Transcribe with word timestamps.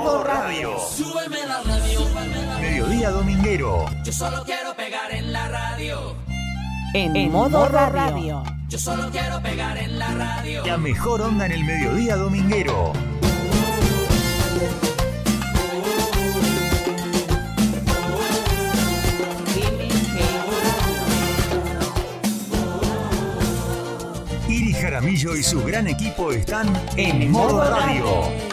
modo 0.00 0.24
radio. 0.24 0.78
Súbeme 0.78 1.46
la 1.46 1.60
radio. 1.62 2.00
Mediodía 2.60 3.10
dominguero. 3.10 3.86
Yo 4.04 4.12
solo 4.12 4.42
quiero 4.44 4.74
pegar 4.74 5.12
en 5.12 5.32
la 5.32 5.48
radio. 5.48 6.16
En, 6.94 7.30
modo, 7.30 7.68
radio. 7.68 8.42
Yo 8.68 8.78
solo 8.78 9.10
quiero 9.10 9.42
pegar 9.42 9.76
en 9.76 9.98
la 9.98 10.08
radio. 10.12 10.64
La 10.66 10.78
mejor 10.78 11.20
onda 11.22 11.46
en 11.46 11.52
el 11.52 11.64
mediodía 11.64 12.16
dominguero. 12.16 12.92
Iris 24.48 24.76
Jaramillo 24.76 25.36
y 25.36 25.42
su 25.42 25.62
gran 25.64 25.86
equipo 25.86 26.32
están 26.32 26.68
en 26.96 27.30
modo 27.30 27.62
radio. 27.64 28.04
Échale 28.04 28.51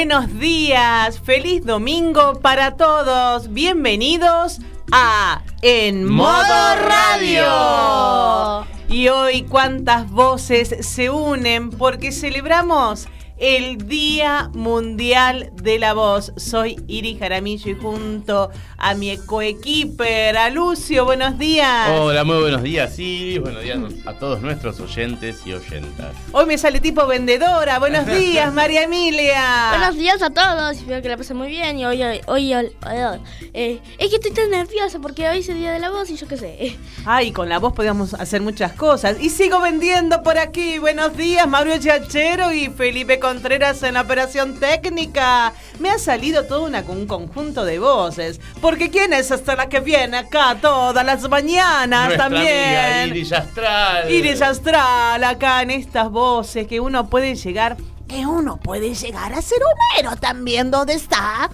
buenos 0.00 0.38
días, 0.40 1.20
feliz 1.20 1.62
domingo 1.62 2.40
para 2.40 2.78
todos. 2.78 3.52
Bienvenidos 3.52 4.58
a 4.90 5.42
En 5.60 6.06
Modo 6.06 6.74
Radio. 6.88 8.66
Y 8.88 9.08
hoy 9.08 9.42
cuántas 9.42 10.10
voces 10.10 10.74
se 10.80 11.10
unen 11.10 11.68
porque 11.68 12.12
celebramos 12.12 13.08
el 13.40 13.88
Día 13.88 14.50
Mundial 14.52 15.50
de 15.54 15.78
la 15.78 15.94
Voz. 15.94 16.32
Soy 16.36 16.76
Iris 16.86 17.18
Jaramillo 17.18 17.70
y 17.70 17.74
junto 17.74 18.50
a 18.76 18.94
mi 18.94 19.16
coequiper, 19.16 20.36
a 20.36 20.50
Lucio, 20.50 21.06
buenos 21.06 21.38
días. 21.38 21.88
Hola, 21.90 22.22
muy 22.22 22.38
buenos 22.38 22.62
días, 22.62 22.98
Iris. 22.98 23.40
Buenos 23.40 23.62
días 23.62 23.78
a 24.04 24.12
todos 24.14 24.42
nuestros 24.42 24.78
oyentes 24.80 25.40
y 25.46 25.54
oyentas. 25.54 26.14
Hoy 26.32 26.44
me 26.44 26.58
sale 26.58 26.80
tipo 26.80 27.06
vendedora. 27.06 27.78
Buenos 27.78 28.06
días, 28.18 28.52
María 28.52 28.82
Emilia. 28.82 29.70
Buenos 29.70 29.96
días 29.96 30.20
a 30.22 30.30
todos, 30.30 30.76
espero 30.76 31.00
que 31.00 31.08
la 31.08 31.16
pasen 31.16 31.38
muy 31.38 31.48
bien 31.48 31.78
y 31.78 31.86
hoy, 31.86 32.02
hoy, 32.02 32.20
hoy, 32.26 32.54
hoy, 32.54 32.66
hoy, 32.86 33.20
eh, 33.54 33.80
es 33.98 34.10
que 34.10 34.16
estoy 34.16 34.32
tan 34.32 34.50
nerviosa 34.50 34.98
porque 35.00 35.26
hoy 35.26 35.38
es 35.38 35.48
el 35.48 35.56
día 35.56 35.72
de 35.72 35.78
la 35.78 35.88
voz 35.88 36.10
y 36.10 36.16
yo 36.16 36.28
qué 36.28 36.36
sé. 36.36 36.76
Ay, 37.06 37.32
con 37.32 37.48
la 37.48 37.58
voz 37.58 37.72
podíamos 37.72 38.12
hacer 38.12 38.42
muchas 38.42 38.72
cosas. 38.72 39.16
Y 39.18 39.30
sigo 39.30 39.60
vendiendo 39.62 40.22
por 40.22 40.36
aquí. 40.36 40.78
Buenos 40.78 41.16
días, 41.16 41.48
Mario 41.48 41.78
Chachero 41.78 42.52
y 42.52 42.68
Felipe 42.68 43.18
Contreras 43.30 43.80
en 43.84 43.94
la 43.94 44.00
operación 44.00 44.58
técnica. 44.58 45.52
Me 45.78 45.88
ha 45.88 45.98
salido 46.00 46.46
todo 46.46 46.64
una, 46.64 46.80
un 46.88 47.06
conjunto 47.06 47.64
de 47.64 47.78
voces. 47.78 48.40
Porque 48.60 48.90
¿quién 48.90 49.12
es 49.12 49.30
hasta 49.30 49.54
la 49.54 49.68
que 49.68 49.78
viene 49.78 50.16
acá 50.16 50.58
todas 50.60 51.06
las 51.06 51.28
mañanas 51.28 52.06
Nuestra 52.06 52.24
también? 52.24 52.44
amiga 52.48 53.06
Iris 53.06 53.32
Astral. 53.32 54.10
Iris 54.10 54.42
Astral, 54.42 55.22
acá 55.22 55.62
en 55.62 55.70
estas 55.70 56.10
voces 56.10 56.66
que 56.66 56.80
uno 56.80 57.08
puede 57.08 57.36
llegar, 57.36 57.76
que 58.08 58.26
uno 58.26 58.56
puede 58.56 58.94
llegar 58.94 59.32
a 59.32 59.40
ser 59.40 59.58
Homero 59.62 60.16
también, 60.16 60.72
¿dónde 60.72 60.94
está? 60.94 61.50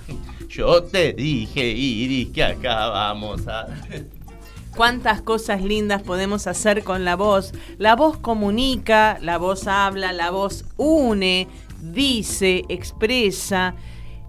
Yo 0.49 0.83
te 0.83 1.13
dije, 1.13 1.63
Iris, 1.63 2.33
que 2.33 2.43
acá 2.43 2.87
vamos 2.89 3.47
a. 3.49 3.67
Cuántas 4.75 5.23
cosas 5.23 5.63
lindas 5.63 6.03
podemos 6.03 6.47
hacer 6.47 6.85
con 6.85 7.07
la 7.07 7.17
voz. 7.17 7.53
La 7.79 7.97
voz 7.97 8.19
comunica, 8.19 9.17
la 9.23 9.39
voz 9.39 9.67
habla, 9.67 10.13
la 10.13 10.31
voz 10.31 10.67
une, 10.77 11.49
dice, 11.93 12.65
expresa 12.69 13.75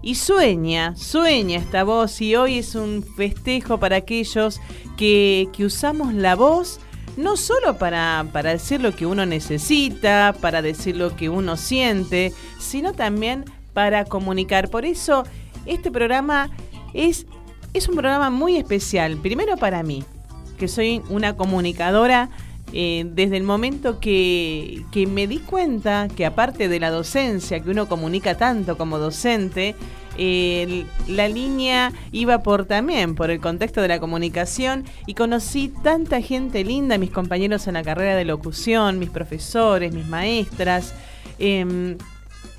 y 0.02 0.14
sueña, 0.14 0.96
sueña 0.96 1.58
esta 1.58 1.84
voz 1.84 2.20
y 2.20 2.36
hoy 2.36 2.58
es 2.58 2.74
un 2.74 3.02
festejo 3.02 3.78
para 3.78 3.96
aquellos 3.96 4.60
que, 4.96 5.48
que 5.52 5.64
usamos 5.64 6.14
la 6.14 6.36
voz 6.36 6.80
no 7.18 7.36
solo 7.36 7.78
para, 7.78 8.26
para 8.32 8.50
decir 8.50 8.80
lo 8.80 8.94
que 8.94 9.04
uno 9.04 9.26
necesita, 9.26 10.36
para 10.40 10.62
decir 10.62 10.96
lo 10.96 11.16
que 11.16 11.28
uno 11.28 11.56
siente, 11.56 12.32
sino 12.60 12.92
también 12.92 13.44
para 13.72 14.04
comunicar. 14.04 14.70
Por 14.70 14.84
eso 14.84 15.24
este 15.66 15.90
programa 15.90 16.48
es, 16.94 17.26
es 17.74 17.88
un 17.88 17.96
programa 17.96 18.30
muy 18.30 18.56
especial, 18.56 19.16
primero 19.16 19.56
para 19.56 19.82
mí, 19.82 20.04
que 20.58 20.68
soy 20.68 21.02
una 21.08 21.36
comunicadora 21.36 22.30
eh, 22.72 23.06
desde 23.08 23.36
el 23.36 23.44
momento 23.44 23.98
que, 23.98 24.84
me 25.10 25.26
di 25.26 25.38
cuenta 25.38 26.08
que 26.14 26.26
aparte 26.26 26.68
de 26.68 26.80
la 26.80 26.90
docencia, 26.90 27.60
que 27.60 27.70
uno 27.70 27.88
comunica 27.88 28.36
tanto 28.36 28.76
como 28.76 28.98
docente, 28.98 29.74
eh, 30.18 30.84
la 31.06 31.28
línea 31.28 31.92
iba 32.12 32.42
por 32.42 32.64
también, 32.66 33.14
por 33.14 33.30
el 33.30 33.40
contexto 33.40 33.80
de 33.80 33.88
la 33.88 34.00
comunicación 34.00 34.84
y 35.06 35.14
conocí 35.14 35.72
tanta 35.82 36.20
gente 36.20 36.64
linda, 36.64 36.98
mis 36.98 37.10
compañeros 37.10 37.68
en 37.68 37.74
la 37.74 37.84
carrera 37.84 38.16
de 38.16 38.24
locución, 38.24 38.98
mis 38.98 39.10
profesores, 39.10 39.92
mis 39.92 40.06
maestras. 40.06 40.94
em, 41.38 41.96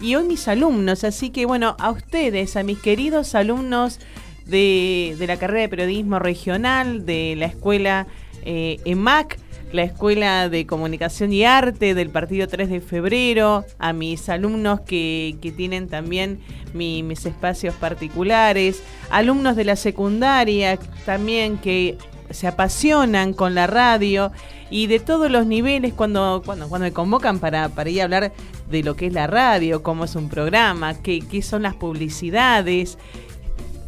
y 0.02 0.16
hoy 0.16 0.24
mis 0.24 0.48
alumnos, 0.48 1.04
así 1.04 1.30
que 1.30 1.46
bueno, 1.46 1.76
a 1.78 1.92
ustedes, 1.92 2.56
a 2.56 2.64
mis 2.64 2.80
queridos 2.80 3.36
alumnos 3.36 4.00
de, 4.46 5.16
de 5.20 5.28
la 5.28 5.38
carrera 5.38 5.62
de 5.62 5.70
periodismo 5.70 6.20
regional, 6.20 7.06
de 7.06 7.36
la 7.38 7.48
escuela 7.48 8.08
eh, 8.44 8.80
EMAC, 8.86 9.38
la 9.72 9.84
Escuela 9.84 10.50
de 10.50 10.66
Comunicación 10.66 11.32
y 11.32 11.44
Arte 11.46 11.94
del 11.94 12.10
Partido 12.10 12.48
3 12.48 12.70
de 12.70 12.82
Febrero, 12.82 13.66
a 13.78 13.94
mis 13.94 14.28
alumnos 14.30 14.82
que, 14.82 15.36
que 15.42 15.52
tienen 15.52 15.88
también 15.88 16.40
mi- 16.74 17.04
mis 17.04 17.26
espacios 17.26 17.76
particulares, 17.76 18.82
alumnos 19.12 19.56
de 19.56 19.66
la 19.66 19.76
secundaria 19.76 20.78
también 21.06 21.58
que 21.58 21.98
se 22.32 22.48
apasionan 22.48 23.34
con 23.34 23.56
la 23.56 23.68
radio 23.68 24.32
y 24.72 24.86
de 24.88 25.00
todos 25.00 25.32
los 25.32 25.46
niveles 25.48 25.94
cuando, 25.94 26.42
cuando, 26.46 26.68
cuando 26.70 26.86
me 26.86 26.94
convocan 26.94 27.40
para, 27.40 27.70
para 27.70 27.90
ir 27.90 28.02
a 28.02 28.04
hablar 28.06 28.32
de 28.70 28.84
lo 28.84 28.96
que 28.96 29.08
es 29.08 29.14
la 29.14 29.26
radio, 29.28 29.82
cómo 29.82 30.04
es 30.06 30.16
un 30.16 30.30
programa, 30.30 30.94
qué, 31.02 31.22
qué 31.22 31.42
son 31.42 31.64
las 31.64 31.74
publicidades. 31.76 32.98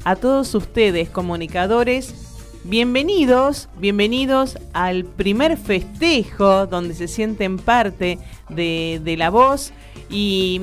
A 0.04 0.16
todos 0.16 0.56
ustedes, 0.56 1.10
comunicadores, 1.10 2.16
bienvenidos, 2.64 3.70
bienvenidos 3.78 4.58
al 4.74 5.06
primer 5.06 5.58
festejo 5.58 6.68
donde 6.68 6.94
se 6.94 7.08
sienten 7.08 7.58
parte 7.58 8.20
de, 8.50 9.16
la 9.18 9.30
voz. 9.30 9.72
Y, 10.10 10.62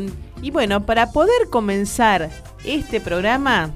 bueno, 0.53 0.85
para 0.87 1.13
poder 1.13 1.49
comenzar 1.51 2.31
este 2.65 3.01
programa, 3.01 3.71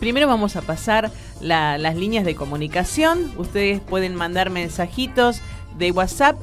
Primero 0.00 0.26
vamos 0.26 0.56
a 0.56 0.62
pasar 0.62 1.12
la- 1.40 1.78
las 1.78 1.94
líneas 1.94 2.24
de 2.24 2.34
comunicación. 2.34 3.30
Ustedes 3.36 3.80
pueden 3.80 4.16
mandar 4.16 4.50
mensajitos 4.50 5.40
de 5.78 5.92
WhatsApp 5.92 6.40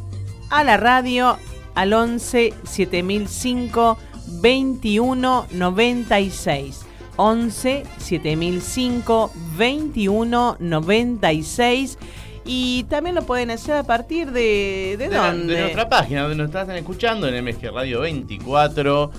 a 0.49 0.63
la 0.63 0.77
radio 0.77 1.37
al 1.75 1.91
11 1.91 2.53
7005 2.63 3.97
21 4.41 5.45
96. 5.51 6.85
11 7.21 7.83
7005 7.97 9.31
21 9.57 10.55
96. 10.57 11.97
Y 12.45 12.85
también 12.85 13.15
lo 13.15 13.23
pueden 13.23 13.51
hacer 13.51 13.75
a 13.75 13.83
partir 13.83 14.31
de. 14.31 14.95
¿De, 14.97 15.09
De, 15.09 15.09
la- 15.09 15.27
dónde? 15.33 15.53
de 15.53 15.61
nuestra 15.61 15.89
página, 15.89 16.21
donde 16.21 16.37
nos 16.37 16.47
están 16.47 16.71
escuchando, 16.71 17.27
en 17.27 17.43
MG 17.43 17.71
Radio 17.73 17.99
24. 17.99 19.11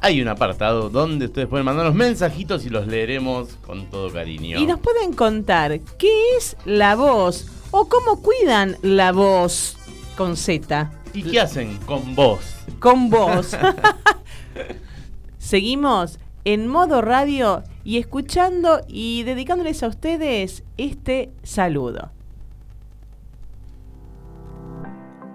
Hay 0.00 0.20
un 0.20 0.26
apartado 0.26 0.90
donde 0.90 1.26
ustedes 1.26 1.46
pueden 1.46 1.64
mandarnos 1.64 1.94
mensajitos 1.94 2.66
y 2.66 2.70
los 2.70 2.88
leeremos 2.88 3.50
con 3.64 3.86
todo 3.88 4.12
cariño. 4.12 4.58
Y 4.58 4.66
nos 4.66 4.80
pueden 4.80 5.12
contar 5.12 5.78
qué 5.96 6.10
es 6.36 6.56
la 6.64 6.96
voz 6.96 7.46
o 7.70 7.88
cómo 7.88 8.20
cuidan 8.20 8.76
la 8.82 9.12
voz 9.12 9.76
con 10.16 10.36
Z. 10.36 10.90
¿Y 11.14 11.22
qué 11.22 11.40
hacen 11.40 11.76
con 11.86 12.16
vos? 12.16 12.40
Con 12.80 13.08
vos. 13.10 13.56
Seguimos 15.38 16.18
en 16.44 16.66
modo 16.66 17.02
radio 17.02 17.62
y 17.84 17.98
escuchando 17.98 18.80
y 18.88 19.22
dedicándoles 19.22 19.82
a 19.82 19.88
ustedes 19.88 20.64
este 20.76 21.30
saludo. 21.42 22.10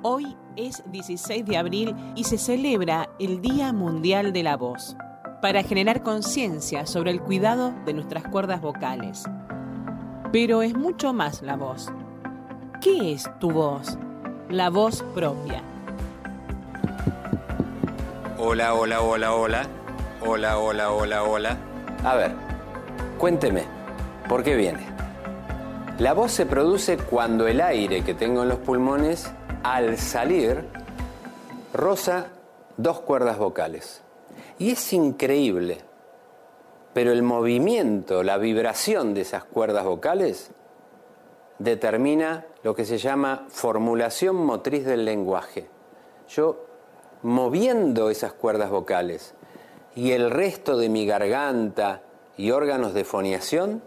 Hoy 0.04 0.36
es 0.56 0.84
16 0.92 1.46
de 1.46 1.58
abril 1.58 1.96
y 2.16 2.24
se 2.24 2.38
celebra 2.38 3.10
el 3.20 3.42
Día 3.42 3.74
Mundial 3.74 4.34
de 4.34 4.44
la 4.44 4.58
Voz 4.58 4.96
para 5.42 5.64
generar 5.64 6.02
conciencia 6.02 6.86
sobre 6.86 7.12
el 7.12 7.22
cuidado 7.22 7.74
de 7.86 7.94
nuestras 7.94 8.24
cuerdas 8.28 8.62
vocales. 8.62 9.26
Pero 10.32 10.62
es 10.62 10.76
mucho 10.76 11.14
más 11.14 11.42
la 11.42 11.56
voz. 11.56 11.90
¿Qué 12.82 13.14
es 13.14 13.30
tu 13.40 13.52
voz? 13.52 13.98
La 14.50 14.70
voz 14.70 15.04
propia. 15.14 15.62
Hola, 18.38 18.74
hola, 18.74 19.02
hola, 19.02 19.34
hola. 19.34 19.77
Hola, 20.26 20.58
hola, 20.58 20.92
hola, 20.92 21.24
hola. 21.24 21.58
A 22.04 22.16
ver, 22.16 22.32
cuénteme, 23.20 23.66
¿por 24.28 24.44
qué 24.44 24.56
viene? 24.56 24.84
La 26.00 26.14
voz 26.14 26.32
se 26.32 26.48
produce 26.48 26.98
cuando 26.98 27.48
el 27.48 27.62
aire 27.62 28.04
que 28.04 28.16
tengo 28.16 28.42
en 28.42 28.50
los 28.50 28.58
pulmones, 28.58 29.32
al 29.62 29.96
salir, 30.00 30.66
roza 31.72 32.30
dos 32.78 33.02
cuerdas 33.02 33.38
vocales. 33.38 34.02
Y 34.58 34.72
es 34.72 34.92
increíble, 34.92 35.82
pero 36.96 37.12
el 37.12 37.22
movimiento, 37.22 38.24
la 38.24 38.40
vibración 38.40 39.14
de 39.14 39.22
esas 39.22 39.44
cuerdas 39.44 39.86
vocales 39.86 40.50
determina 41.60 42.48
lo 42.64 42.74
que 42.74 42.86
se 42.86 42.98
llama 42.98 43.46
formulación 43.50 44.36
motriz 44.36 44.84
del 44.84 45.06
lenguaje. 45.06 45.70
Yo, 46.28 46.66
moviendo 47.22 48.10
esas 48.10 48.34
cuerdas 48.34 48.72
vocales 48.72 49.36
y 49.98 50.12
el 50.12 50.30
resto 50.30 50.78
de 50.78 50.90
mi 50.90 51.08
garganta 51.08 52.04
y 52.38 52.52
órganos 52.52 52.94
de 52.94 53.04
foniación, 53.04 53.82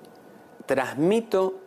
transmito 0.66 1.60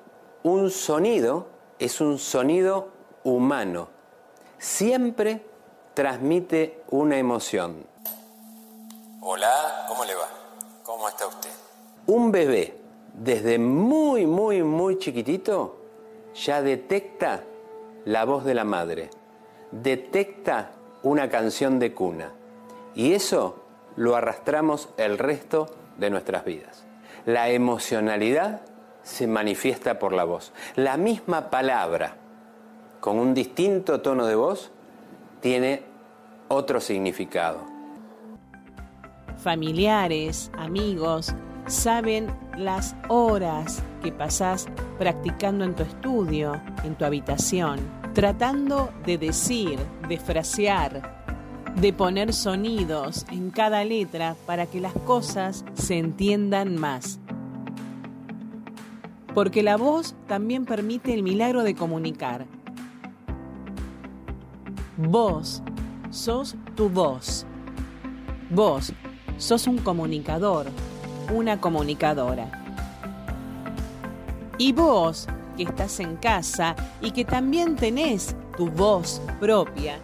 un 0.44 0.70
sonido, 0.70 1.48
es 1.80 2.02
un 2.02 2.20
sonido 2.20 2.90
humano. 3.24 3.88
Siempre 4.58 5.46
transmite 5.94 6.84
una 6.90 7.18
emoción. 7.18 7.86
Hola, 9.22 9.86
¿cómo 9.88 10.04
le 10.04 10.14
va? 10.14 10.28
¿Cómo 10.84 11.08
está 11.08 11.26
usted? 11.26 11.50
Un 12.08 12.34
bebé, 12.34 12.78
desde 13.14 13.58
muy, 13.58 14.26
muy, 14.26 14.62
muy 14.62 15.00
chiquitito, 15.00 15.78
ya 16.36 16.62
detecta 16.62 17.46
la 18.04 18.26
voz 18.26 18.44
de 18.44 18.56
la 18.56 18.66
madre, 18.66 19.10
detecta 19.72 20.72
una 21.02 21.30
canción 21.30 21.80
de 21.80 21.94
cuna. 21.94 22.34
Y 22.94 23.14
eso 23.14 23.63
lo 23.96 24.16
arrastramos 24.16 24.90
el 24.98 25.18
resto 25.18 25.68
de 25.98 26.10
nuestras 26.10 26.46
vidas. 26.46 26.86
La 27.26 27.50
emocionalidad 27.50 28.62
se 29.04 29.28
manifiesta 29.28 30.00
por 30.00 30.14
la 30.14 30.24
voz. 30.24 30.52
La 30.76 30.98
misma 30.98 31.50
palabra, 31.50 32.16
con 33.00 33.18
un 33.18 33.34
distinto 33.34 34.02
tono 34.02 34.26
de 34.26 34.36
voz, 34.36 34.72
tiene 35.42 35.84
otro 36.48 36.80
significado. 36.80 37.60
Familiares, 39.38 40.52
amigos, 40.58 41.34
saben 41.68 42.28
las 42.58 42.96
horas 43.10 43.84
que 44.02 44.12
pasás 44.12 44.68
practicando 44.98 45.66
en 45.66 45.76
tu 45.76 45.84
estudio, 45.84 46.62
en 46.84 46.96
tu 46.96 47.04
habitación, 47.06 47.80
tratando 48.14 48.90
de 49.06 49.18
decir, 49.18 49.80
de 50.08 50.18
frasear, 50.18 51.23
de 51.76 51.92
poner 51.92 52.34
sonidos 52.34 53.26
en 53.32 53.50
cada 53.50 53.84
letra 53.84 54.36
para 54.46 54.66
que 54.66 54.80
las 54.80 54.94
cosas 54.94 55.66
se 55.74 55.98
entiendan 55.98 56.76
más. 56.76 57.20
Porque 59.34 59.64
la 59.64 59.78
voz 59.78 60.16
también 60.28 60.66
permite 60.66 61.14
el 61.14 61.24
milagro 61.24 61.64
de 61.64 61.76
comunicar. 61.76 62.46
Vos 64.98 65.64
sos 66.12 66.56
tu 66.76 66.90
voz. 66.90 67.46
Vos 68.52 68.94
sos 69.38 69.66
un 69.66 69.80
comunicador, 69.80 70.68
una 71.34 71.60
comunicadora. 71.60 72.64
Y 74.60 74.72
vos, 74.72 75.28
que 75.58 75.64
estás 75.64 76.00
en 76.00 76.16
casa 76.18 76.76
y 77.02 77.12
que 77.12 77.26
también 77.26 77.76
tenés 77.76 78.36
tu 78.56 78.70
voz 78.70 79.20
propia, 79.40 80.00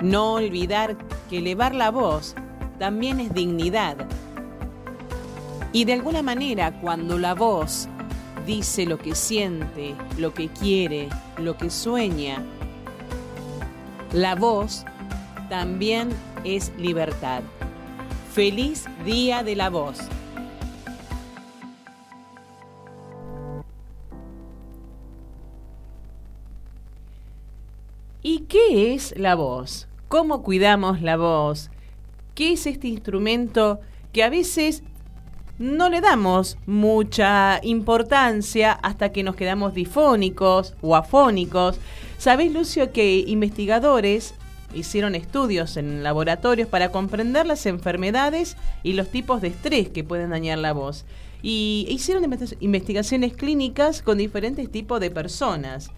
no 0.00 0.34
olvidar 0.34 0.96
que 1.28 1.38
elevar 1.38 1.74
la 1.74 1.90
voz 1.90 2.34
también 2.78 3.20
es 3.20 3.32
dignidad. 3.32 3.96
Y 5.72 5.84
de 5.84 5.94
alguna 5.94 6.22
manera 6.22 6.80
cuando 6.80 7.18
la 7.18 7.34
voz 7.34 7.88
dice 8.46 8.86
lo 8.86 8.98
que 8.98 9.14
siente, 9.14 9.94
lo 10.18 10.32
que 10.32 10.48
quiere, 10.48 11.08
lo 11.38 11.56
que 11.56 11.70
sueña, 11.70 12.42
la 14.12 14.34
voz 14.34 14.84
también 15.48 16.10
es 16.44 16.72
libertad. 16.78 17.42
Feliz 18.32 18.84
Día 19.04 19.42
de 19.42 19.56
la 19.56 19.70
Voz. 19.70 19.98
Qué 28.56 28.94
es 28.94 29.12
la 29.18 29.34
voz? 29.34 29.86
¿Cómo 30.08 30.42
cuidamos 30.42 31.02
la 31.02 31.18
voz? 31.18 31.68
¿Qué 32.34 32.54
es 32.54 32.66
este 32.66 32.88
instrumento 32.88 33.80
que 34.14 34.22
a 34.22 34.30
veces 34.30 34.82
no 35.58 35.90
le 35.90 36.00
damos 36.00 36.56
mucha 36.64 37.60
importancia 37.62 38.72
hasta 38.72 39.12
que 39.12 39.22
nos 39.22 39.36
quedamos 39.36 39.74
difónicos 39.74 40.74
o 40.80 40.96
afónicos? 40.96 41.78
¿Sabés, 42.16 42.50
Lucio, 42.50 42.92
que 42.92 43.18
investigadores 43.26 44.34
hicieron 44.74 45.14
estudios 45.14 45.76
en 45.76 46.02
laboratorios 46.02 46.66
para 46.66 46.90
comprender 46.90 47.44
las 47.44 47.66
enfermedades 47.66 48.56
y 48.82 48.94
los 48.94 49.10
tipos 49.10 49.42
de 49.42 49.48
estrés 49.48 49.90
que 49.90 50.02
pueden 50.02 50.30
dañar 50.30 50.56
la 50.56 50.72
voz? 50.72 51.04
Y 51.42 51.86
hicieron 51.90 52.24
investigaciones 52.60 53.34
clínicas 53.34 54.00
con 54.00 54.16
diferentes 54.16 54.70
tipos 54.70 54.98
de 54.98 55.10
personas 55.10 55.90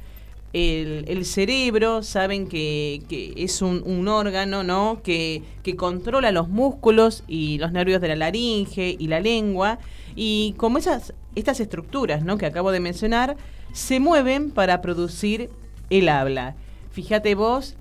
el, 0.53 1.25
cerebro, 1.25 2.03
saben 2.03 2.49
que, 2.49 3.03
que 3.09 3.35
es 3.37 3.61
un, 3.63 4.09
órgano 4.09 4.63
¿no? 4.63 5.01
Que, 5.03 5.43
que, 5.63 5.77
controla 5.77 6.33
los 6.33 6.49
músculos 6.49 7.25
y 7.29 7.59
los 7.59 7.73
nervios 7.73 8.01
de 8.01 8.09
la 8.09 8.17
laringe 8.17 8.97
y 8.99 9.09
la 9.09 9.21
lengua. 9.21 9.79
Y 10.17 10.55
como 10.57 10.79
esas, 10.79 11.13
estas 11.35 11.61
estructuras 11.61 12.25
¿no? 12.25 12.39
que 12.39 12.47
acabo 12.47 12.73
de 12.73 12.81
mencionar 12.81 13.37
se 13.73 14.01
mueven 14.01 14.51
para 14.51 14.81
producir 14.81 15.51
el 15.91 16.09
habla. 16.09 16.57
Fíjate 16.91 17.35
vos, 17.35 17.77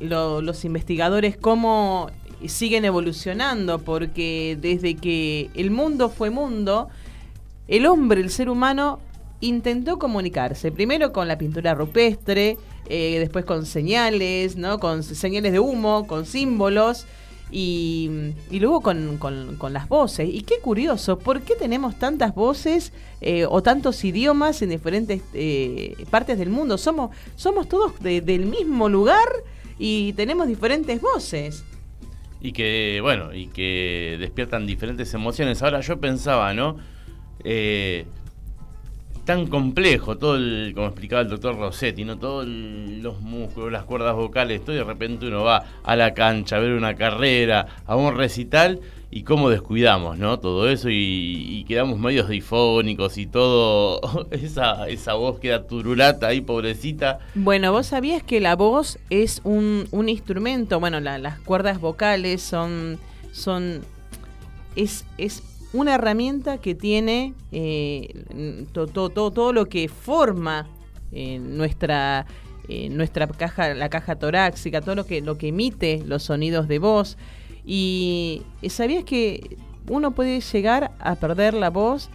lo, 0.00 0.40
los 0.40 0.64
investigadores, 0.64 1.36
cómo 1.36 2.10
siguen 2.46 2.84
evolucionando, 2.84 3.80
porque 3.80 4.56
desde 4.60 4.94
que 4.94 5.50
el 5.54 5.70
mundo 5.70 6.10
fue 6.10 6.30
mundo, 6.30 6.88
el 7.66 7.86
hombre, 7.86 8.20
el 8.20 8.30
ser 8.30 8.48
humano, 8.48 9.00
intentó 9.40 9.98
comunicarse, 9.98 10.72
primero 10.72 11.12
con 11.12 11.28
la 11.28 11.38
pintura 11.38 11.74
rupestre, 11.74 12.56
eh, 12.88 13.18
después 13.18 13.44
con 13.44 13.66
señales, 13.66 14.56
¿no? 14.56 14.78
con 14.78 15.02
señales 15.02 15.52
de 15.52 15.60
humo, 15.60 16.06
con 16.06 16.26
símbolos. 16.26 17.06
Y, 17.48 18.10
luego 18.50 18.80
con, 18.80 19.18
con, 19.18 19.72
las 19.72 19.88
voces. 19.88 20.28
Y 20.28 20.42
qué 20.42 20.58
curioso, 20.60 21.20
¿por 21.20 21.42
qué 21.42 21.54
tenemos 21.54 21.96
tantas 21.96 22.34
voces 22.34 22.92
eh, 23.20 23.46
o 23.48 23.62
tantos 23.62 24.04
idiomas 24.04 24.62
en 24.62 24.70
diferentes 24.70 25.22
eh, 25.32 25.94
partes 26.10 26.38
del 26.38 26.50
mundo? 26.50 26.76
Somos, 26.76 27.14
somos 27.36 27.68
todos 27.68 28.00
de, 28.00 28.20
del 28.20 28.46
mismo 28.46 28.88
lugar 28.88 29.28
y 29.78 30.12
tenemos 30.14 30.48
diferentes 30.48 31.00
voces. 31.00 31.64
Y 32.40 32.52
que, 32.52 32.98
bueno, 33.00 33.32
y 33.32 33.46
que 33.46 34.16
despiertan 34.18 34.66
diferentes 34.66 35.12
emociones. 35.14 35.62
Ahora 35.62 35.80
yo 35.80 36.00
pensaba, 36.00 36.52
¿no? 36.52 36.76
Eh, 37.44 38.06
tan 39.26 39.48
complejo, 39.48 40.16
todo 40.16 40.36
el, 40.36 40.72
como 40.74 40.86
explicaba 40.86 41.20
el 41.20 41.28
doctor 41.28 41.58
Rossetti, 41.58 42.04
¿no? 42.04 42.16
Todos 42.16 42.46
los 42.46 43.20
músculos, 43.20 43.72
las 43.72 43.84
cuerdas 43.84 44.14
vocales, 44.14 44.64
todo 44.64 44.74
y 44.74 44.78
de 44.78 44.84
repente 44.84 45.26
uno 45.26 45.42
va 45.42 45.64
a 45.82 45.96
la 45.96 46.14
cancha 46.14 46.56
a 46.56 46.60
ver 46.60 46.72
una 46.72 46.94
carrera, 46.94 47.66
a 47.86 47.96
un 47.96 48.16
recital, 48.16 48.80
y 49.10 49.24
cómo 49.24 49.50
descuidamos, 49.50 50.16
¿no? 50.16 50.38
Todo 50.38 50.68
eso 50.68 50.90
y, 50.90 50.94
y 50.94 51.64
quedamos 51.64 51.98
medios 51.98 52.28
difónicos 52.28 53.18
y 53.18 53.26
todo, 53.26 54.00
esa, 54.30 54.88
esa 54.88 55.14
voz 55.14 55.40
queda 55.40 55.66
turulata 55.66 56.28
ahí, 56.28 56.40
pobrecita. 56.40 57.18
Bueno, 57.34 57.72
vos 57.72 57.88
sabías 57.88 58.22
que 58.22 58.40
la 58.40 58.54
voz 58.54 58.98
es 59.10 59.40
un, 59.42 59.88
un 59.90 60.08
instrumento, 60.08 60.78
bueno, 60.78 61.00
la, 61.00 61.18
las 61.18 61.40
cuerdas 61.40 61.80
vocales 61.80 62.42
son, 62.42 63.00
son, 63.32 63.82
es, 64.76 65.04
es 65.18 65.42
una 65.72 65.94
herramienta 65.94 66.58
que 66.58 66.74
tiene 66.74 67.34
eh, 67.52 68.66
todo, 68.72 68.86
to, 68.86 69.10
to, 69.10 69.30
todo 69.30 69.52
lo 69.52 69.66
que 69.66 69.88
forma 69.88 70.66
eh, 71.12 71.38
nuestra, 71.38 72.26
eh, 72.68 72.88
nuestra 72.90 73.26
caja, 73.26 73.74
la 73.74 73.88
caja 73.88 74.16
torácica, 74.16 74.80
todo 74.80 74.94
lo 74.94 75.06
que, 75.06 75.20
lo 75.20 75.38
que 75.38 75.48
emite 75.48 76.02
los 76.04 76.24
sonidos 76.24 76.68
de 76.68 76.78
voz. 76.78 77.16
Y 77.64 78.42
sabías 78.68 79.04
que 79.04 79.56
uno 79.88 80.12
puede 80.12 80.40
llegar 80.40 80.92
a 80.98 81.14
perder 81.16 81.54
la 81.54 81.70
voz 81.70 82.10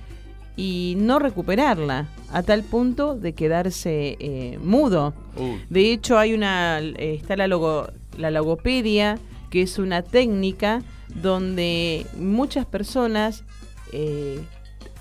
y 0.56 0.96
no 0.98 1.20
recuperarla 1.20 2.08
a 2.32 2.44
tal 2.44 2.64
punto 2.64 3.16
de 3.16 3.34
quedarse 3.34 4.18
eh, 4.20 4.60
mudo. 4.62 5.14
Uh. 5.38 5.56
De 5.70 5.92
hecho, 5.92 6.18
hay 6.18 6.34
una 6.34 6.80
está 6.80 7.36
la, 7.36 7.48
logo, 7.48 7.88
la 8.18 8.32
logopedia, 8.32 9.18
que 9.50 9.62
es 9.62 9.80
una 9.80 10.02
técnica 10.02 10.84
donde 11.16 12.06
muchas 12.18 12.66
personas 12.66 13.44
eh, 13.92 14.44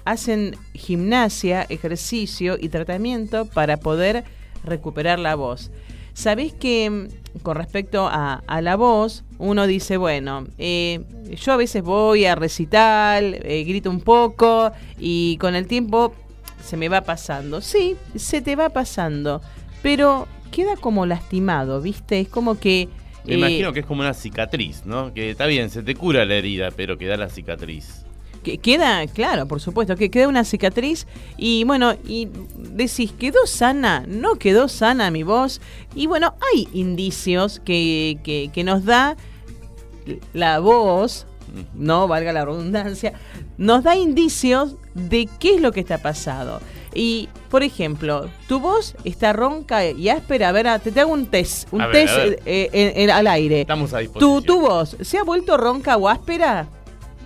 hacen 0.05 0.57
gimnasia, 0.75 1.63
ejercicio 1.69 2.57
y 2.61 2.69
tratamiento 2.69 3.47
para 3.47 3.79
poder 3.79 4.25
recuperar 4.65 5.19
la 5.19 5.35
voz. 5.35 5.71
Sabéis 6.15 6.53
que 6.53 7.09
con 7.43 7.57
respecto 7.57 8.09
a, 8.09 8.43
a 8.47 8.61
la 8.61 8.77
voz, 8.77 9.25
uno 9.39 9.67
dice, 9.67 9.97
bueno, 9.97 10.47
eh, 10.59 11.01
yo 11.31 11.53
a 11.53 11.57
veces 11.57 11.83
voy 11.83 12.25
a 12.25 12.35
recital, 12.35 13.39
eh, 13.43 13.65
grito 13.65 13.89
un 13.89 14.01
poco 14.01 14.73
y 14.99 15.37
con 15.39 15.55
el 15.55 15.67
tiempo 15.67 16.13
se 16.63 16.77
me 16.77 16.89
va 16.89 17.03
pasando. 17.03 17.61
Sí, 17.61 17.97
se 18.17 18.43
te 18.43 18.57
va 18.57 18.69
pasando, 18.69 19.41
pero 19.83 20.27
queda 20.51 20.77
como 20.77 21.07
lastimado, 21.07 21.81
¿viste? 21.81 22.21
Es 22.21 22.29
como 22.29 22.59
que... 22.59 22.89
Me 23.25 23.35
imagino 23.35 23.73
que 23.73 23.81
es 23.81 23.87
como 23.87 24.01
una 24.01 24.15
cicatriz, 24.15 24.85
¿no? 24.85 25.13
Que 25.13 25.31
está 25.31 25.47
bien, 25.47 25.71
se 25.71 25.83
te 25.83 25.95
cura 25.95 26.25
la 26.25 26.35
herida, 26.35 26.71
pero 26.71 26.97
queda 26.99 27.17
la 27.17 27.29
cicatriz. 27.29 28.05
Que 28.43 28.57
queda, 28.57 29.07
claro, 29.07 29.47
por 29.47 29.61
supuesto, 29.61 29.97
que 29.97 30.11
queda 30.11 30.27
una 30.27 30.45
cicatriz 30.45 31.07
y 31.37 31.65
bueno, 31.65 31.95
y 32.07 32.29
decís, 32.57 33.13
¿quedó 33.13 33.47
sana? 33.47 34.05
¿No 34.09 34.37
quedó 34.37 34.69
sana 34.69 35.11
mi 35.11 35.23
voz? 35.23 35.61
Y 35.95 36.07
bueno, 36.07 36.35
hay 36.51 36.67
indicios 36.73 37.61
que, 37.61 38.19
que, 38.25 38.51
que 38.53 38.65
nos 38.65 38.87
da 38.87 39.17
la 40.33 40.59
voz, 40.59 41.27
no 41.75 42.09
valga 42.09 42.33
la 42.33 42.45
redundancia, 42.45 43.13
nos 43.59 43.85
da 43.85 43.95
indicios 43.97 44.77
de 44.95 45.29
qué 45.39 45.57
es 45.57 45.61
lo 45.61 45.73
que 45.73 45.81
está 45.81 45.99
pasado. 45.99 46.61
Y, 46.95 47.29
por 47.51 47.63
ejemplo, 47.63 48.29
tu 48.49 48.59
voz 48.59 48.97
está 49.05 49.33
ronca 49.33 49.87
y 49.89 50.09
áspera. 50.09 50.49
A 50.49 50.53
ver, 50.53 50.67
ah, 50.67 50.79
te, 50.81 50.91
te 50.91 51.01
hago 51.01 51.13
un 51.13 51.27
test, 51.27 51.69
un 51.73 51.83
A 51.83 51.87
ver, 51.87 51.95
test 51.97 52.15
a 52.15 52.17
ver. 52.25 52.43
eh, 52.47 52.69
en- 52.73 53.03
en- 53.03 53.11
al 53.11 53.27
aire. 53.29 53.61
Estamos 53.61 53.93
a 53.95 53.99
¿Tu, 53.99 54.03
disposición. 54.03 54.45
¿Tu 54.45 54.61
voz 54.61 54.97
se 55.01 55.19
ha 55.19 55.23
vuelto 55.23 55.57
ronca 55.57 55.97
o 55.97 56.09
áspera? 56.09 56.67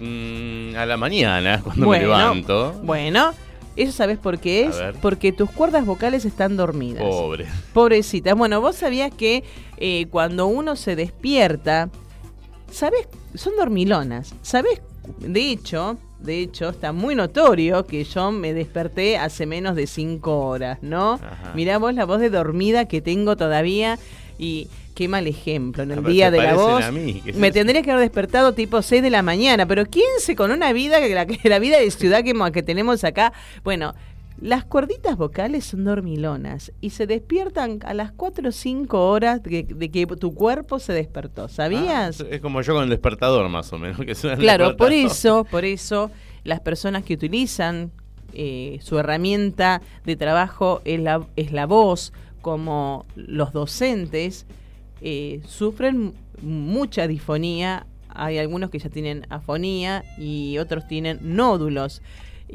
Mm, 0.00 0.76
a 0.76 0.86
la 0.86 0.96
mañana, 0.96 1.60
cuando 1.64 1.86
Bueno, 1.86 2.08
me 2.08 2.14
levanto. 2.14 2.72
Bueno, 2.82 3.32
eso 3.76 3.92
sabes 3.92 4.18
por 4.18 4.38
qué 4.38 4.66
es. 4.66 4.76
Porque 5.00 5.32
tus 5.32 5.50
cuerdas 5.50 5.86
vocales 5.86 6.24
están 6.24 6.56
dormidas. 6.56 7.02
Pobre. 7.02 7.46
Pobrecitas. 7.72 8.34
Bueno, 8.36 8.60
vos 8.60 8.76
sabías 8.76 9.12
que 9.14 9.44
eh, 9.78 10.06
cuando 10.10 10.46
uno 10.46 10.76
se 10.76 10.94
despierta, 10.94 11.88
¿sabes? 12.70 13.08
Son 13.34 13.54
dormilonas. 13.56 14.34
¿Sabes? 14.42 14.80
De 15.18 15.50
hecho, 15.50 15.96
de 16.24 16.40
hecho, 16.40 16.70
está 16.70 16.92
muy 16.92 17.14
notorio 17.14 17.86
que 17.86 18.02
yo 18.04 18.32
me 18.32 18.52
desperté 18.54 19.18
hace 19.18 19.46
menos 19.46 19.76
de 19.76 19.86
cinco 19.86 20.46
horas, 20.46 20.78
¿no? 20.82 21.14
Ajá. 21.14 21.52
Mirá 21.54 21.78
vos 21.78 21.94
la 21.94 22.04
voz 22.04 22.20
de 22.20 22.30
dormida 22.30 22.86
que 22.86 23.00
tengo 23.00 23.36
todavía 23.36 23.98
y 24.38 24.68
qué 24.94 25.06
mal 25.08 25.26
ejemplo 25.26 25.82
en 25.82 25.90
el 25.90 25.98
Ah, 26.04 26.08
día 26.08 26.30
de 26.30 26.38
la 26.42 26.54
voz. 26.54 26.82
a 26.84 26.92
mí, 26.92 27.20
¿qué 27.24 27.30
es 27.30 27.36
Me 27.36 27.48
eso? 27.48 27.54
tendría 27.54 27.82
que 27.82 27.90
haber 27.90 28.04
despertado 28.04 28.52
tipo 28.54 28.80
6 28.80 29.02
de 29.02 29.10
la 29.10 29.22
mañana, 29.22 29.66
pero 29.66 29.84
¿quién 29.86 30.06
se 30.18 30.34
con 30.34 30.50
una 30.50 30.72
vida, 30.72 30.98
que 31.00 31.14
la, 31.14 31.26
la 31.44 31.58
vida 31.58 31.78
de 31.78 31.90
ciudad 31.90 32.22
que, 32.24 32.32
que 32.52 32.62
tenemos 32.62 33.04
acá? 33.04 33.32
Bueno, 33.62 33.94
las 34.44 34.66
cuerditas 34.66 35.16
vocales 35.16 35.64
son 35.64 35.84
dormilonas 35.84 36.70
y 36.82 36.90
se 36.90 37.06
despiertan 37.06 37.78
a 37.82 37.94
las 37.94 38.12
4 38.12 38.50
o 38.50 38.52
5 38.52 39.08
horas 39.08 39.42
de, 39.42 39.62
de 39.62 39.90
que 39.90 40.06
tu 40.06 40.34
cuerpo 40.34 40.78
se 40.78 40.92
despertó, 40.92 41.48
¿sabías? 41.48 42.20
Ah, 42.20 42.26
es 42.30 42.42
como 42.42 42.60
yo 42.60 42.74
con 42.74 42.82
el 42.82 42.90
despertador, 42.90 43.48
más 43.48 43.72
o 43.72 43.78
menos. 43.78 43.96
Que 44.04 44.14
suena 44.14 44.36
Claro, 44.36 44.76
por 44.76 44.92
eso, 44.92 45.44
por 45.44 45.64
eso 45.64 46.10
las 46.42 46.60
personas 46.60 47.04
que 47.04 47.14
utilizan 47.14 47.90
eh, 48.34 48.80
su 48.82 48.98
herramienta 48.98 49.80
de 50.04 50.14
trabajo 50.14 50.82
es 50.84 51.00
la, 51.00 51.26
es 51.36 51.50
la 51.50 51.64
voz, 51.64 52.12
como 52.42 53.06
los 53.16 53.50
docentes, 53.54 54.44
eh, 55.00 55.40
sufren 55.46 56.12
mucha 56.42 57.08
disfonía. 57.08 57.86
Hay 58.10 58.36
algunos 58.36 58.68
que 58.68 58.78
ya 58.78 58.90
tienen 58.90 59.26
afonía 59.30 60.04
y 60.18 60.58
otros 60.58 60.86
tienen 60.86 61.18
nódulos. 61.22 62.02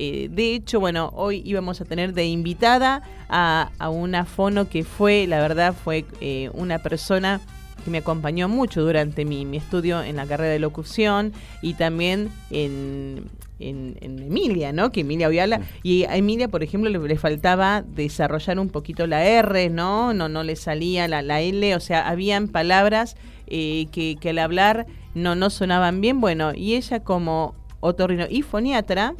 Eh, 0.02 0.30
de 0.32 0.56
hecho, 0.56 0.80
bueno, 0.80 1.12
hoy 1.14 1.42
íbamos 1.44 1.82
a 1.82 1.86
tener 1.86 2.14
de 2.14 2.26
invitada 2.26 3.04
a, 3.28 3.70
a 3.80 3.90
una 3.90 4.24
fono 4.24 4.70
que 4.70 4.86
fue, 4.86 5.28
la 5.28 5.42
verdad, 5.42 5.74
fue 5.74 6.06
eh, 6.22 6.50
una 6.54 6.80
persona 6.80 7.42
que 7.84 7.92
me 7.92 7.98
acompañó 7.98 8.48
mucho 8.48 8.82
durante 8.82 9.26
mi, 9.26 9.44
mi 9.44 9.58
estudio 9.58 10.02
en 10.02 10.16
la 10.16 10.26
carrera 10.26 10.54
de 10.54 10.60
locución 10.60 11.34
y 11.62 11.74
también 11.74 12.30
en, 12.50 13.26
en, 13.60 13.98
en 14.00 14.20
Emilia, 14.20 14.72
¿no? 14.72 14.90
Que 14.94 15.02
Emilia 15.02 15.28
hoy 15.28 15.40
habla. 15.40 15.60
Y 15.84 16.06
a 16.06 16.16
Emilia, 16.16 16.48
por 16.48 16.64
ejemplo, 16.64 16.90
le, 16.90 16.98
le 16.98 17.18
faltaba 17.18 17.82
desarrollar 17.82 18.58
un 18.58 18.70
poquito 18.70 19.06
la 19.06 19.26
R, 19.26 19.70
¿no? 19.70 20.14
No, 20.14 20.30
no 20.30 20.44
le 20.44 20.56
salía 20.56 21.10
la, 21.10 21.22
la 21.22 21.42
L, 21.42 21.76
o 21.76 21.80
sea, 21.82 22.08
habían 22.08 22.48
palabras 22.48 23.18
eh, 23.48 23.88
que, 23.92 24.16
que 24.16 24.30
al 24.30 24.40
hablar 24.40 24.88
no, 25.14 25.36
no 25.36 25.50
sonaban 25.50 26.00
bien. 26.00 26.22
Bueno, 26.22 26.54
y 26.56 26.76
ella 26.76 27.04
como 27.04 27.54
otorrino 27.82 28.28
y 28.30 28.44
foniatra, 28.44 29.14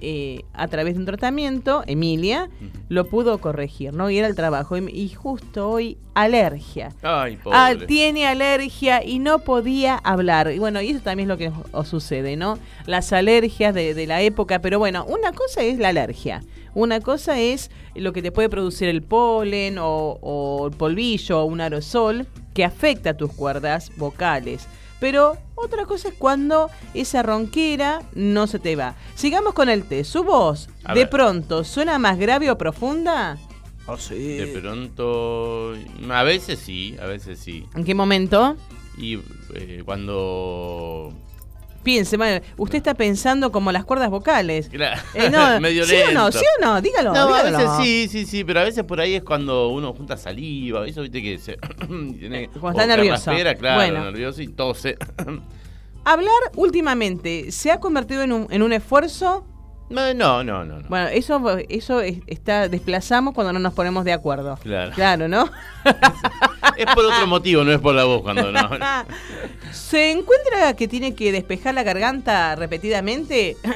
eh, 0.00 0.44
a 0.52 0.68
través 0.68 0.94
de 0.94 1.00
un 1.00 1.06
tratamiento, 1.06 1.82
Emilia, 1.86 2.48
lo 2.88 3.06
pudo 3.08 3.38
corregir, 3.38 3.94
¿no? 3.94 4.10
Y 4.10 4.18
era 4.18 4.26
el 4.26 4.34
trabajo. 4.34 4.76
Y, 4.76 4.88
y 4.88 5.08
justo 5.10 5.68
hoy, 5.68 5.98
alergia. 6.14 6.90
Ay, 7.02 7.36
pobre. 7.36 7.58
Ah, 7.58 7.74
tiene 7.86 8.26
alergia 8.26 9.04
y 9.04 9.18
no 9.18 9.40
podía 9.40 9.96
hablar. 9.96 10.52
Y 10.52 10.58
bueno, 10.58 10.80
y 10.80 10.90
eso 10.90 11.00
también 11.00 11.28
es 11.28 11.28
lo 11.28 11.38
que 11.38 11.48
os, 11.48 11.54
os 11.72 11.88
sucede, 11.88 12.36
¿no? 12.36 12.58
Las 12.86 13.12
alergias 13.12 13.74
de, 13.74 13.94
de 13.94 14.06
la 14.06 14.22
época. 14.22 14.60
Pero 14.60 14.78
bueno, 14.78 15.04
una 15.06 15.32
cosa 15.32 15.62
es 15.62 15.78
la 15.78 15.88
alergia. 15.88 16.42
Una 16.74 17.00
cosa 17.00 17.40
es 17.40 17.70
lo 17.94 18.12
que 18.12 18.22
te 18.22 18.30
puede 18.30 18.48
producir 18.48 18.88
el 18.88 19.02
polen 19.02 19.78
o, 19.78 20.18
o 20.20 20.68
el 20.68 20.76
polvillo 20.76 21.40
o 21.40 21.44
un 21.44 21.60
aerosol 21.60 22.26
que 22.54 22.64
afecta 22.64 23.10
a 23.10 23.14
tus 23.16 23.32
cuerdas 23.32 23.90
vocales. 23.96 24.68
Pero 25.00 25.36
otra 25.54 25.84
cosa 25.86 26.08
es 26.08 26.14
cuando 26.14 26.70
esa 26.94 27.22
ronquera 27.22 28.02
no 28.14 28.46
se 28.46 28.58
te 28.58 28.74
va. 28.76 28.94
Sigamos 29.14 29.54
con 29.54 29.68
el 29.68 29.84
té. 29.84 30.02
¿Su 30.04 30.24
voz 30.24 30.68
A 30.84 30.94
de 30.94 31.00
ver. 31.00 31.10
pronto 31.10 31.62
suena 31.64 31.98
más 31.98 32.18
grave 32.18 32.50
o 32.50 32.58
profunda? 32.58 33.38
De 34.46 34.58
pronto. 34.60 35.74
A 36.10 36.22
veces 36.22 36.58
sí, 36.58 36.96
a 37.00 37.06
veces 37.06 37.38
sí. 37.38 37.64
¿En 37.74 37.84
qué 37.84 37.94
momento? 37.94 38.56
Y 38.98 39.18
eh, 39.54 39.82
cuando. 39.84 41.12
Piense, 41.82 42.16
bueno, 42.16 42.44
usted 42.56 42.78
está 42.78 42.94
pensando 42.94 43.50
como 43.52 43.72
las 43.72 43.84
cuerdas 43.84 44.10
vocales. 44.10 44.68
Claro, 44.68 45.00
Eh, 45.14 45.30
no, 45.30 45.60
medio 45.60 45.84
¿Sí 45.86 45.94
o 45.94 46.12
no? 46.12 46.24
lento. 46.24 46.38
¿Sí 46.38 46.44
o 46.60 46.64
no? 46.64 46.80
Dígalo. 46.82 47.12
No, 47.14 47.34
a 47.34 47.42
veces 47.42 47.68
sí, 47.80 48.08
sí, 48.10 48.26
sí, 48.26 48.44
pero 48.44 48.60
a 48.60 48.64
veces 48.64 48.84
por 48.84 49.00
ahí 49.00 49.14
es 49.14 49.22
cuando 49.22 49.68
uno 49.68 49.92
junta 49.94 50.16
saliva, 50.16 50.86
eso 50.86 51.02
viste 51.02 51.22
que 51.22 51.38
se 51.38 51.56
tiene 52.18 52.48
Cuando 52.60 52.80
está 52.80 52.96
nervioso. 52.96 53.30
claro, 53.58 53.76
Bueno. 53.76 54.04
nervioso 54.04 54.42
y 54.42 54.48
tose. 54.48 54.96
Hablar 56.04 56.32
últimamente 56.56 57.50
se 57.52 57.70
ha 57.70 57.80
convertido 57.80 58.22
en 58.22 58.32
un, 58.32 58.46
en 58.50 58.62
un 58.62 58.72
esfuerzo. 58.72 59.46
no, 59.90 60.12
no, 60.14 60.42
no, 60.44 60.64
no. 60.64 60.80
no. 60.80 60.88
Bueno, 60.88 61.08
eso, 61.08 61.58
eso 61.68 62.00
es- 62.00 62.18
está 62.26 62.68
desplazamos 62.68 63.34
cuando 63.34 63.52
no 63.52 63.58
nos 63.58 63.72
ponemos 63.74 64.04
de 64.04 64.12
acuerdo. 64.12 64.58
Claro. 64.62 64.92
Claro, 64.94 65.28
¿no? 65.28 65.48
Es 66.76 66.86
por 66.94 67.04
otro 67.04 67.26
motivo, 67.26 67.64
no 67.64 67.72
es 67.72 67.80
por 67.80 67.92
la 67.94 68.04
voz 68.04 68.22
cuando 68.22 68.52
no. 68.52 68.60
¿Se 69.72 70.10
encuentra 70.10 70.74
que 70.74 70.88
tiene 70.88 71.14
que 71.14 71.32
despejar 71.32 71.74
la 71.74 71.82
garganta 71.82 72.54
repetidamente? 72.56 73.56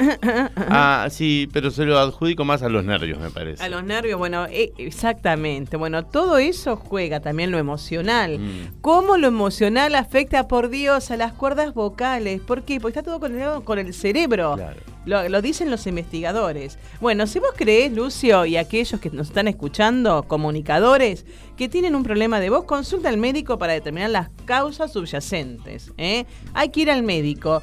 Ah, 0.75 1.08
sí, 1.11 1.49
pero 1.52 1.70
se 1.70 1.84
lo 1.84 1.99
adjudico 1.99 2.44
más 2.44 2.62
a 2.62 2.68
los 2.68 2.84
nervios, 2.84 3.18
me 3.18 3.30
parece. 3.30 3.62
A 3.62 3.68
los 3.68 3.84
nervios, 3.84 4.18
bueno, 4.18 4.46
eh, 4.46 4.72
exactamente. 4.78 5.76
Bueno, 5.76 6.04
todo 6.04 6.38
eso 6.38 6.76
juega 6.76 7.20
también 7.20 7.50
lo 7.50 7.58
emocional. 7.58 8.38
Mm. 8.38 8.80
¿Cómo 8.80 9.16
lo 9.16 9.28
emocional 9.28 9.94
afecta, 9.94 10.49
por 10.49 10.70
Dios, 10.70 11.11
a 11.11 11.16
las 11.16 11.32
cuerdas 11.32 11.75
vocales? 11.75 12.40
¿Por 12.40 12.62
qué? 12.62 12.80
Porque 12.80 12.99
está 12.99 13.11
todo 13.11 13.20
conectado 13.20 13.64
con 13.64 13.78
el 13.78 13.92
cerebro. 13.92 14.54
Claro. 14.54 14.80
Lo, 15.04 15.28
lo 15.28 15.42
dicen 15.42 15.70
los 15.70 15.87
investigadores. 15.87 16.78
Bueno, 17.00 17.26
si 17.26 17.40
vos 17.40 17.50
creés, 17.56 17.92
Lucio, 17.92 18.46
y 18.46 18.56
aquellos 18.56 19.00
que 19.00 19.11
nos 19.11 19.28
están 19.28 19.49
escuchando, 19.49 20.22
comunicadores, 20.28 21.26
que 21.56 21.68
tienen 21.68 21.94
un 21.94 22.04
problema 22.04 22.40
de 22.40 22.50
voz, 22.50 22.64
consulta 22.64 23.08
al 23.08 23.16
médico 23.18 23.58
para 23.58 23.72
determinar 23.72 24.11
las 24.11 24.30
causas 24.44 24.92
subyacentes. 24.92 25.81
¿Eh? 25.96 26.26
Hay 26.54 26.70
que 26.70 26.80
ir 26.80 26.90
al 26.90 27.02
médico. 27.02 27.62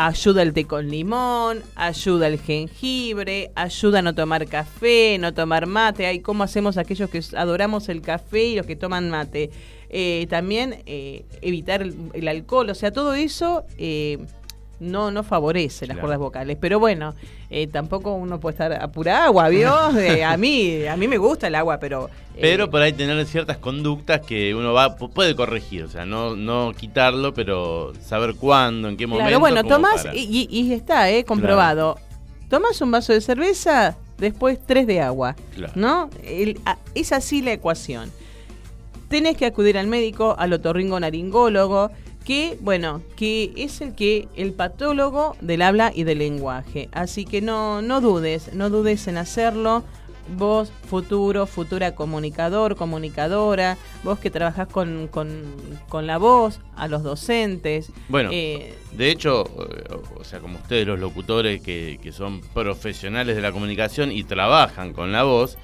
Ayuda 0.00 0.42
el 0.42 0.52
té 0.52 0.64
con 0.64 0.88
limón, 0.88 1.60
ayuda 1.74 2.28
el 2.28 2.38
jengibre, 2.38 3.50
ayuda 3.56 3.98
a 3.98 4.02
no 4.02 4.14
tomar 4.14 4.46
café, 4.46 5.18
no 5.18 5.34
tomar 5.34 5.66
mate. 5.66 6.06
Ay, 6.06 6.20
¿Cómo 6.20 6.44
hacemos 6.44 6.76
aquellos 6.76 7.10
que 7.10 7.20
adoramos 7.36 7.88
el 7.88 8.00
café 8.00 8.44
y 8.44 8.54
los 8.54 8.64
que 8.64 8.76
toman 8.76 9.10
mate? 9.10 9.50
Eh, 9.90 10.28
también 10.30 10.84
eh, 10.86 11.24
evitar 11.42 11.82
el, 11.82 12.28
alcohol, 12.28 12.70
o 12.70 12.74
sea, 12.76 12.92
todo 12.92 13.14
eso 13.14 13.64
no, 14.80 15.10
no 15.10 15.22
favorece 15.22 15.86
las 15.86 15.94
Claro. 15.96 16.00
cuerdas 16.06 16.18
vocales. 16.20 16.56
Pero 16.60 16.78
bueno, 16.78 17.14
eh, 17.50 17.66
tampoco 17.66 18.12
uno 18.14 18.38
puede 18.40 18.52
estar 18.54 18.72
a 18.72 18.88
pura 18.92 19.24
agua, 19.24 19.48
¿vio? 19.48 19.74
Eh, 19.98 20.24
a, 20.24 20.36
mí, 20.36 20.84
a 20.86 20.96
mí 20.96 21.08
me 21.08 21.18
gusta 21.18 21.48
el 21.48 21.54
agua, 21.56 21.78
pero... 21.80 22.08
eh, 22.34 22.38
Pero 22.40 22.70
por 22.70 22.80
ahí 22.82 22.92
tener 22.92 23.24
ciertas 23.26 23.56
conductas 23.58 24.20
que 24.20 24.54
uno 24.54 24.72
va 24.72 24.96
pu- 24.96 25.10
puede 25.10 25.34
corregir, 25.34 25.84
o 25.84 25.88
sea, 25.88 26.06
no, 26.06 26.36
no 26.36 26.72
quitarlo, 26.78 27.34
pero 27.34 27.92
saber 28.00 28.34
cuándo, 28.36 28.88
en 28.88 28.96
qué 28.96 29.06
momento. 29.06 29.28
Claro, 29.28 29.40
bueno, 29.40 29.64
tomás, 29.64 30.06
y, 30.14 30.46
y- 30.50 30.72
está, 30.72 31.10
eh, 31.10 31.24
comprobado. 31.24 31.98
Tomás 32.48 32.80
un 32.80 32.90
vaso 32.90 33.12
de 33.12 33.20
cerveza, 33.20 33.96
después 34.16 34.58
tres 34.64 34.86
de 34.86 35.00
agua. 35.00 35.36
Claro. 35.54 35.72
¿No? 35.76 36.10
El- 36.24 36.60
a- 36.64 36.78
es 36.94 37.12
así 37.12 37.42
la 37.42 37.52
ecuación. 37.52 38.10
Tenés 39.08 39.36
que 39.36 39.46
acudir 39.46 39.78
al 39.78 39.86
médico, 39.86 40.34
al 40.38 40.52
otorringo 40.52 41.00
naringólogo, 41.00 41.90
que, 42.28 42.58
bueno, 42.60 43.00
que 43.16 43.52
es 43.56 43.80
el 43.80 43.94
que, 43.94 44.28
el 44.36 44.52
patólogo 44.52 45.34
del 45.40 45.62
habla 45.62 45.90
y 45.94 46.04
del 46.04 46.18
lenguaje. 46.18 46.90
Así 46.92 47.24
que 47.24 47.40
no, 47.40 47.80
no 47.80 48.02
dudes, 48.02 48.52
no 48.52 48.68
dudes 48.68 49.08
en 49.08 49.16
hacerlo. 49.16 49.82
vos, 50.36 50.70
futuro, 50.90 51.46
futura 51.46 51.94
comunicador, 51.94 52.76
comunicadora, 52.76 53.78
vos 54.04 54.18
que 54.18 54.30
trabajás 54.30 54.68
con, 54.68 55.08
con- 55.08 55.54
con 55.88 56.06
la 56.06 56.18
voz, 56.18 56.60
a 56.76 56.86
los 56.86 57.02
docentes. 57.02 57.90
Bueno, 58.10 58.28
eh, 58.30 58.74
de 58.92 59.10
hecho, 59.10 59.44
eh, 59.46 59.96
o 60.20 60.24
sea, 60.24 60.40
como 60.40 60.58
ustedes 60.58 60.86
los 60.86 60.98
locutores 61.00 61.62
que, 61.62 61.98
que 62.02 62.12
son 62.12 62.42
profesionales 62.52 63.36
de 63.36 63.40
la 63.42 63.52
comunicación 63.52 64.12
y 64.12 64.22
trabajan 64.22 64.92
con 64.92 65.12
la 65.12 65.22
voz, 65.22 65.56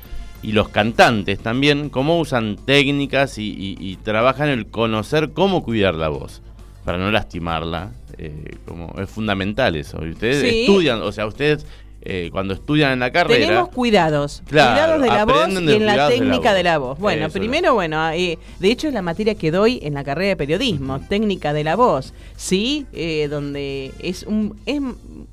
y 0.42 0.52
los 0.52 0.70
cantantes 0.70 1.38
también, 1.40 1.90
cómo 1.90 2.18
usan 2.18 2.56
técnicas 2.56 3.36
y, 3.36 3.50
y- 3.50 3.76
y 3.78 3.96
trabajan 3.96 4.48
el 4.48 4.66
conocer 4.68 5.32
cómo 5.34 5.62
cuidar 5.62 5.94
la 5.94 6.08
voz, 6.08 6.40
para 6.84 6.98
no 6.98 7.10
lastimarla, 7.10 7.92
eh, 8.18 8.56
como 8.66 8.94
es 9.00 9.08
fundamental 9.08 9.74
eso. 9.76 10.04
Y 10.04 10.10
ustedes 10.10 10.40
Sí. 10.48 10.60
estudian, 10.62 11.00
o 11.02 11.10
sea, 11.12 11.26
ustedes 11.26 11.66
eh, 12.06 12.28
cuando 12.30 12.52
estudian 12.52 12.92
en 12.92 12.98
la 12.98 13.10
carrera... 13.10 13.46
Tenemos 13.46 13.68
cuidados, 13.70 14.42
Claro, 14.46 14.98
cuidados 14.98 15.00
de 15.00 15.08
la 15.08 15.24
voz 15.24 15.48
y 15.48 15.56
en 15.56 15.64
la 15.64 15.64
cuidados 15.64 15.78
de 15.86 15.96
la 15.96 16.08
técnica 16.10 16.48
voz. 16.50 16.54
de 16.58 16.62
la 16.62 16.78
voz. 16.78 16.98
Bueno, 16.98 17.26
Eso 17.28 17.38
primero, 17.38 17.72
bueno, 17.72 18.10
eh, 18.10 18.38
de 18.60 18.70
hecho 18.70 18.88
es 18.88 18.92
la 18.92 19.00
materia 19.00 19.34
que 19.36 19.50
doy 19.50 19.78
en 19.82 19.94
la 19.94 20.04
carrera 20.04 20.28
de 20.28 20.36
periodismo, 20.36 21.00
técnica 21.00 21.54
de 21.54 21.64
la 21.64 21.76
voz, 21.76 22.12
¿sí? 22.36 22.84
Eh, 22.92 23.28
donde 23.30 23.92
es 24.00 24.24
un 24.24 24.54
es 24.66 24.82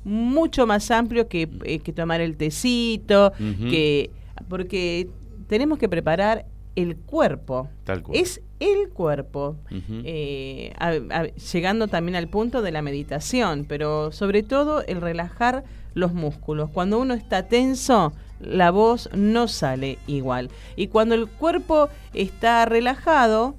mucho 0.04 0.66
más 0.66 0.90
amplio 0.90 1.28
que, 1.28 1.46
eh, 1.64 1.78
que 1.80 1.92
tomar 1.92 2.22
el 2.22 2.36
tecito, 2.36 3.32
que 3.38 4.10
porque 4.48 5.08
tenemos 5.48 5.78
que 5.78 5.90
preparar 5.90 6.46
el 6.74 6.96
cuerpo. 6.96 7.68
Tal 7.84 8.02
cual. 8.02 8.16
Es 8.18 8.40
el 8.62 8.88
cuerpo. 8.90 9.56
Eh, 10.04 10.72
a- 10.78 10.92
a- 11.10 11.26
llegando 11.26 11.88
también 11.88 12.16
al 12.16 12.28
punto 12.28 12.62
de 12.62 12.70
la 12.72 12.82
meditación, 12.82 13.64
pero 13.68 14.12
sobre 14.12 14.42
todo 14.42 14.82
el 14.86 15.00
relajar 15.00 15.64
los 15.94 16.12
músculos. 16.14 16.70
Cuando 16.70 16.98
uno 16.98 17.14
está 17.14 17.48
tenso, 17.48 18.12
la 18.40 18.70
voz 18.70 19.08
no 19.14 19.48
sale 19.48 19.98
igual. 20.06 20.50
Y 20.76 20.86
cuando 20.88 21.14
el 21.14 21.28
cuerpo 21.28 21.88
está 22.14 22.64
relajado, 22.64 23.54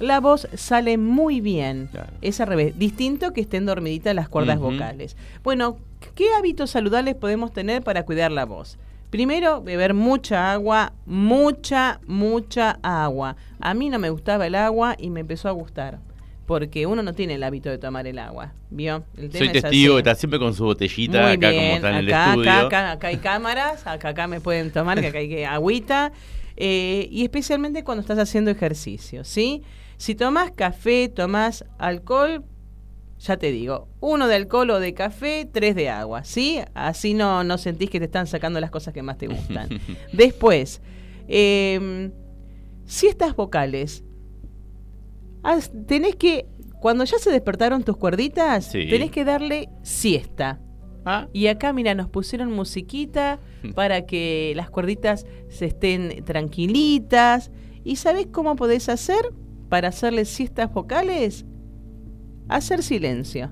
la 0.00 0.18
voz 0.20 0.48
sale 0.54 0.98
muy 0.98 1.40
bien. 1.40 1.88
Claro. 1.92 2.12
Es 2.22 2.40
al 2.40 2.48
revés, 2.48 2.78
distinto 2.78 3.32
que 3.32 3.40
estén 3.42 3.64
dormiditas 3.66 4.14
las 4.14 4.28
cuerdas 4.28 4.58
vocales. 4.58 5.16
Bueno, 5.44 5.76
¿qué 6.14 6.26
hábitos 6.38 6.70
saludables 6.70 7.14
podemos 7.14 7.52
tener 7.52 7.82
para 7.82 8.04
cuidar 8.04 8.32
la 8.32 8.44
voz? 8.44 8.76
Primero, 9.14 9.62
beber 9.62 9.94
mucha 9.94 10.50
agua, 10.52 10.92
mucha, 11.06 12.00
mucha 12.04 12.80
agua. 12.82 13.36
A 13.60 13.72
mí 13.72 13.88
no 13.88 14.00
me 14.00 14.10
gustaba 14.10 14.44
el 14.48 14.56
agua 14.56 14.96
y 14.98 15.08
me 15.08 15.20
empezó 15.20 15.48
a 15.48 15.52
gustar. 15.52 16.00
Porque 16.46 16.84
uno 16.86 17.00
no 17.00 17.12
tiene 17.12 17.34
el 17.34 17.44
hábito 17.44 17.70
de 17.70 17.78
tomar 17.78 18.08
el 18.08 18.18
agua. 18.18 18.54
¿Vio? 18.70 19.04
El 19.16 19.30
Soy 19.32 19.46
es 19.46 19.52
testigo, 19.62 19.94
así. 19.94 19.98
está 19.98 20.16
siempre 20.16 20.40
con 20.40 20.52
su 20.52 20.64
botellita 20.64 21.22
Muy 21.22 21.30
acá 21.34 21.50
bien, 21.50 21.62
como 21.62 21.74
está 21.76 21.90
en 21.90 21.94
el 21.96 22.08
acá, 22.08 22.28
estudio. 22.30 22.50
Acá, 22.50 22.66
acá, 22.66 22.90
acá 22.90 23.06
hay 23.06 23.16
cámaras, 23.18 23.86
acá, 23.86 24.08
acá 24.08 24.26
me 24.26 24.40
pueden 24.40 24.72
tomar, 24.72 25.00
que 25.00 25.06
acá 25.06 25.18
hay 25.18 25.28
que- 25.28 25.46
agüita. 25.58 26.10
eh, 26.56 27.06
y 27.08 27.22
especialmente 27.22 27.84
cuando 27.84 28.00
estás 28.00 28.18
haciendo 28.18 28.50
ejercicio, 28.50 29.22
¿sí? 29.22 29.62
Si 29.96 30.16
tomás 30.16 30.50
café, 30.50 31.08
tomás 31.08 31.64
alcohol, 31.78 32.42
ya 33.26 33.36
te 33.38 33.50
digo, 33.52 33.88
uno 34.00 34.28
de 34.28 34.34
alcohol 34.34 34.68
o 34.70 34.80
de 34.80 34.92
café, 34.92 35.48
tres 35.50 35.74
de 35.74 35.88
agua, 35.88 36.24
¿sí? 36.24 36.58
Así 36.74 37.14
no, 37.14 37.42
no 37.42 37.56
sentís 37.58 37.88
que 37.88 37.98
te 37.98 38.04
están 38.04 38.26
sacando 38.26 38.60
las 38.60 38.70
cosas 38.70 38.92
que 38.92 39.02
más 39.02 39.16
te 39.18 39.28
gustan. 39.28 39.68
Después, 40.12 40.82
eh, 41.26 42.10
siestas 42.84 43.34
vocales. 43.34 44.04
Haz- 45.42 45.72
tenés 45.86 46.16
que, 46.16 46.46
cuando 46.80 47.04
ya 47.04 47.18
se 47.18 47.30
despertaron 47.30 47.82
tus 47.82 47.96
cuerditas, 47.96 48.66
Sí. 48.70 48.86
tenés 48.88 49.10
que 49.10 49.24
darle 49.24 49.68
siesta. 49.82 50.60
Ah, 51.06 51.28
Y 51.32 51.46
acá, 51.48 51.72
mira, 51.72 51.94
nos 51.94 52.08
pusieron 52.08 52.50
musiquita 52.52 53.38
para 53.74 54.06
que 54.06 54.52
las 54.56 54.70
cuerditas 54.70 55.26
se 55.48 55.66
estén 55.66 56.24
tranquilitas. 56.24 57.50
¿Y 57.84 57.96
sabés 57.96 58.26
cómo 58.32 58.56
podés 58.56 58.88
hacer 58.88 59.32
para 59.68 59.88
hacerle 59.88 60.24
siestas 60.24 60.72
vocales? 60.72 61.44
Hacer 62.48 62.82
silencio. 62.82 63.50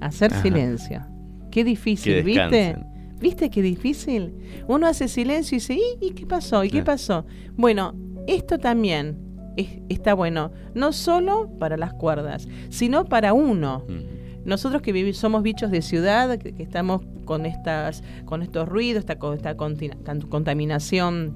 Hacer 0.00 0.32
Ajá. 0.32 0.42
silencio. 0.42 1.02
Qué 1.50 1.64
difícil, 1.64 2.14
Que 2.14 2.22
¿viste? 2.22 2.76
¿Viste 3.20 3.50
qué 3.50 3.62
difícil? 3.62 4.32
Uno 4.68 4.86
hace 4.86 5.08
silencio 5.08 5.56
y 5.56 5.58
dice, 5.58 5.74
¿y, 5.74 6.06
¿y 6.06 6.10
qué 6.12 6.24
pasó? 6.24 6.62
¿Y 6.62 6.70
qué 6.70 6.82
pasó? 6.82 7.26
Bueno, 7.56 7.94
esto 8.28 8.58
también 8.58 9.18
es- 9.56 9.80
está 9.88 10.14
bueno, 10.14 10.52
no 10.74 10.92
solo 10.92 11.50
para 11.58 11.76
las 11.76 11.92
cuerdas, 11.94 12.46
sino 12.68 13.04
para 13.06 13.32
uno. 13.32 13.84
mm. 13.88 14.18
Nosotros 14.44 14.82
que 14.82 14.92
vivi- 14.94 15.14
somos 15.14 15.42
bichos 15.42 15.70
de 15.72 15.82
ciudad, 15.82 16.38
que, 16.38 16.52
que 16.54 16.62
estamos 16.62 17.02
con 17.24 17.44
estas, 17.44 18.04
con 18.24 18.42
estos 18.42 18.68
ruidos, 18.68 19.00
esta, 19.00 19.18
esta 19.34 19.56
contaminación 19.56 21.34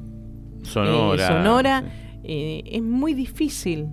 eh, 0.62 0.64
sonora. 0.66 1.28
sonora, 1.28 1.80
Sí. 1.84 2.11
Eh, 2.24 2.62
es 2.66 2.82
muy 2.82 3.14
difícil 3.14 3.86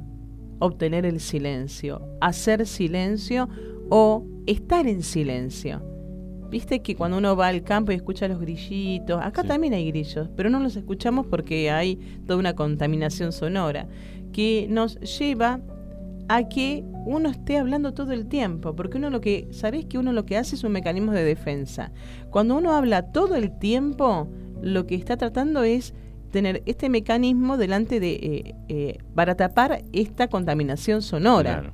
obtener 0.60 1.06
el 1.06 1.20
silencio, 1.20 2.02
hacer 2.22 2.66
silencio 2.66 3.48
o 3.90 4.26
estar 4.46 4.88
en 4.88 5.02
silencio. 5.04 5.82
Viste 6.50 6.82
que 6.82 6.96
cuando 6.96 7.18
uno 7.18 7.36
va 7.36 7.48
al 7.48 7.64
campo 7.64 7.92
y 7.92 7.96
escucha 7.96 8.28
los 8.28 8.40
grillitos, 8.40 9.20
acá 9.22 9.44
Sí. 9.44 9.48
también 9.48 9.74
hay 9.74 9.88
grillos, 9.92 10.30
pero 10.36 10.50
no 10.50 10.60
los 10.60 10.76
escuchamos 10.76 11.28
porque 11.28 11.70
hay 11.70 11.98
toda 12.26 12.40
una 12.40 12.56
contaminación 12.56 13.32
sonora 13.32 13.88
que 14.34 14.68
nos 14.70 15.00
lleva 15.20 15.62
a 16.28 16.48
que 16.48 16.84
uno 17.06 17.30
esté 17.30 17.58
hablando 17.58 17.94
todo 17.94 18.14
el 18.14 18.28
tiempo, 18.28 18.76
porque 18.76 18.98
uno 18.98 19.10
lo 19.10 19.22
que, 19.22 19.48
sabés 19.52 19.86
que 19.86 19.98
uno 19.98 20.12
lo 20.12 20.26
que 20.26 20.38
hace 20.38 20.56
es 20.56 20.64
un 20.64 20.72
mecanismo 20.72 21.12
de 21.12 21.24
defensa. 21.24 21.92
Cuando 22.30 22.58
uno 22.58 22.74
habla 22.74 23.12
todo 23.12 23.36
el 23.36 23.58
tiempo, 23.58 24.28
lo 24.62 24.86
que 24.86 24.96
está 24.96 25.18
tratando 25.18 25.64
es 25.64 25.94
tener 26.32 26.62
este 26.66 26.90
mecanismo 26.90 27.58
delante 27.58 28.00
de, 28.00 28.12
eh, 28.14 28.56
eh, 28.70 28.98
para 29.16 29.36
tapar 29.36 29.84
esta 29.94 30.28
contaminación 30.28 31.02
sonora 31.02 31.60
Claro. 31.60 31.74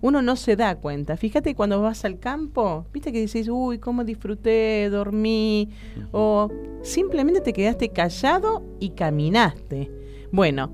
uno 0.00 0.20
no 0.22 0.36
se 0.36 0.56
da 0.56 0.74
cuenta. 0.76 1.16
Fíjate 1.16 1.54
cuando 1.54 1.80
vas 1.80 2.04
al 2.04 2.18
campo, 2.18 2.86
viste 2.92 3.10
que 3.12 3.20
dices, 3.20 3.48
uy, 3.48 3.78
cómo 3.78 4.04
disfruté, 4.04 4.88
dormí, 4.90 5.70
o 6.12 6.50
simplemente 6.82 7.40
te 7.40 7.52
quedaste 7.52 7.88
callado 7.88 8.62
y 8.80 8.90
caminaste. 8.90 9.90
Bueno, 10.30 10.70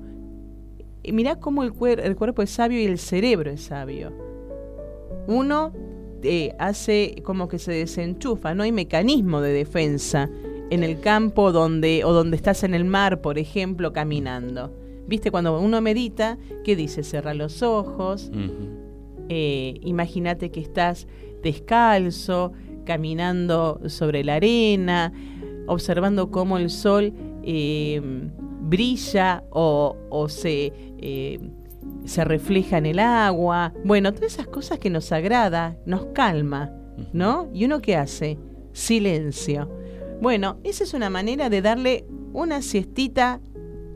mirá 1.11 1.37
cómo 1.37 1.63
el, 1.63 1.71
cuer- 1.73 2.01
el 2.03 2.15
cuerpo 2.15 2.41
es 2.41 2.49
sabio 2.49 2.79
y 2.81 2.85
el 2.85 2.97
cerebro 2.97 3.51
es 3.51 3.61
sabio. 3.63 4.11
Uno 5.27 5.71
eh, 6.23 6.53
hace 6.59 7.15
como 7.23 7.47
que 7.47 7.57
se 7.59 7.71
desenchufa, 7.71 8.53
no 8.53 8.63
hay 8.63 8.71
mecanismo 8.71 9.39
de 9.41 9.53
defensa 9.53 10.29
en 10.71 10.83
el 10.83 11.01
campo 11.01 11.51
donde 11.51 12.03
o 12.05 12.13
donde 12.13 12.37
estás 12.37 12.63
en 12.63 12.73
el 12.73 12.85
mar, 12.85 13.21
por 13.21 13.37
ejemplo, 13.37 13.91
caminando. 13.91 14.73
¿Viste 15.05 15.29
cuando 15.29 15.59
uno 15.59 15.81
medita, 15.81 16.37
qué 16.63 16.77
dice? 16.77 17.03
Cerra 17.03 17.33
los 17.33 17.61
ojos, 17.61 18.31
eh, 19.27 19.79
imagínate 19.81 20.49
que 20.49 20.61
estás 20.61 21.07
descalzo, 21.43 22.53
caminando 22.85 23.81
sobre 23.87 24.23
la 24.23 24.35
arena, 24.35 25.11
observando 25.67 26.31
cómo 26.31 26.57
el 26.57 26.69
sol 26.69 27.13
eh, 27.43 28.01
brilla 28.61 29.43
o, 29.49 29.97
o 30.09 30.29
se, 30.29 30.71
eh, 30.99 31.39
se 32.05 32.23
refleja 32.23 32.77
en 32.77 32.85
el 32.85 32.99
agua. 32.99 33.73
Bueno, 33.83 34.13
todas 34.13 34.35
esas 34.35 34.47
cosas 34.47 34.79
que 34.79 34.89
nos 34.89 35.11
agrada, 35.11 35.75
nos 35.85 36.05
calma, 36.13 36.71
¿no? 37.11 37.49
¿Y 37.53 37.65
uno 37.65 37.81
qué 37.81 37.97
hace? 37.97 38.37
Silencio. 38.71 39.80
Bueno, 40.21 40.59
esa 40.63 40.83
es 40.83 40.93
una 40.93 41.09
manera 41.09 41.49
de 41.49 41.63
darle 41.63 42.05
una 42.31 42.61
siestita 42.61 43.41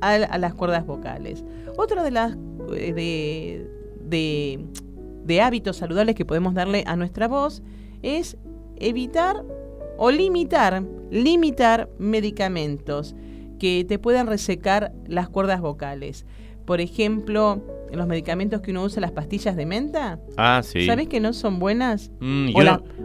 a, 0.02 0.38
las 0.40 0.54
cuerdas 0.56 0.86
vocales. 0.86 1.44
Otra 1.78 2.04
de 2.04 2.12
las 2.12 2.36
eh, 2.76 3.64
de 4.10 5.42
hábitos 5.42 5.78
saludables 5.78 6.16
que 6.16 6.26
podemos 6.26 6.56
darle 6.56 6.84
a 6.88 6.96
nuestra 6.96 7.28
voz 7.28 7.62
es 8.02 8.38
evitar 8.78 9.44
o 9.98 10.10
limitar, 10.10 10.84
limitar 11.12 11.90
medicamentos 12.00 13.16
que 13.60 13.86
te 13.88 14.00
puedan 14.00 14.26
resecar 14.26 14.94
las 15.08 15.30
cuerdas 15.30 15.62
vocales. 15.62 16.26
Por 16.66 16.82
ejemplo, 16.82 17.62
los 17.94 18.08
medicamentos 18.08 18.62
que 18.62 18.72
uno 18.72 18.84
usa, 18.84 19.00
las 19.02 19.12
pastillas 19.12 19.56
de 19.56 19.66
menta, 19.66 20.20
Ah, 20.38 20.62
sí. 20.64 20.86
¿sabes 20.86 21.08
que 21.08 21.20
no 21.20 21.32
son 21.34 21.60
buenas? 21.60 22.12
Mm, 22.20 22.50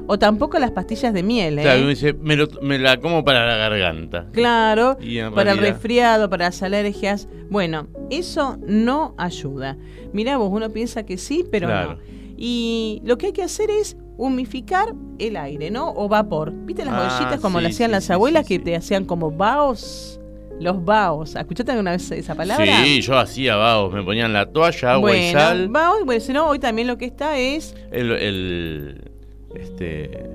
O, 0.08 0.18
tampoco 0.18 0.58
las 0.58 0.72
pastillas 0.72 1.12
de 1.14 1.22
miel, 1.22 1.58
¿eh? 1.58 1.62
claro, 1.62 1.80
uno 1.80 1.88
dice, 1.90 2.14
me, 2.14 2.34
lo- 2.36 2.48
me 2.62 2.78
la 2.78 2.98
como 2.98 3.24
para 3.24 3.46
la 3.46 3.56
garganta. 3.56 4.26
Claro, 4.32 4.96
para 5.34 5.52
el 5.52 5.58
resfriado, 5.58 6.28
para 6.30 6.46
las 6.46 6.62
alergias. 6.62 7.28
Bueno, 7.50 7.86
eso 8.10 8.58
no 8.66 9.14
ayuda. 9.18 9.76
Mirá 10.12 10.36
vos, 10.38 10.48
uno 10.52 10.70
piensa 10.70 11.04
que 11.04 11.16
sí, 11.18 11.44
pero 11.50 11.68
Claro. 11.68 11.94
no. 11.94 11.98
Y 12.36 13.02
lo 13.04 13.18
que 13.18 13.26
hay 13.26 13.32
que 13.32 13.42
hacer 13.42 13.70
es 13.70 13.96
humificar 14.16 14.94
el 15.18 15.36
aire, 15.36 15.70
¿no? 15.70 15.90
O 15.94 16.08
vapor. 16.08 16.52
¿Viste 16.64 16.84
las 16.84 16.94
Ah, 16.94 17.16
bollitas 17.18 17.40
como 17.40 17.58
sí, 17.58 17.62
le 17.64 17.68
hacían 17.70 17.90
sí, 17.90 17.92
las 17.92 18.10
abuelas 18.10 18.46
sí, 18.46 18.58
que 18.58 18.64
te 18.64 18.76
hacían 18.76 19.04
como 19.04 19.30
baos? 19.30 20.19
Los 20.60 20.84
baos. 20.84 21.34
¿Escuchaste 21.36 21.72
alguna 21.72 21.92
vez 21.92 22.10
esa 22.10 22.34
palabra? 22.34 22.84
Sí, 22.84 23.00
yo 23.00 23.18
hacía 23.18 23.56
vagos, 23.56 23.92
me 23.94 24.02
ponían 24.02 24.32
la 24.32 24.46
toalla, 24.46 24.92
agua 24.92 25.10
y 25.10 25.20
bueno, 25.32 25.40
sal. 25.40 25.68
baos, 25.68 26.04
bueno, 26.04 26.20
si 26.20 26.32
no, 26.32 26.46
hoy 26.48 26.58
también 26.58 26.86
lo 26.86 26.98
que 26.98 27.06
está 27.06 27.38
es 27.38 27.74
El, 27.90 28.10
el- 28.12 29.10
este 29.54 30.28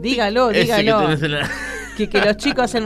Dígalo, 0.00 0.50
Ese 0.50 0.66
que 0.74 0.82
dígalo. 0.82 1.02
tenés 1.06 1.22
en 1.22 1.32
la- 1.32 1.50
Que, 1.96 2.08
que 2.08 2.20
los 2.20 2.36
chicos 2.38 2.64
hacen. 2.64 2.84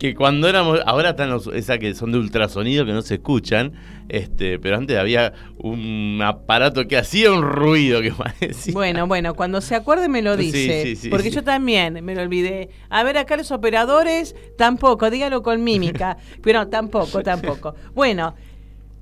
Que 0.00 0.14
cuando 0.14 0.48
éramos, 0.48 0.80
ahora 0.86 1.10
están 1.10 1.28
los, 1.28 1.46
esa 1.48 1.76
que 1.76 1.92
son 1.94 2.10
de 2.10 2.16
ultrasonido 2.16 2.86
que 2.86 2.92
no 2.92 3.02
se 3.02 3.16
escuchan, 3.16 3.74
este, 4.08 4.58
pero 4.58 4.78
antes 4.78 4.96
había 4.96 5.34
un 5.58 6.18
aparato 6.24 6.88
que 6.88 6.96
hacía 6.96 7.30
un 7.30 7.42
ruido 7.42 8.00
que 8.00 8.10
parecía. 8.16 8.72
Bueno, 8.72 9.06
bueno, 9.06 9.34
cuando 9.34 9.60
se 9.60 9.74
acuerde 9.74 10.08
me 10.08 10.22
lo 10.22 10.38
dice. 10.38 10.84
sí, 10.84 10.96
sí, 10.96 11.10
porque 11.10 11.28
sí. 11.28 11.34
yo 11.36 11.44
también 11.44 12.02
me 12.02 12.14
lo 12.14 12.22
olvidé. 12.22 12.70
A 12.88 13.04
ver, 13.04 13.18
acá 13.18 13.36
los 13.36 13.50
operadores, 13.50 14.34
tampoco, 14.56 15.10
dígalo 15.10 15.42
con 15.42 15.62
mímica. 15.62 16.16
pero 16.42 16.66
tampoco, 16.68 17.22
tampoco. 17.22 17.74
Bueno, 17.92 18.34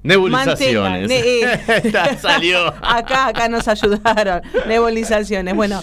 Nebulizaciones. 0.02 1.02
mantengan, 1.02 1.06
ne- 1.06 2.11
eh, 2.12 2.18
salió. 2.20 2.74
acá, 2.82 3.28
acá 3.28 3.48
nos 3.48 3.68
ayudaron. 3.68 4.42
Nebulizaciones. 4.66 5.54
Bueno, 5.54 5.80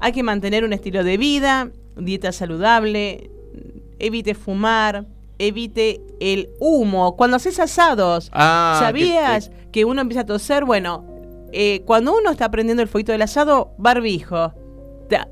hay 0.00 0.10
que 0.10 0.24
mantener 0.24 0.64
un 0.64 0.72
estilo 0.72 1.04
de 1.04 1.18
vida, 1.18 1.70
dieta 1.96 2.32
saludable, 2.32 3.30
evite 3.98 4.34
fumar, 4.34 5.06
evite 5.38 6.00
el 6.20 6.48
humo. 6.60 7.16
Cuando 7.16 7.36
haces 7.36 7.58
asados, 7.60 8.30
Ah, 8.32 8.78
¿sabías 8.80 9.50
que, 9.72 9.84
uno 9.84 10.00
empieza 10.00 10.22
a 10.22 10.26
toser? 10.26 10.64
Bueno, 10.64 11.04
eh, 11.52 11.82
cuando 11.86 12.16
uno 12.16 12.30
está 12.30 12.50
prendiendo 12.50 12.82
el 12.82 12.88
fueguito 12.88 13.12
del 13.12 13.22
asado, 13.22 13.72
barbijo. 13.78 14.52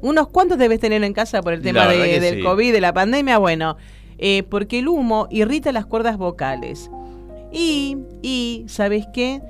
¿Unos 0.03 0.29
cuantos 0.29 0.57
debes 0.59 0.79
tener 0.79 1.03
en 1.03 1.13
casa 1.13 1.43
por 1.43 1.53
el 1.53 1.61
tema 1.63 1.89
de- 1.89 2.21
del 2.21 2.37
sí. 2.37 2.43
COVID, 2.43 2.73
de 2.73 2.81
la 2.81 2.93
pandemia? 2.93 3.39
Bueno, 3.39 3.77
eh, 4.19 4.45
porque 4.45 4.79
el 4.79 4.89
humo 4.89 5.27
irrita 5.31 5.73
las 5.73 5.87
cuerdas 5.87 6.17
vocales. 6.17 6.91
Y, 7.51 7.97
y 8.23 8.65
¿sabes 8.69 9.07
qué? 9.13 9.41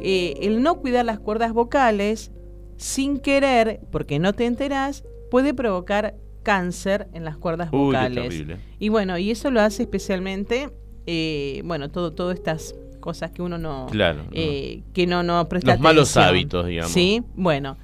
Eh, 0.00 0.34
el 0.42 0.62
no 0.62 0.80
cuidar 0.80 1.04
las 1.04 1.18
cuerdas 1.20 1.52
vocales 1.52 2.30
sin 2.76 3.18
querer, 3.18 3.80
porque 3.90 4.18
no 4.18 4.32
te 4.32 4.46
enterás, 4.46 5.04
puede 5.30 5.54
provocar 5.54 6.14
cáncer 6.48 7.08
en 7.12 7.26
las 7.26 7.36
cuerdas 7.36 7.68
Uy, 7.72 7.78
vocales. 7.78 8.42
Y 8.78 8.88
bueno, 8.88 9.18
y 9.18 9.30
eso 9.30 9.50
lo 9.50 9.60
hace 9.60 9.82
especialmente, 9.82 10.70
eh, 11.04 11.60
bueno, 11.66 11.90
todo, 11.90 12.14
todas 12.14 12.38
estas 12.38 12.74
cosas 13.00 13.32
que 13.32 13.42
uno 13.42 13.58
no, 13.58 13.86
Claro, 13.90 14.22
no. 14.22 14.30
eh, 14.32 14.82
que 14.94 15.06
no, 15.06 15.22
no 15.22 15.46
presta 15.46 15.72
Los 15.72 15.80
malos 15.80 16.16
hábitos, 16.16 16.64
digamos. 16.66 16.90
Sí, 16.90 17.22
bueno, 17.34 17.76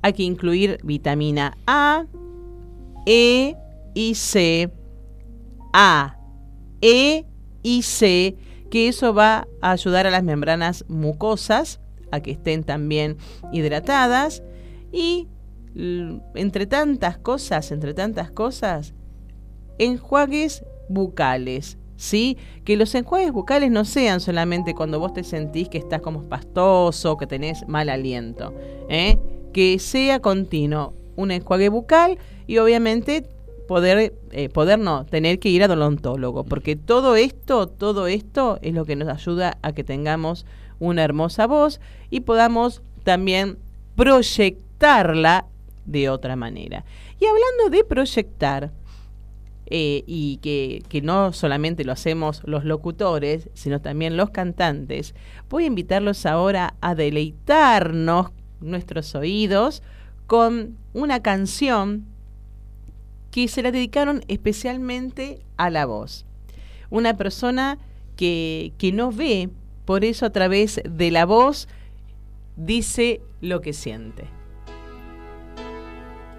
hay 0.00 0.12
que 0.12 0.22
incluir 0.22 0.78
vitamina 0.84 1.58
A, 1.66 2.06
E 3.04 3.56
y 3.94 4.14
C. 4.14 4.70
A, 5.72 6.16
E 6.80 7.24
y 7.64 7.82
C, 7.82 8.36
que 8.70 8.86
eso 8.86 9.12
va 9.12 9.48
a 9.60 9.72
ayudar 9.72 10.06
a 10.06 10.12
las 10.12 10.22
membranas 10.22 10.84
mucosas 10.86 11.80
a 12.12 12.20
que 12.20 12.30
estén 12.30 12.62
también 12.62 13.16
hidratadas 13.52 14.44
y 14.92 15.26
entre 15.74 16.66
tantas 16.66 17.18
cosas, 17.18 17.72
entre 17.72 17.94
tantas 17.94 18.30
cosas, 18.30 18.94
enjuagues 19.78 20.64
bucales, 20.88 21.78
¿sí? 21.96 22.38
Que 22.64 22.76
los 22.76 22.94
enjuagues 22.94 23.32
bucales 23.32 23.70
no 23.70 23.84
sean 23.84 24.20
solamente 24.20 24.74
cuando 24.74 25.00
vos 25.00 25.12
te 25.12 25.24
sentís 25.24 25.68
que 25.68 25.78
estás 25.78 26.00
como 26.00 26.22
pastoso, 26.28 27.16
que 27.16 27.26
tenés 27.26 27.66
mal 27.66 27.88
aliento, 27.88 28.54
¿eh? 28.88 29.18
Que 29.52 29.78
sea 29.78 30.20
continuo 30.20 30.94
un 31.16 31.30
enjuague 31.30 31.68
bucal 31.68 32.18
y 32.46 32.58
obviamente 32.58 33.24
poder, 33.66 34.14
eh, 34.32 34.48
poder 34.48 34.78
no, 34.78 35.06
tener 35.06 35.38
que 35.38 35.48
ir 35.48 35.64
al 35.64 35.72
odontólogo, 35.72 36.44
porque 36.44 36.76
todo 36.76 37.16
esto, 37.16 37.66
todo 37.66 38.06
esto 38.06 38.58
es 38.62 38.74
lo 38.74 38.84
que 38.84 38.96
nos 38.96 39.08
ayuda 39.08 39.58
a 39.62 39.72
que 39.72 39.84
tengamos 39.84 40.46
una 40.78 41.02
hermosa 41.02 41.46
voz 41.46 41.80
y 42.10 42.20
podamos 42.20 42.82
también 43.04 43.58
proyectarla 43.96 45.46
de 45.86 46.08
otra 46.08 46.36
manera. 46.36 46.84
Y 47.20 47.26
hablando 47.26 47.76
de 47.76 47.84
proyectar, 47.84 48.72
eh, 49.66 50.04
y 50.06 50.36
que, 50.38 50.82
que 50.88 51.00
no 51.00 51.32
solamente 51.32 51.84
lo 51.84 51.92
hacemos 51.92 52.42
los 52.44 52.64
locutores, 52.64 53.48
sino 53.54 53.80
también 53.80 54.16
los 54.16 54.30
cantantes, 54.30 55.14
voy 55.48 55.64
a 55.64 55.68
invitarlos 55.68 56.26
ahora 56.26 56.74
a 56.82 56.94
deleitarnos 56.94 58.30
nuestros 58.60 59.14
oídos 59.14 59.82
con 60.26 60.76
una 60.92 61.22
canción 61.22 62.04
que 63.30 63.48
se 63.48 63.62
la 63.62 63.72
dedicaron 63.72 64.22
especialmente 64.28 65.40
a 65.56 65.70
la 65.70 65.86
voz. 65.86 66.26
Una 66.90 67.16
persona 67.16 67.78
que, 68.16 68.72
que 68.78 68.92
no 68.92 69.12
ve, 69.12 69.48
por 69.86 70.04
eso 70.04 70.26
a 70.26 70.30
través 70.30 70.80
de 70.88 71.10
la 71.10 71.24
voz 71.24 71.68
dice 72.56 73.22
lo 73.40 73.60
que 73.60 73.72
siente. 73.72 74.43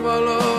fuerza, 0.00 0.53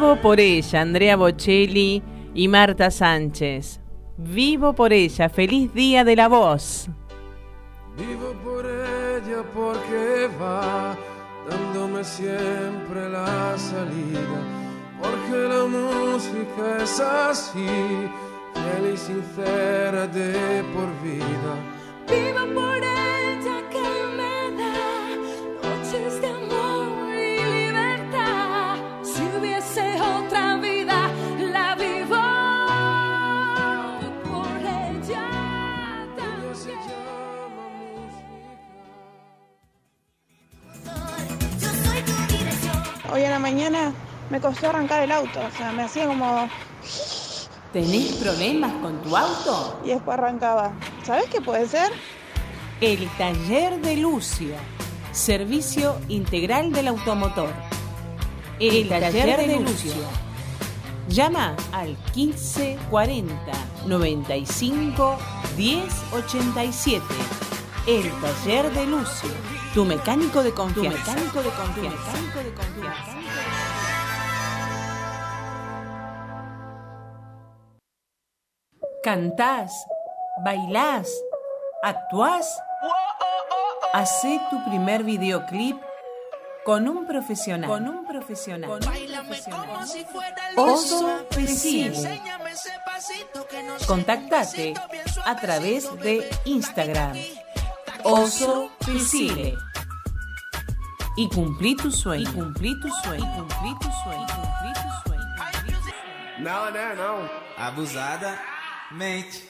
Vivo 0.00 0.16
por 0.16 0.40
ella, 0.40 0.80
Andrea 0.80 1.14
Bocelli 1.14 2.02
y 2.32 2.48
Marta 2.48 2.90
Sánchez. 2.90 3.80
Vivo 4.16 4.72
por 4.72 4.94
ella, 4.94 5.28
feliz 5.28 5.74
día 5.74 6.04
de 6.04 6.16
la 6.16 6.26
voz. 6.26 6.88
Vivo 7.98 8.32
por 8.42 8.64
ella 8.64 9.44
porque 9.52 10.30
va 10.40 10.96
dándome 11.50 12.02
siempre 12.02 13.10
la 13.10 13.58
salida. 13.58 14.40
Porque 15.02 15.36
la 15.36 15.66
música 15.66 16.82
es 16.82 16.98
así, 16.98 17.68
fiel 18.54 18.94
y 18.94 18.96
sincera 18.96 20.06
de 20.06 20.64
por 20.72 20.88
vida. 21.02 21.52
Vivo 22.08 22.54
por 22.54 22.82
ella 22.82 23.19
Hoy 43.12 43.24
a 43.24 43.30
la 43.30 43.40
mañana 43.40 43.92
me 44.30 44.40
costó 44.40 44.68
arrancar 44.68 45.02
el 45.02 45.10
auto, 45.10 45.40
o 45.40 45.56
sea, 45.56 45.72
me 45.72 45.82
hacía 45.82 46.06
como... 46.06 46.48
¿Tenés 47.72 48.12
problemas 48.14 48.72
con 48.74 49.02
tu 49.02 49.16
auto? 49.16 49.80
y 49.84 49.88
después 49.88 50.16
arrancaba. 50.16 50.72
¿Sabes 51.04 51.26
qué 51.26 51.40
puede 51.40 51.66
ser? 51.66 51.90
El 52.80 53.08
taller 53.18 53.80
de 53.80 53.96
Lucio. 53.96 54.54
Servicio 55.12 55.96
integral 56.08 56.72
del 56.72 56.88
automotor. 56.88 57.52
El, 58.60 58.88
taller, 58.88 59.46
de, 59.46 59.58
Lucio. 59.58 59.92
Llama 61.08 61.56
al 61.72 61.96
1540 62.14 63.36
95 63.86 65.18
1087. 65.56 67.04
El 67.86 68.10
taller 68.20 68.72
de 68.72 68.86
Lucio. 68.86 69.59
Tu 69.72 69.84
mecánico 69.84 70.42
de 70.42 70.52
confianza. 70.52 71.14
Tu 71.14 71.20
mecánico 71.20 71.42
de 71.42 71.50
confianza. 71.50 72.12
mecánico 72.12 72.38
de 72.40 72.54
confianza. 72.54 73.16
Cantás, 79.04 79.72
bailás, 80.44 81.08
actuás. 81.84 82.60
Hacé 83.92 84.40
tu 84.50 84.64
primer 84.64 85.04
videoclip 85.04 85.80
con 86.64 86.88
un 86.88 87.06
profesional. 87.06 87.70
Con 87.70 87.88
un 87.88 88.06
profesional. 88.06 88.80
Oso 90.56 91.26
Pesile. 91.30 92.20
Contactate 93.86 94.74
a 95.24 95.36
través 95.36 95.96
de 96.00 96.28
Instagram. 96.44 97.16
Oso 98.04 98.70
Pesile. 98.84 99.56
Y 101.16 101.28
cumplí 101.28 101.76
tu 101.76 101.90
sueño. 101.90 102.28
Y 102.28 102.32
cumplí 102.32 102.80
tu 102.80 102.88
sueño. 103.02 103.24
Y 103.24 103.38
cumplí 103.38 103.74
tu 103.80 103.90
sueño. 104.02 104.22
Y 104.22 104.32
cumplí 104.32 104.72
tu 104.72 105.08
sueño. 105.08 105.20
Não, 106.38 106.70
né? 106.70 106.94
Não. 106.96 107.28
Abusada 107.58 108.38
mente. 108.90 109.48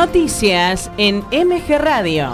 Noticias 0.00 0.90
en 0.96 1.18
MG 1.30 1.76
Radio. 1.78 2.30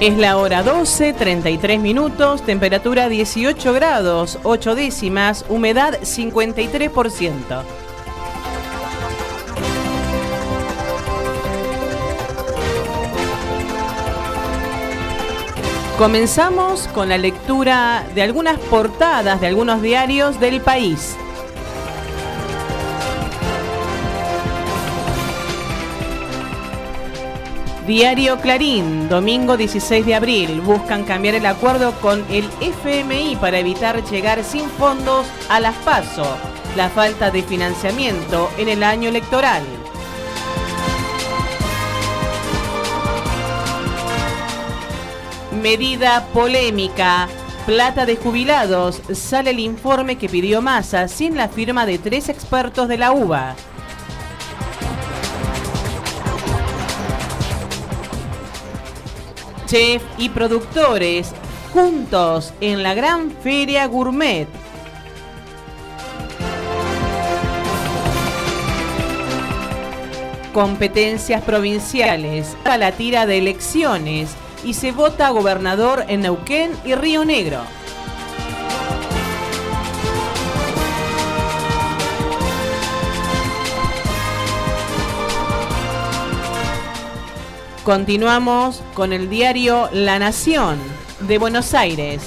Es 0.00 0.16
la 0.16 0.38
hora 0.38 0.62
12, 0.62 1.12
33 1.12 1.80
minutos, 1.80 2.40
temperatura 2.40 3.10
18 3.10 3.74
grados, 3.74 4.38
8 4.42 4.74
décimas, 4.74 5.44
humedad 5.50 6.00
53%. 6.00 7.62
Comenzamos 15.98 16.88
con 16.94 17.10
la 17.10 17.18
lectura 17.18 18.06
de 18.14 18.22
algunas 18.22 18.58
portadas 18.58 19.42
de 19.42 19.46
algunos 19.48 19.82
diarios 19.82 20.40
del 20.40 20.62
país. 20.62 21.18
Diario 27.86 28.40
Clarín, 28.40 29.10
domingo 29.10 29.58
16 29.58 30.06
de 30.06 30.14
abril. 30.14 30.62
Buscan 30.62 31.04
cambiar 31.04 31.34
el 31.34 31.44
acuerdo 31.44 31.92
con 32.00 32.24
el 32.30 32.48
FMI 32.62 33.36
para 33.36 33.58
evitar 33.58 34.02
llegar 34.04 34.42
sin 34.42 34.70
fondos 34.70 35.26
a 35.50 35.60
las 35.60 35.74
PASO. 35.84 36.24
La 36.76 36.88
falta 36.88 37.30
de 37.30 37.42
financiamiento 37.42 38.50
en 38.56 38.70
el 38.70 38.82
año 38.82 39.10
electoral. 39.10 39.62
Medida 45.62 46.26
polémica. 46.32 47.28
Plata 47.66 48.06
de 48.06 48.16
jubilados. 48.16 49.02
Sale 49.12 49.50
el 49.50 49.60
informe 49.60 50.16
que 50.16 50.30
pidió 50.30 50.62
Massa 50.62 51.06
sin 51.06 51.36
la 51.36 51.50
firma 51.50 51.84
de 51.84 51.98
tres 51.98 52.30
expertos 52.30 52.88
de 52.88 52.96
la 52.96 53.12
UBA. 53.12 53.54
Chef 59.66 60.02
y 60.18 60.28
productores 60.28 61.32
juntos 61.72 62.52
en 62.60 62.82
la 62.82 62.94
gran 62.94 63.30
feria 63.30 63.86
gourmet. 63.86 64.46
Competencias 70.52 71.42
provinciales 71.42 72.56
a 72.64 72.78
la 72.78 72.92
tira 72.92 73.26
de 73.26 73.38
elecciones 73.38 74.30
y 74.64 74.74
se 74.74 74.92
vota 74.92 75.30
gobernador 75.30 76.04
en 76.08 76.20
Neuquén 76.20 76.70
y 76.84 76.94
Río 76.94 77.24
Negro. 77.24 77.60
Continuamos 87.84 88.82
con 88.94 89.12
el 89.12 89.28
diario 89.28 89.90
La 89.92 90.18
Nación 90.18 90.78
de 91.20 91.36
Buenos 91.36 91.74
Aires. 91.74 92.22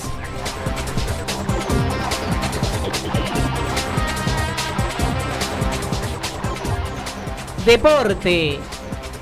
Deporte. 7.66 8.60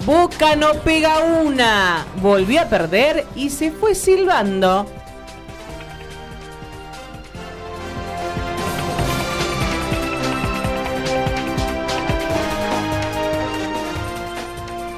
Boca 0.05 0.57
no 0.57 0.73
pega 0.73 1.19
una. 1.19 2.05
Volvió 2.21 2.63
a 2.63 2.65
perder 2.65 3.25
y 3.33 3.49
se 3.49 3.71
fue 3.71 3.95
silbando. 3.95 4.85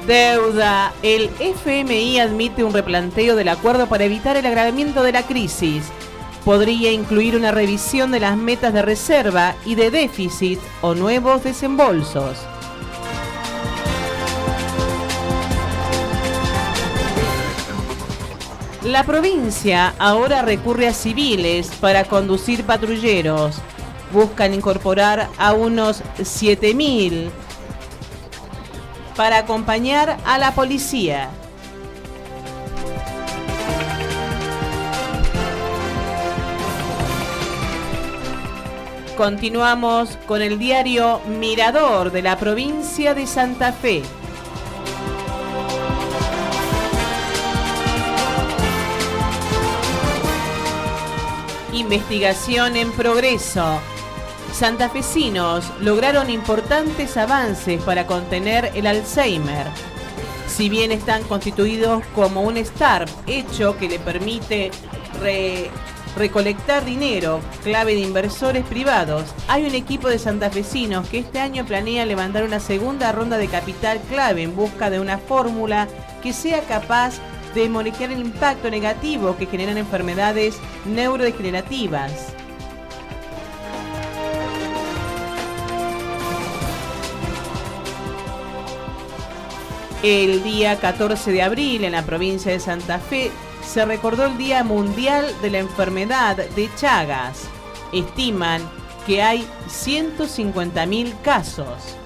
Deuda. 0.08 0.94
El 1.02 1.28
FMI 1.38 2.18
admite 2.18 2.64
un 2.64 2.72
replanteo 2.72 3.36
del 3.36 3.48
acuerdo 3.48 3.90
para 3.90 4.04
evitar 4.04 4.38
el 4.38 4.46
agravamiento 4.46 5.02
de 5.02 5.12
la 5.12 5.22
crisis. 5.22 5.84
Podría 6.46 6.90
incluir 6.90 7.36
una 7.36 7.50
revisión 7.50 8.10
de 8.10 8.20
las 8.20 8.34
metas 8.38 8.72
de 8.72 8.80
reserva 8.80 9.54
y 9.66 9.74
de 9.74 9.90
déficit 9.90 10.58
o 10.80 10.94
nuevos 10.94 11.44
desembolsos. 11.44 12.38
La 18.84 19.04
provincia 19.04 19.94
ahora 19.98 20.40
recurre 20.40 20.88
a 20.88 20.94
civiles 20.94 21.70
para 21.82 22.04
conducir 22.04 22.64
patrulleros. 22.64 23.56
Buscan 24.10 24.54
incorporar 24.54 25.28
a 25.36 25.52
unos 25.52 26.02
7.000 26.16 27.30
para 29.18 29.38
acompañar 29.38 30.16
a 30.24 30.38
la 30.38 30.54
policía. 30.54 31.28
Continuamos 39.16 40.16
con 40.28 40.40
el 40.40 40.60
diario 40.60 41.20
Mirador 41.26 42.12
de 42.12 42.22
la 42.22 42.38
provincia 42.38 43.12
de 43.14 43.26
Santa 43.26 43.72
Fe. 43.72 44.04
Investigación 51.72 52.76
en 52.76 52.92
progreso. 52.92 53.80
Santafesinos 54.58 55.70
lograron 55.80 56.30
importantes 56.30 57.16
avances 57.16 57.80
para 57.80 58.08
contener 58.08 58.72
el 58.74 58.88
Alzheimer. 58.88 59.68
Si 60.48 60.68
bien 60.68 60.90
están 60.90 61.22
constituidos 61.22 62.02
como 62.12 62.42
un 62.42 62.56
START, 62.56 63.08
hecho 63.28 63.78
que 63.78 63.88
le 63.88 64.00
permite 64.00 64.72
re- 65.20 65.70
recolectar 66.16 66.84
dinero, 66.84 67.38
clave 67.62 67.94
de 67.94 68.00
inversores 68.00 68.64
privados, 68.64 69.32
hay 69.46 69.64
un 69.64 69.76
equipo 69.76 70.08
de 70.08 70.18
santafesinos 70.18 71.06
que 71.08 71.20
este 71.20 71.38
año 71.38 71.64
planea 71.64 72.04
levantar 72.04 72.42
una 72.42 72.58
segunda 72.58 73.12
ronda 73.12 73.38
de 73.38 73.46
capital 73.46 74.00
clave 74.10 74.42
en 74.42 74.56
busca 74.56 74.90
de 74.90 74.98
una 74.98 75.18
fórmula 75.18 75.86
que 76.20 76.32
sea 76.32 76.62
capaz 76.62 77.14
de 77.54 77.68
monitorear 77.68 78.10
el 78.10 78.18
impacto 78.22 78.68
negativo 78.70 79.36
que 79.36 79.46
generan 79.46 79.78
enfermedades 79.78 80.56
neurodegenerativas. 80.84 82.34
El 90.02 90.44
día 90.44 90.78
14 90.78 91.32
de 91.32 91.42
abril 91.42 91.82
en 91.82 91.90
la 91.90 92.04
provincia 92.04 92.52
de 92.52 92.60
Santa 92.60 93.00
Fe 93.00 93.32
se 93.66 93.84
recordó 93.84 94.26
el 94.26 94.38
Día 94.38 94.62
Mundial 94.62 95.26
de 95.42 95.50
la 95.50 95.58
Enfermedad 95.58 96.36
de 96.36 96.70
Chagas. 96.76 97.48
Estiman 97.92 98.62
que 99.08 99.22
hay 99.22 99.44
150.000 99.66 101.20
casos. 101.22 101.96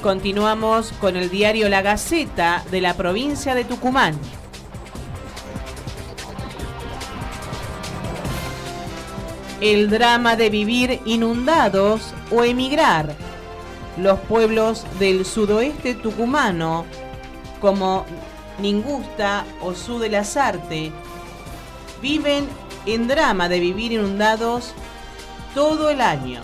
Continuamos 0.00 0.92
con 0.92 1.16
el 1.16 1.28
diario 1.28 1.68
La 1.68 1.82
Gaceta 1.82 2.62
de 2.70 2.80
la 2.80 2.94
provincia 2.94 3.56
de 3.56 3.64
Tucumán. 3.64 4.16
El 9.60 9.90
drama 9.90 10.36
de 10.36 10.48
vivir 10.48 11.00
inundados 11.04 12.14
o 12.30 12.44
emigrar. 12.44 13.14
Los 13.98 14.18
pueblos 14.20 14.86
del 14.98 15.26
sudoeste 15.26 15.94
tucumano, 15.94 16.86
como 17.60 18.06
Ningusta 18.58 19.44
o 19.60 19.74
Su 19.74 19.98
de 19.98 20.92
viven 22.00 22.48
en 22.86 23.08
drama 23.08 23.48
de 23.48 23.60
vivir 23.60 23.92
inundados 23.92 24.72
todo 25.54 25.90
el 25.90 26.00
año. 26.00 26.40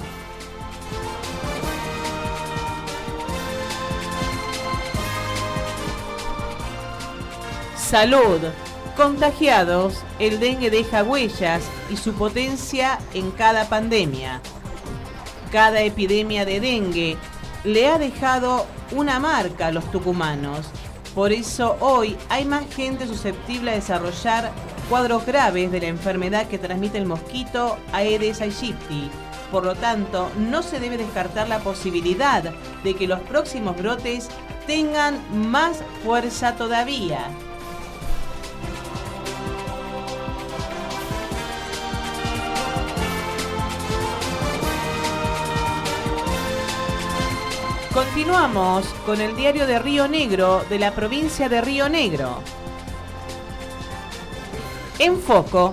Salud. 7.77 8.41
Contagiados, 8.97 10.03
el 10.19 10.41
dengue 10.41 10.71
deja 10.71 11.03
huellas 11.03 11.63
y 11.91 11.99
su 11.99 12.15
potencia 12.15 12.99
en 13.13 13.31
cada 13.31 13.69
pandemia. 13.69 14.41
Cada 15.53 15.83
epidemia 15.83 16.47
de 16.47 16.61
dengue 16.61 17.19
le 17.63 17.89
ha 17.89 17.99
dejado 17.99 18.65
una 18.93 19.21
marca 19.21 19.67
a 19.67 19.73
los 19.73 19.85
tucumanos. 19.91 20.71
Por 21.15 21.33
eso 21.33 21.77
hoy 21.81 22.17
hay 22.31 22.47
más 22.47 22.65
gente 22.75 23.07
susceptible 23.07 23.73
a 23.73 23.75
desarrollar 23.75 24.51
cuadros 24.89 25.27
graves 25.27 25.71
de 25.71 25.81
la 25.81 25.89
enfermedad 25.89 26.49
que 26.49 26.59
transmite 26.59 26.97
el 26.97 27.05
mosquito 27.05 27.77
Aedes 27.93 28.41
aegypti. 28.41 29.11
Por 29.53 29.67
lo 29.67 29.75
tanto, 29.75 30.31
no 30.39 30.63
se 30.63 30.81
debe 30.81 30.97
descartar 30.97 31.49
la 31.49 31.59
posibilidad 31.59 32.43
de 32.83 32.95
que 32.95 33.07
los 33.07 33.21
próximos 33.21 33.77
brotes 33.77 34.29
tengan 34.67 35.21
más 35.51 35.83
fuerza 36.03 36.57
todavía. 36.57 37.29
Continuamos 47.97 48.85
con 49.07 49.23
el 49.23 49.35
diario 49.37 49.67
de 49.67 49.79
Río 49.79 50.07
Negro 50.07 50.63
de 50.69 50.79
la 50.79 50.95
provincia 50.95 51.49
de 51.49 51.63
Río 51.63 51.89
Negro. 51.89 52.43
En 54.99 55.19
foco, 55.19 55.73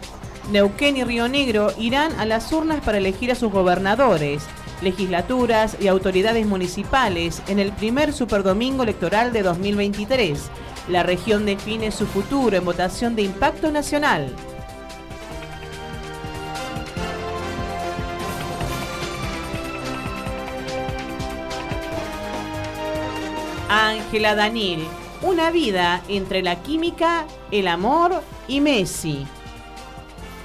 Neuquén 0.50 0.96
y 0.96 1.04
Río 1.04 1.28
Negro 1.28 1.74
irán 1.78 2.18
a 2.18 2.26
las 2.26 2.50
urnas 2.54 2.80
para 2.80 3.00
elegir 3.00 3.30
a 3.30 3.36
sus 3.36 3.52
gobernadores, 3.52 4.46
legislaturas 4.82 5.76
y 5.82 5.90
autoridades 5.90 6.48
municipales 6.48 7.42
en 7.50 7.60
el 7.60 7.74
primer 7.74 8.14
superdomingo 8.14 8.84
electoral 8.84 9.34
de 9.34 9.44
2023. 9.44 10.50
La 10.88 11.04
región 11.04 11.46
define 11.46 11.92
su 11.92 12.06
futuro 12.08 12.56
en 12.56 12.64
votación 12.64 13.18
de 13.18 13.24
impacto 13.24 13.70
nacional. 13.70 14.34
Ángela 24.14 24.36
Danil, 24.36 24.86
una 25.24 25.50
vida 25.50 26.04
entre 26.08 26.44
la 26.44 26.62
química, 26.62 27.26
el 27.50 27.68
amor 27.68 28.22
y 28.48 28.62
Messi. 28.62 29.26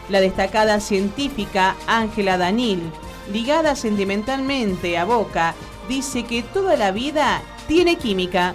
La 0.08 0.22
destacada 0.22 0.80
científica 0.80 1.76
Ángela 1.86 2.38
Danil, 2.38 2.80
ligada 3.30 3.76
sentimentalmente 3.76 4.96
a 4.96 5.04
Boca, 5.04 5.54
dice 5.86 6.22
que 6.22 6.42
toda 6.42 6.78
la 6.78 6.92
vida 6.92 7.42
tiene 7.66 7.96
química. 7.96 8.54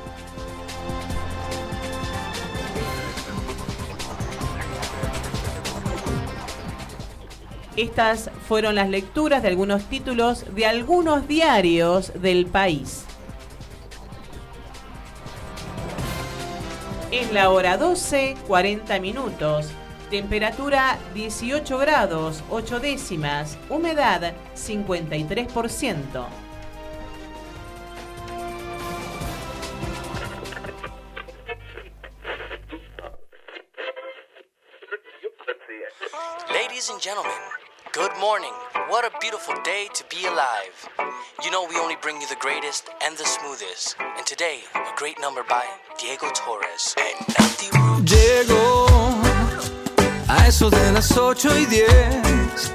Estas 7.77 8.31
fueron 8.47 8.73
las 8.73 8.89
lecturas 8.89 9.43
de 9.43 9.49
algunos 9.49 9.83
títulos 9.83 10.55
de 10.55 10.65
algunos 10.65 11.27
diarios 11.27 12.13
del 12.19 12.47
país. 12.47 13.05
Es 17.13 17.31
la 17.31 17.51
hora 17.51 17.77
12, 17.77 18.35
40 18.47 18.99
minutos. 18.99 19.67
Temperatura 20.09 20.97
18 21.13 21.77
grados, 21.77 22.43
8 22.49 22.79
décimas. 22.79 23.55
Humedad 23.69 24.33
53%. 24.55 26.27
Ladies 36.51 36.89
and 36.89 36.99
gentlemen, 36.99 37.31
good 37.93 38.11
morning. 38.19 38.53
What 38.89 39.05
a 39.05 39.11
beautiful 39.19 39.53
day 39.63 39.87
to 39.93 40.03
be 40.09 40.25
alive. 40.25 40.75
You 41.43 41.51
know, 41.51 41.67
we 41.69 41.75
only 41.77 41.95
bring 42.01 42.19
you 42.19 42.27
the 42.27 42.39
greatest 42.39 42.89
and 43.05 43.15
the 43.15 43.23
smoothest. 43.23 43.95
And 44.17 44.25
today, 44.25 44.61
a 44.73 44.95
great 44.97 45.19
number 45.21 45.43
by 45.47 45.63
Diego 45.99 46.27
Torres. 46.33 46.95
Llego 48.03 48.87
a 50.27 50.47
eso 50.47 50.71
de 50.71 50.91
las 50.91 51.15
8 51.15 51.59
y 51.59 51.65
10, 51.67 52.71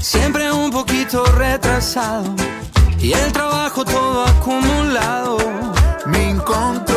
siempre 0.00 0.50
un 0.50 0.70
poquito 0.70 1.24
retrasado 1.36 2.34
y 2.98 3.12
el 3.12 3.32
trabajo 3.32 3.84
todo 3.84 4.24
acumulado. 4.24 5.36
Me 6.06 6.30
encontrou 6.30 6.91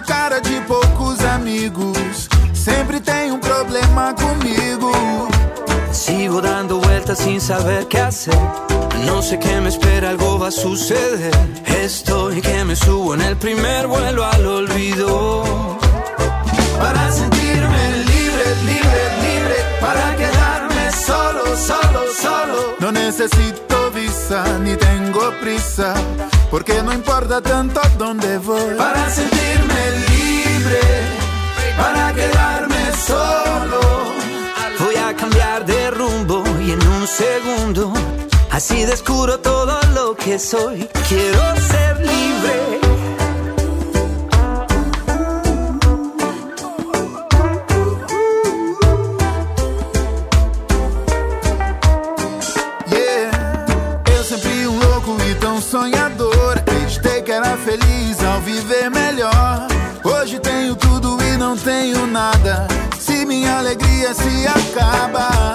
cara 0.00 0.40
de 0.40 0.60
poucos 0.62 1.20
amigos. 1.20 2.28
Sempre 2.52 3.00
tem 3.00 3.32
um 3.32 3.38
problema 3.38 4.14
comigo. 4.14 4.92
Sigo 5.92 6.40
dando 6.40 6.80
vueltas 6.80 7.18
sin 7.18 7.40
saber 7.40 7.86
qué 7.86 8.00
hacer. 8.00 8.34
No 9.06 9.22
sé 9.22 9.38
qué 9.38 9.60
me 9.60 9.68
espera, 9.68 10.10
algo 10.10 10.38
va 10.38 10.48
a 10.48 10.50
suceder. 10.50 11.32
Estoy 11.82 12.40
que 12.40 12.64
me 12.64 12.76
subo 12.76 13.14
en 13.14 13.22
el 13.22 13.36
primer 13.36 13.86
vuelo 13.86 14.24
al 14.24 14.46
olvido. 14.46 15.78
Para 16.78 17.10
sentirme 17.10 18.04
libre, 18.12 18.46
libre, 18.66 19.02
libre, 19.26 19.56
para 19.80 20.16
quedarme 20.16 20.92
solo, 20.92 21.56
solo, 21.56 22.00
solo. 22.20 22.76
No 22.80 22.92
necesito 22.92 23.67
ni 24.60 24.76
tengo 24.76 25.32
prisa, 25.40 25.94
porque 26.50 26.82
no 26.82 26.92
importa 26.92 27.40
tanto 27.40 27.80
dónde 27.96 28.36
voy. 28.36 28.74
Para 28.76 29.08
sentirme 29.08 29.80
libre, 30.10 30.80
para 31.78 32.12
quedarme 32.12 32.92
solo. 33.06 33.80
Voy 34.80 34.96
a 34.96 35.16
cambiar 35.16 35.64
de 35.64 35.90
rumbo 35.92 36.44
y 36.60 36.72
en 36.72 36.88
un 36.88 37.06
segundo 37.06 37.94
así 38.50 38.84
descubro 38.84 39.40
todo 39.40 39.80
lo 39.94 40.14
que 40.14 40.38
soy. 40.38 40.86
Quiero 41.08 41.56
ser 41.70 41.96
libre. 42.00 42.97
sonhador. 55.70 56.58
Acreditei 56.58 57.22
que 57.22 57.32
era 57.32 57.56
feliz 57.58 58.24
ao 58.24 58.40
viver 58.40 58.90
melhor. 58.90 59.66
Hoje 60.04 60.38
tenho 60.38 60.74
tudo 60.74 61.18
e 61.22 61.36
não 61.36 61.56
tenho 61.56 62.06
nada. 62.06 62.66
Se 62.98 63.24
minha 63.26 63.58
alegria 63.58 64.14
se 64.14 64.46
acaba. 64.46 65.54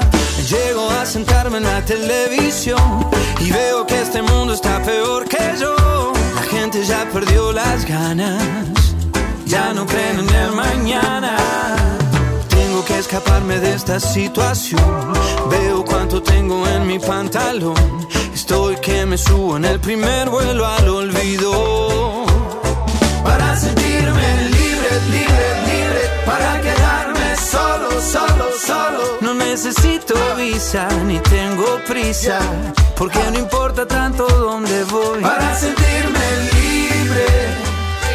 Llego 0.49 0.87
a 1.01 1.05
sentar-me 1.05 1.59
na 1.59 1.81
televisão 1.81 3.09
e 3.39 3.51
veo 3.51 3.85
que 3.85 3.95
este 3.95 4.21
mundo 4.21 4.53
está 4.53 4.79
peor 4.81 5.25
que 5.25 5.37
eu. 5.37 6.13
A 6.37 6.55
gente 6.55 6.83
já 6.83 7.05
perdeu 7.07 7.49
as 7.49 7.83
ganas, 7.83 8.43
Já 9.45 9.73
não 9.73 9.85
creio 9.85 10.21
no 10.21 10.29
el 10.31 10.51
mañana. 10.51 11.35
Tenho 12.49 12.83
que 12.83 12.99
escaparme 12.99 13.59
de 13.59 13.73
esta 13.73 13.99
situación. 13.99 15.13
Veo 15.49 15.83
cuánto 15.83 16.21
tengo 16.21 16.67
en 16.67 16.85
mi 16.85 16.99
pantalón. 16.99 18.07
Estoy 18.33 18.75
me 19.05 19.17
subo 19.17 19.57
en 19.57 19.65
el 19.65 19.79
primer 19.79 20.29
vuelo 20.29 20.65
al 20.65 20.87
olvido. 20.87 22.25
Para 23.23 23.55
sentirme 23.55 24.49
libre, 24.49 24.91
libre, 25.11 25.47
libre, 25.67 26.01
para 26.25 26.61
quedarme 26.61 27.35
solo, 27.35 27.89
solo, 28.01 28.45
solo. 28.65 29.03
No 29.21 29.33
necesito 29.33 30.15
visa 30.37 30.87
ni 31.05 31.19
tengo 31.19 31.79
prisa, 31.87 32.39
porque 32.95 33.19
no 33.31 33.39
importa 33.39 33.85
tanto 33.85 34.25
dónde 34.27 34.83
voy. 34.85 35.21
Para 35.21 35.55
sentirme 35.55 36.25
libre, 36.53 37.27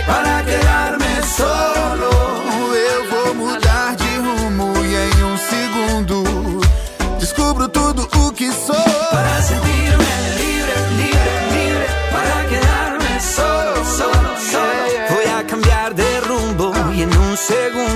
para 0.06 0.42
quedarme 0.44 1.12
solo. 1.36 2.10
Eu 2.92 3.10
vou 3.10 3.34
mudar 3.34 3.96
de 3.96 4.16
rumo 4.16 4.72
e 4.84 4.94
em 4.94 5.24
um 5.24 5.36
segundo 5.52 6.60
descubro 7.18 7.68
tudo 7.68 8.08
o 8.24 8.32
que 8.32 8.50
sou. 8.52 8.87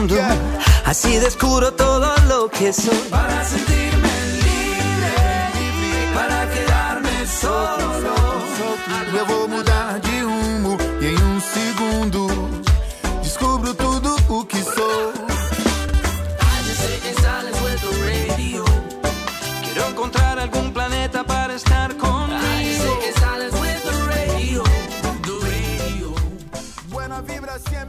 Segundo 0.08 0.16
así 0.84 1.18
descubro 1.18 1.72
todo 1.72 2.14
lo 2.28 2.48
que 2.48 2.72
soy. 2.72 2.96
Para 3.10 3.44
sentirme 3.44 4.08
libre, 4.42 5.14
para 6.14 6.48
quedarme 6.50 7.26
solo. 7.26 7.82
Vou 9.28 9.46
mudar 9.46 10.00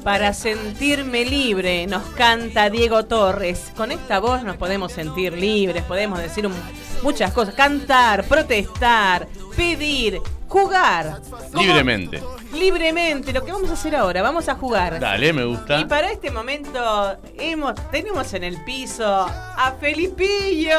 Para 0.03 0.33
sentirme 0.33 1.23
libre, 1.23 1.87
nos 1.87 2.03
canta 2.09 2.69
Diego 2.69 3.05
Torres. 3.05 3.71
Con 3.77 3.91
esta 3.91 4.19
voz 4.19 4.43
nos 4.43 4.57
podemos 4.57 4.91
sentir 4.91 5.31
libres, 5.33 5.83
podemos 5.83 6.19
decir 6.19 6.45
un- 6.45 6.53
muchas 7.01 7.31
cosas. 7.31 7.55
Cantar, 7.55 8.25
protestar, 8.25 9.27
pedir, 9.55 10.19
jugar. 10.49 11.21
Libremente. 11.57 12.21
Libremente, 12.53 13.31
lo 13.31 13.45
que 13.45 13.51
vamos 13.53 13.69
a 13.69 13.73
hacer 13.73 13.95
ahora, 13.95 14.21
vamos 14.21 14.49
a 14.49 14.55
jugar. 14.55 14.99
Dale, 14.99 15.31
me 15.31 15.45
gusta. 15.45 15.79
Y 15.79 15.85
para 15.85 16.11
este 16.11 16.29
momento 16.31 17.17
hemos, 17.39 17.73
tenemos 17.89 18.31
en 18.33 18.43
el 18.43 18.61
piso 18.65 19.05
a 19.07 19.73
Felipillo. 19.79 20.77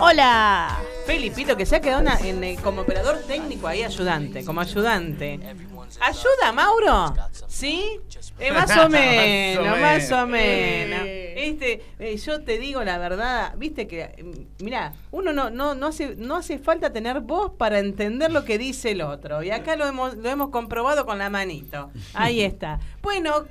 Hola. 0.00 0.78
Felipito, 1.04 1.56
que 1.56 1.66
se 1.66 1.76
ha 1.76 1.80
quedado 1.80 2.00
una- 2.00 2.18
en, 2.20 2.56
como 2.56 2.82
operador 2.82 3.18
técnico 3.26 3.66
ahí, 3.66 3.82
ayudante, 3.82 4.44
como 4.44 4.60
ayudante. 4.60 5.40
¿Ayuda, 6.00 6.52
Mauro? 6.52 7.14
¿Sí? 7.48 8.00
Eh, 8.38 8.52
más 8.52 8.76
o 8.76 8.88
menos, 8.90 9.80
Más 9.80 10.12
o 10.12 10.26
menos. 10.26 11.00
Este, 11.04 11.82
eh, 11.98 12.16
yo 12.16 12.42
te 12.42 12.58
digo 12.58 12.82
la 12.84 12.98
verdad, 12.98 13.54
viste 13.56 13.86
que, 13.86 14.24
mira, 14.58 14.92
uno 15.10 15.32
no, 15.32 15.50
no, 15.50 15.74
no, 15.74 15.86
hace, 15.88 16.16
no 16.16 16.36
hace 16.36 16.58
falta 16.58 16.92
tener 16.92 17.20
voz 17.20 17.52
para 17.52 17.78
entender 17.78 18.30
lo 18.30 18.44
que 18.44 18.58
dice 18.58 18.92
el 18.92 19.02
otro. 19.02 19.42
Y 19.42 19.50
acá 19.50 19.76
lo 19.76 19.86
hemos, 19.86 20.16
lo 20.16 20.28
hemos 20.28 20.50
comprobado 20.50 21.06
con 21.06 21.18
la 21.18 21.30
manito. 21.30 21.90
Ahí 22.14 22.40
está. 22.42 22.78
Bueno, 23.02 23.44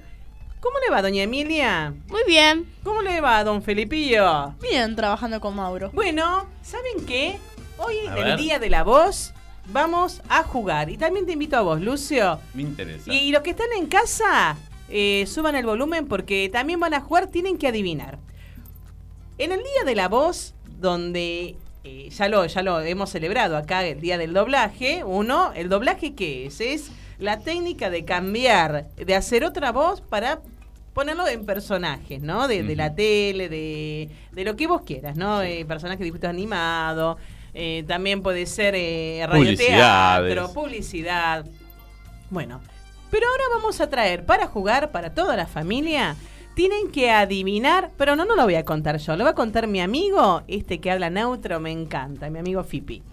¿cómo 0.60 0.78
le 0.86 0.92
va, 0.92 1.02
doña 1.02 1.24
Emilia? 1.24 1.94
Muy 2.08 2.22
bien. 2.28 2.72
¿Cómo 2.84 3.02
le 3.02 3.22
va, 3.22 3.44
don 3.44 3.62
Felipillo? 3.64 4.54
Bien, 4.62 4.96
trabajando 4.96 5.40
con 5.42 5.56
Mauro. 5.56 5.90
Bueno, 5.94 6.48
¿saben 6.62 7.06
qué? 7.06 7.38
Hoy, 7.78 7.98
A 8.08 8.16
el 8.18 8.24
ver. 8.24 8.38
Día 8.40 8.60
de 8.60 8.70
la 8.70 8.84
Voz, 8.84 9.34
vamos 9.68 10.22
a 10.30 10.44
jugar. 10.44 10.90
Y 10.90 10.98
también 10.98 11.26
te 11.26 11.34
invito 11.34 11.58
a 11.58 11.62
vos, 11.62 11.82
Lucio. 11.82 12.40
Me 12.54 12.64
interesa. 12.64 13.12
Y 13.14 13.32
los 13.32 13.42
que 13.42 13.52
están 13.52 13.72
en 13.78 13.88
casa, 13.88 14.58
eh, 14.90 15.26
suban 15.28 15.56
el 15.56 15.66
volumen 15.66 16.08
porque 16.08 16.50
también 16.50 16.80
van 16.80 16.94
a 16.94 17.02
jugar, 17.02 17.28
tienen 17.28 17.58
que 17.58 17.68
adivinar. 17.68 18.20
En 19.38 19.52
el 19.52 19.60
Día 19.60 19.84
de 19.86 19.96
la 19.96 20.08
Voz, 20.08 20.54
donde 20.80 21.58
eh, 21.84 22.10
ya, 22.10 22.30
lo, 22.30 22.46
ya 22.46 22.62
lo 22.62 22.82
hemos 22.82 23.10
celebrado 23.10 23.58
acá, 23.58 23.86
el 23.86 24.00
Día 24.00 24.18
del 24.18 24.34
Doblaje, 24.34 25.04
uno, 25.04 25.52
¿el 25.54 25.70
doblaje 25.70 26.16
qué 26.16 26.46
es? 26.46 26.62
Es 26.62 26.92
la 27.20 27.40
técnica 27.40 27.90
de 27.90 28.06
cambiar, 28.06 28.90
de 28.96 29.16
hacer 29.16 29.44
otra 29.44 29.72
voz 29.72 30.02
para 30.02 30.42
ponerlo 30.94 31.28
en 31.28 31.46
personajes, 31.46 32.22
¿no? 32.22 32.48
De, 32.48 32.64
de 32.64 32.76
la 32.76 32.96
tele, 32.96 33.50
de, 33.50 34.10
de 34.32 34.46
lo 34.46 34.56
que 34.56 34.66
vos 34.68 34.82
quieras, 34.82 35.18
¿no? 35.18 35.42
Eh, 35.42 35.66
personajes 35.66 36.00
de 36.00 36.06
dibujos 36.06 36.30
animados, 36.30 37.18
eh, 37.56 37.86
también 37.88 38.22
puede 38.22 38.46
ser 38.46 38.76
eh, 38.76 39.26
radioteatro, 39.28 40.54
publicidad. 40.54 41.46
Bueno, 42.30 42.60
pero 43.10 43.28
ahora 43.28 43.44
vamos 43.56 43.80
a 43.80 43.90
traer 43.90 44.26
para 44.26 44.46
jugar 44.48 44.92
para 44.92 45.14
toda 45.14 45.38
la 45.38 45.48
familia. 45.48 46.18
Tienen 46.54 46.92
que 46.92 47.12
adivinar, 47.12 47.92
pero 47.98 48.16
no, 48.16 48.26
no 48.26 48.36
lo 48.36 48.44
voy 48.44 48.56
a 48.56 48.66
contar 48.66 48.98
yo, 48.98 49.16
lo 49.16 49.24
va 49.24 49.32
a 49.32 49.36
contar 49.36 49.68
mi 49.68 49.82
amigo, 49.82 50.44
este 50.48 50.80
que 50.80 50.92
habla 50.92 51.10
neutro, 51.10 51.60
me 51.60 51.72
encanta, 51.72 52.30
mi 52.30 52.40
amigo 52.40 52.64
Fipi. 52.64 53.04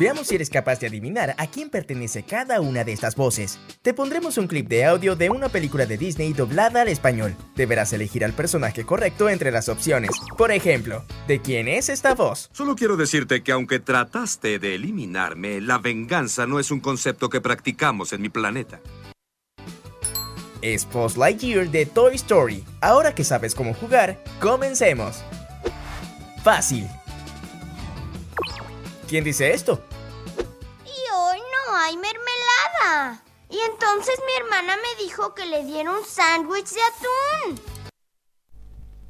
Veamos 0.00 0.28
si 0.28 0.34
eres 0.34 0.48
capaz 0.48 0.80
de 0.80 0.86
adivinar 0.86 1.34
a 1.36 1.46
quién 1.46 1.68
pertenece 1.68 2.22
cada 2.22 2.62
una 2.62 2.84
de 2.84 2.92
estas 2.94 3.16
voces. 3.16 3.58
Te 3.82 3.92
pondremos 3.92 4.38
un 4.38 4.46
clip 4.46 4.66
de 4.66 4.86
audio 4.86 5.14
de 5.14 5.28
una 5.28 5.50
película 5.50 5.84
de 5.84 5.98
Disney 5.98 6.32
doblada 6.32 6.80
al 6.80 6.88
español. 6.88 7.36
Deberás 7.54 7.92
elegir 7.92 8.24
al 8.24 8.32
personaje 8.32 8.86
correcto 8.86 9.28
entre 9.28 9.50
las 9.50 9.68
opciones. 9.68 10.12
Por 10.38 10.52
ejemplo, 10.52 11.04
¿de 11.28 11.42
quién 11.42 11.68
es 11.68 11.90
esta 11.90 12.14
voz? 12.14 12.48
Solo 12.54 12.76
quiero 12.76 12.96
decirte 12.96 13.42
que 13.42 13.52
aunque 13.52 13.78
trataste 13.78 14.58
de 14.58 14.76
eliminarme, 14.76 15.60
la 15.60 15.76
venganza 15.76 16.46
no 16.46 16.58
es 16.58 16.70
un 16.70 16.80
concepto 16.80 17.28
que 17.28 17.42
practicamos 17.42 18.14
en 18.14 18.22
mi 18.22 18.30
planeta. 18.30 18.80
Es 20.62 20.88
Buzz 20.90 21.18
Lightyear 21.18 21.68
de 21.68 21.84
Toy 21.84 22.14
Story. 22.14 22.64
Ahora 22.80 23.14
que 23.14 23.22
sabes 23.22 23.54
cómo 23.54 23.74
jugar, 23.74 24.24
comencemos. 24.40 25.22
Fácil. 26.42 26.88
¿Quién 29.06 29.24
dice 29.24 29.52
esto? 29.52 29.84
Hay 31.74 31.96
mermelada. 31.96 33.22
Y 33.48 33.58
entonces 33.70 34.20
mi 34.26 34.32
hermana 34.44 34.76
me 34.76 35.04
dijo 35.04 35.34
que 35.34 35.46
le 35.46 35.64
diera 35.64 35.90
un 35.90 36.04
sándwich 36.04 36.68
de 36.70 36.80
atún. 36.82 37.60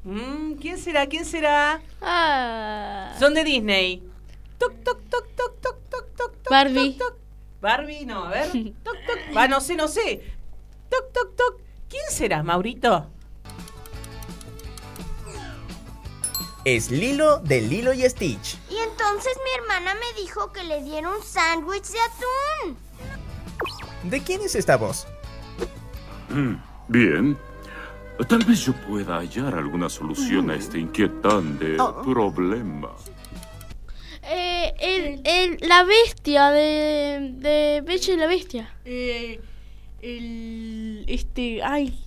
Mm, 0.03 0.53
¿Quién 0.55 0.77
será? 0.79 1.05
¿Quién 1.07 1.25
será? 1.25 1.81
Ah. 2.01 3.15
Son 3.19 3.33
de 3.33 3.43
Disney. 3.43 4.03
Toc, 4.57 4.73
toc, 4.83 4.99
toc, 5.09 5.27
toc, 5.35 5.61
toc, 5.61 5.77
toc, 5.89 6.15
toc, 6.15 6.35
toc, 6.43 6.49
Barbie. 6.49 6.97
toc, 6.97 7.09
toc. 7.09 7.17
Barbie, 7.61 8.05
no, 8.05 8.25
a 8.25 8.29
ver. 8.29 8.47
Toc, 8.83 8.95
toc. 9.05 9.19
Ah, 9.35 9.47
no 9.47 9.61
sé, 9.61 9.75
no 9.75 9.87
sé. 9.87 10.23
Toc, 10.89 11.13
toc, 11.13 11.35
toc. 11.35 11.61
¿Quién 11.87 12.03
será, 12.09 12.41
Maurito? 12.41 13.07
Es 16.65 16.89
Lilo 16.89 17.37
de 17.39 17.61
Lilo 17.61 17.93
y 17.93 18.01
Stitch. 18.09 18.57
Entonces 19.11 19.37
mi 19.43 19.61
hermana 19.61 19.93
me 19.95 20.21
dijo 20.21 20.51
que 20.53 20.63
le 20.63 20.81
diera 20.83 21.09
un 21.09 21.21
sándwich 21.21 21.83
de 21.89 21.99
atún. 21.99 22.77
¿De 24.09 24.21
quién 24.23 24.41
es 24.41 24.55
esta 24.55 24.77
voz? 24.77 25.05
Mm, 26.29 26.53
Bien. 26.87 27.37
Tal 28.29 28.45
vez 28.45 28.65
yo 28.65 28.73
pueda 28.87 29.17
hallar 29.17 29.55
alguna 29.55 29.89
solución 29.89 30.49
a 30.51 30.55
este 30.55 30.79
inquietante 30.79 31.75
problema. 32.03 32.91
Eh, 34.23 34.73
el, 34.79 35.21
el- 35.25 35.67
la 35.67 35.83
bestia 35.83 36.51
de, 36.51 37.31
de 37.33 37.81
Bella 37.85 38.13
y 38.13 38.17
la 38.17 38.27
Bestia. 38.27 38.73
Eh, 38.85 39.41
el. 40.01 41.03
Este. 41.07 41.61
Ay. 41.63 41.99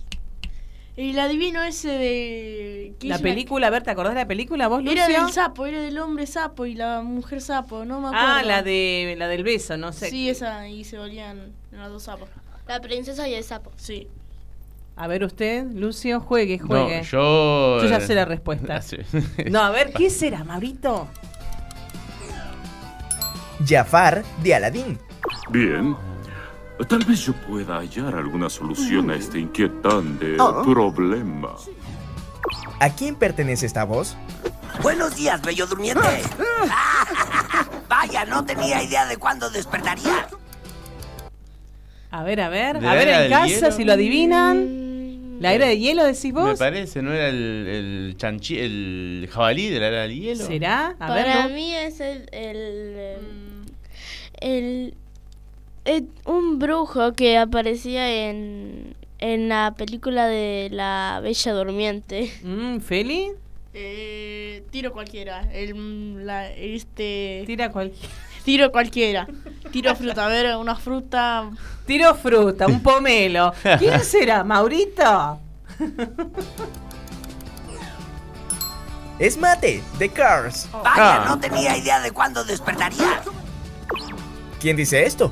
El 0.97 1.19
adivino 1.19 1.61
ese 1.61 1.89
de. 1.89 2.93
que 2.99 3.07
La 3.09 3.15
una- 3.15 3.23
película, 3.23 3.67
a 3.67 3.69
ver, 3.69 3.83
¿te 3.83 3.91
acordás 3.91 4.13
de 4.13 4.21
la 4.21 4.27
película 4.27 4.67
vos, 4.69 4.81
Lucio? 4.81 4.93
Era 5.03 5.07
del 5.23 5.33
sapo, 5.33 5.65
era 5.65 5.81
del 5.81 5.97
hombre 5.99 6.25
sapo 6.25 6.65
y 6.65 6.73
la 6.73 7.01
mujer 7.01 7.41
sapo, 7.41 7.83
no 7.83 7.99
me 7.99 8.07
acuerdo. 8.07 8.25
Ah, 8.27 8.43
la 8.43 8.63
de 8.63 9.15
la 9.17 9.27
del 9.27 9.43
beso, 9.43 9.75
no 9.75 9.91
sé. 9.91 10.09
Sí, 10.09 10.29
esa, 10.29 10.69
y 10.69 10.85
se 10.85 10.97
volvían 10.97 11.51
los 11.73 11.89
dos 11.91 12.03
sapos. 12.03 12.29
La 12.67 12.79
princesa 12.79 13.27
y 13.27 13.33
el 13.33 13.43
sapo. 13.43 13.71
Sí. 13.75 14.07
A 14.95 15.07
ver 15.07 15.25
usted, 15.25 15.65
Lucio, 15.73 16.21
juegue, 16.21 16.57
juegue. 16.59 16.99
No, 16.99 17.03
yo. 17.03 17.81
Yo 17.83 17.89
ya 17.89 17.97
eh, 17.97 18.01
sé 18.07 18.15
la 18.15 18.23
respuesta. 18.23 18.81
Sí. 18.81 18.95
No, 19.51 19.59
a 19.61 19.71
ver, 19.71 19.91
¿qué 19.91 20.09
será, 20.09 20.45
Maurito? 20.45 21.09
Jafar 23.67 24.23
de 24.41 24.55
Aladdin. 24.55 24.97
Bien. 25.49 25.95
Tal 26.89 27.03
vez 27.05 27.25
yo 27.25 27.33
pueda 27.33 27.77
hallar 27.79 28.15
alguna 28.15 28.49
solución 28.49 29.09
a 29.09 29.15
este 29.15 29.39
inquietante 29.39 30.35
Ah. 30.39 30.61
problema. 30.63 31.55
¿A 32.79 32.89
quién 32.93 33.15
pertenece 33.15 33.65
esta 33.65 33.85
voz? 33.85 34.17
Buenos 34.83 35.15
días, 35.15 35.41
bello 35.41 35.65
durmiente. 35.67 36.03
Vaya, 37.89 38.25
no 38.25 38.45
tenía 38.45 38.83
idea 38.83 39.05
de 39.05 39.15
cuándo 39.17 39.49
despertaría. 39.49 40.27
A 42.11 42.23
ver, 42.23 42.41
a 42.41 42.49
ver, 42.49 42.79
¿De 42.79 42.87
a 42.87 42.93
ver 42.93 43.07
en 43.07 43.29
casa 43.29 43.47
hielo? 43.47 43.71
si 43.71 43.83
lo 43.85 43.93
adivinan. 43.93 44.85
¿La 45.39 45.53
era 45.53 45.65
de 45.67 45.77
hielo 45.79 46.03
decís 46.03 46.33
Me 46.33 46.41
vos? 46.41 46.59
parece, 46.59 47.01
¿no 47.01 47.11
era 47.13 47.27
el, 47.29 47.35
el 47.67 48.15
chanchi, 48.17 48.57
el 48.57 49.29
jabalí 49.31 49.69
de 49.69 49.79
la 49.79 49.87
era 49.87 50.01
del 50.03 50.13
hielo? 50.19 50.45
¿Será? 50.45 50.87
A 50.99 51.07
Para 51.07 51.45
ver. 51.47 51.53
mí 51.53 51.73
es 51.73 51.99
el. 52.01 52.29
el, 52.31 52.55
el- 52.57 53.65
el- 54.41 54.93
un 56.25 56.59
brujo 56.59 57.13
que 57.13 57.37
aparecía 57.37 58.29
en, 58.29 58.95
en 59.19 59.49
la 59.49 59.73
película 59.77 60.27
de 60.27 60.69
La 60.71 61.19
Bella 61.21 61.53
Durmiente. 61.53 62.31
Mm, 62.43 62.79
¿Feli? 62.79 63.31
Eh, 63.73 64.63
tiro 64.71 64.91
cualquiera. 64.93 65.47
El, 65.51 66.25
la, 66.25 66.49
este. 66.51 67.43
Tira 67.45 67.71
cualquiera. 67.71 68.09
Tiro 68.45 68.71
cualquiera. 68.71 69.27
Tiro 69.71 69.95
fruta. 69.95 70.25
A 70.25 70.29
ver, 70.29 70.55
una 70.57 70.75
fruta. 70.75 71.49
Tiro 71.87 72.13
fruta, 72.15 72.67
un 72.67 72.81
pomelo. 72.81 73.51
¿Quién 73.79 74.03
será? 74.03 74.43
¿Maurito? 74.43 75.39
Es 79.17 79.37
Mate, 79.37 79.81
de 79.97 80.09
Cars. 80.09 80.67
Vaya, 80.73 81.23
Ah. 81.23 81.25
no 81.29 81.39
tenía 81.39 81.77
idea 81.77 82.01
de 82.01 82.11
cuándo 82.11 82.43
despertaría. 82.43 83.21
¿Quién 84.59 84.75
dice 84.75 85.05
esto? 85.05 85.31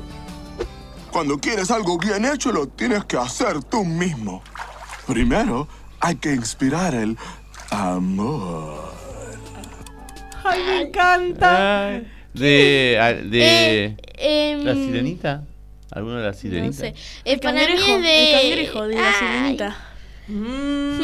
Cuando 1.14 1.38
quieres 1.38 1.70
algo 1.70 1.96
bien 1.96 2.24
hecho, 2.24 2.50
lo 2.50 2.66
tienes 2.66 3.04
que 3.04 3.16
hacer 3.16 3.62
tú 3.62 3.84
mismo. 3.84 4.42
Primero, 5.06 5.68
hay 6.00 6.16
que 6.16 6.32
inspirar 6.34 6.92
el 6.92 7.16
amor. 7.70 8.92
Ay, 10.42 10.60
me 10.66 10.80
encanta. 10.88 12.00
De. 12.32 12.98
de 13.30 13.84
Eh, 13.86 13.96
em, 14.56 14.64
¿La 14.64 14.74
sirenita? 14.74 15.44
¿Alguno 15.92 16.16
de 16.16 16.24
la 16.24 16.32
sirenita? 16.34 16.66
No 16.66 16.72
sé. 16.72 16.86
Eh, 16.88 16.94
El 17.24 17.38
para 17.38 17.52
mí 17.60 17.60
cangrejo, 17.60 17.96
es 17.96 18.02
de. 18.02 18.24
el 18.32 18.40
cangrejo 18.42 18.88
de 18.88 18.94
la 18.96 19.08
Ay. 19.08 19.14
sirenita. 19.20 19.76
Mm. 20.26 21.00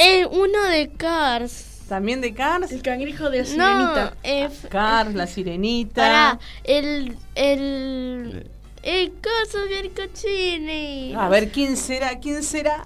Eh, 0.00 0.26
uno 0.30 0.62
de 0.70 0.88
Cars. 0.96 1.66
¿También 1.86 2.22
de 2.22 2.32
Cars? 2.32 2.72
El 2.72 2.80
cangrejo 2.80 3.28
de 3.28 3.44
la 3.44 3.44
No, 3.44 3.48
sirenita. 3.94 4.14
eh, 4.22 4.44
f- 4.44 4.68
Cars, 4.68 5.14
la 5.14 5.26
sirenita. 5.26 6.00
Pará, 6.02 6.38
el. 6.64 7.18
El. 7.34 8.50
El 8.82 9.12
coso 9.22 9.58
del 9.66 9.92
cochini. 9.92 11.14
A 11.14 11.28
ver, 11.28 11.52
¿quién 11.52 11.76
será? 11.76 12.18
¿Quién 12.18 12.42
será? 12.42 12.84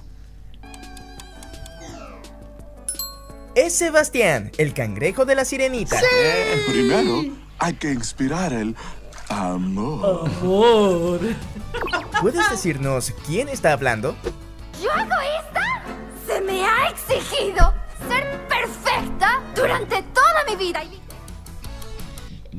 Es 3.55 3.74
Sebastián, 3.74 4.53
el 4.59 4.74
cangrejo 4.74 5.24
de 5.24 5.34
la 5.34 5.47
sirenita. 5.47 5.99
Primero, 6.68 7.24
hay 7.59 7.74
que 7.74 7.90
inspirar 7.92 8.53
el 8.53 8.76
amor. 9.30 10.28
Amor. 10.42 11.20
¿Puedes 12.20 12.51
decirnos 12.51 13.14
quién 13.26 13.49
está 13.49 13.72
hablando? 13.72 14.14
¿Yo 14.82 14.92
hago 14.92 15.14
esta? 15.40 15.82
Se 16.26 16.40
me 16.42 16.62
ha 16.66 16.90
exigido 16.90 17.72
ser 18.07 18.47
perfecta 18.49 19.40
durante 19.55 20.03
toda 20.03 20.44
mi 20.47 20.57
vida. 20.57 20.84
Y 20.84 21.01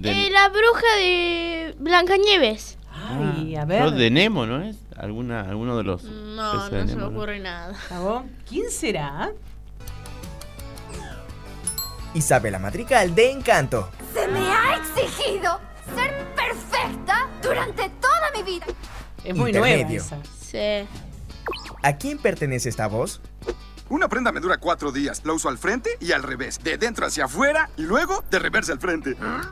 Eh, 0.04 0.30
la 0.32 0.50
bruja 0.50 0.96
de 0.98 1.76
Blancanieves. 1.78 2.77
Ay, 3.10 3.56
a 3.56 3.62
Ah, 3.62 3.66
ver. 3.66 3.92
de 3.92 4.12
Nemo, 4.12 4.46
¿no 4.46 4.62
es? 4.62 4.78
¿Alguna, 4.98 5.42
¿Alguno 5.42 5.78
de 5.78 5.84
los 5.84 6.04
No, 6.04 6.54
no 6.54 6.66
se 6.70 6.72
me 6.76 6.86
Nemo, 6.86 7.08
ocurre 7.08 7.40
nada. 7.40 7.74
¿A 7.92 8.00
vos? 8.00 8.24
¿Quién 8.48 8.70
será? 8.72 9.32
Isabela 12.14 12.60
Madrigal 12.60 13.14
de 13.14 13.32
Encanto. 13.32 13.90
se 14.14 14.28
me 14.28 14.40
ha 14.40 14.78
exigido 14.78 15.60
ser 15.96 16.26
perfecta 16.36 17.28
durante 17.42 17.90
toda 18.02 18.32
mi 18.36 18.44
vida. 18.44 18.66
Es 19.24 19.36
muy 19.36 19.52
nueva 19.52 19.70
esa. 19.70 20.18
Sí. 20.40 20.88
¿A 21.84 21.94
quién 21.98 22.18
pertenece 22.18 22.70
esta 22.70 22.88
voz? 22.88 23.22
Una 23.90 24.10
prenda 24.10 24.32
me 24.32 24.40
dura 24.40 24.58
cuatro 24.58 24.92
días. 24.92 25.22
La 25.26 25.34
uso 25.34 25.48
al 25.50 25.58
frente 25.58 25.92
y 26.00 26.12
al 26.12 26.24
revés. 26.24 26.60
De 26.64 26.78
dentro 26.78 27.06
hacia 27.06 27.26
afuera 27.26 27.70
y 27.78 27.84
luego 27.84 28.24
de 28.32 28.40
reversa 28.40 28.74
al 28.74 28.80
frente. 28.80 29.16
Ah, 29.22 29.52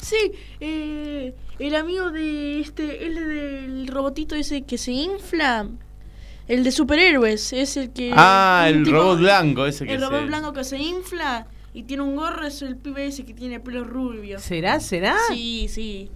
sí. 0.00 0.32
eh, 0.60 1.34
el 1.58 1.74
amigo 1.74 2.10
de 2.10 2.60
este. 2.60 3.06
El 3.06 3.14
del 3.14 3.86
robotito 3.88 4.34
ese 4.34 4.62
que 4.62 4.78
se 4.78 4.92
infla. 4.92 5.68
El 6.48 6.64
de 6.64 6.72
superhéroes. 6.72 7.52
Es 7.52 7.76
el 7.76 7.92
que. 7.92 8.12
Ah, 8.16 8.66
el 8.68 8.84
robot 8.90 9.18
blanco 9.18 9.66
ese 9.66 9.86
que 9.86 9.94
El 9.94 10.00
robot 10.02 10.20
se- 10.20 10.26
blanco 10.26 10.52
que 10.52 10.64
se 10.64 10.78
infla 10.78 11.46
y 11.72 11.84
tiene 11.84 12.02
un 12.02 12.16
gorro. 12.16 12.46
Es 12.46 12.62
el 12.62 12.76
pibe 12.76 13.06
ese 13.06 13.24
que 13.24 13.34
tiene 13.34 13.60
pelo 13.60 13.84
rubio. 13.84 14.38
¿Será? 14.40 14.80
¿Será? 14.80 15.16
Sí, 15.28 15.68
sí. 15.68 16.10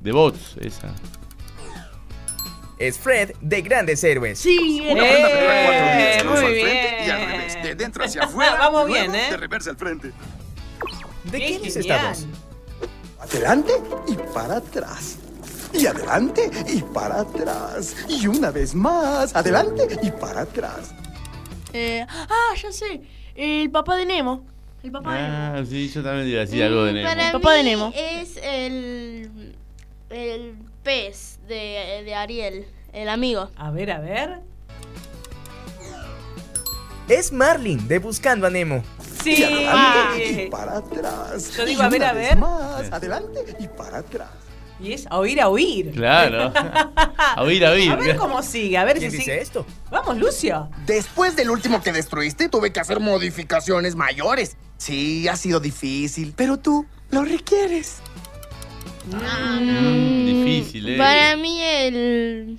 De 0.00 0.12
bots, 0.12 0.56
esa. 0.60 0.94
Es 2.78 2.98
Fred 2.98 3.32
de 3.42 3.60
Grandes 3.60 4.02
Héroes. 4.02 4.38
Sí, 4.38 4.80
Una 4.90 5.02
prenda 5.02 5.28
dura 5.28 5.62
cuatro 5.66 5.98
días. 5.98 6.24
Uso 6.24 6.32
muy 6.32 6.40
al 6.40 6.50
frente 6.52 6.62
bien. 6.62 7.06
y 7.06 7.10
al 7.10 7.26
revés. 7.30 7.62
De 7.62 7.74
dentro 7.74 8.04
hacia 8.04 8.22
afuera. 8.24 8.52
Vamos 8.52 8.88
luego 8.88 8.94
bien, 9.12 9.14
¿eh? 9.14 9.30
De 9.30 9.36
reversa 9.36 9.70
al 9.70 9.76
frente. 9.76 10.12
¿De 11.24 11.38
Qué 11.38 11.46
quién 11.46 11.64
es 11.64 11.74
genial. 11.74 11.98
esta 11.98 12.08
voz? 12.08 12.26
Adelante 13.20 13.72
y 14.08 14.14
para 14.34 14.56
atrás. 14.56 15.16
Y 15.72 15.86
adelante 15.86 16.50
y 16.68 16.82
para 16.82 17.20
atrás. 17.20 17.94
Y 18.08 18.26
una 18.26 18.50
vez 18.50 18.74
más, 18.74 19.34
adelante 19.36 19.86
y 20.02 20.10
para 20.10 20.40
atrás. 20.42 20.92
Eh, 21.72 22.04
ah, 22.08 22.54
ya 22.60 22.72
sé. 22.72 23.02
El 23.34 23.70
papá 23.70 23.96
de 23.96 24.06
Nemo. 24.06 24.44
El 24.82 24.90
papá 24.90 25.14
de 25.14 25.22
Nemo. 25.22 25.34
Ah, 25.36 25.62
sí, 25.68 25.88
yo 25.88 26.02
también 26.02 26.26
iba 26.28 26.38
a 26.38 26.44
decir 26.46 26.62
algo 26.62 26.84
de 26.84 26.92
Nemo. 26.94 27.08
Para 27.08 27.32
Papá 27.32 27.50
mí 27.50 27.56
de 27.58 27.62
Nemo. 27.64 27.92
es 27.94 28.36
el. 28.42 29.54
El 30.08 30.54
pez 30.82 31.38
de, 31.46 32.02
de 32.04 32.14
Ariel. 32.14 32.66
El 32.92 33.08
amigo. 33.08 33.50
A 33.56 33.70
ver, 33.70 33.92
a 33.92 34.00
ver. 34.00 34.40
Es 37.08 37.30
Marlin 37.32 37.86
de 37.86 37.98
Buscando 37.98 38.46
a 38.46 38.50
Nemo. 38.50 38.82
Sí. 39.22 39.34
Y 39.38 39.42
adelante 39.64 40.44
y 40.46 40.50
para 40.50 40.76
atrás. 40.78 41.52
Yo 41.56 41.62
Y 41.64 41.66
digo, 41.66 41.82
a 41.82 41.88
ver, 41.88 42.04
a 42.04 42.12
ver. 42.12 42.36
Más, 42.38 42.90
adelante 42.92 43.56
y 43.58 43.68
para 43.68 43.98
atrás. 43.98 44.28
Y 44.82 44.94
es 44.94 45.06
a 45.08 45.18
oír, 45.18 45.40
a 45.42 45.48
oír. 45.50 45.90
Claro. 45.92 46.52
A 46.54 47.42
oír, 47.42 47.66
a 47.66 47.70
oír. 47.72 47.92
A 47.92 47.96
ver 47.96 48.16
cómo 48.16 48.42
sigue, 48.42 48.78
a 48.78 48.84
ver 48.84 48.98
¿Quién 48.98 49.10
si 49.10 49.18
dice 49.18 49.30
sigue. 49.32 49.42
esto? 49.42 49.66
Vamos, 49.90 50.16
Lucio. 50.16 50.70
Después 50.86 51.36
del 51.36 51.50
último 51.50 51.82
que 51.82 51.92
destruiste, 51.92 52.48
tuve 52.48 52.72
que 52.72 52.80
hacer 52.80 52.98
modificaciones 52.98 53.94
mayores. 53.94 54.56
Sí, 54.78 55.28
ha 55.28 55.36
sido 55.36 55.60
difícil, 55.60 56.32
pero 56.34 56.56
tú 56.58 56.86
lo 57.10 57.24
requieres. 57.24 57.96
Mm, 59.06 60.24
difícil, 60.26 60.88
eh. 60.90 60.98
Para 60.98 61.36
mí 61.36 61.60
el. 61.62 62.58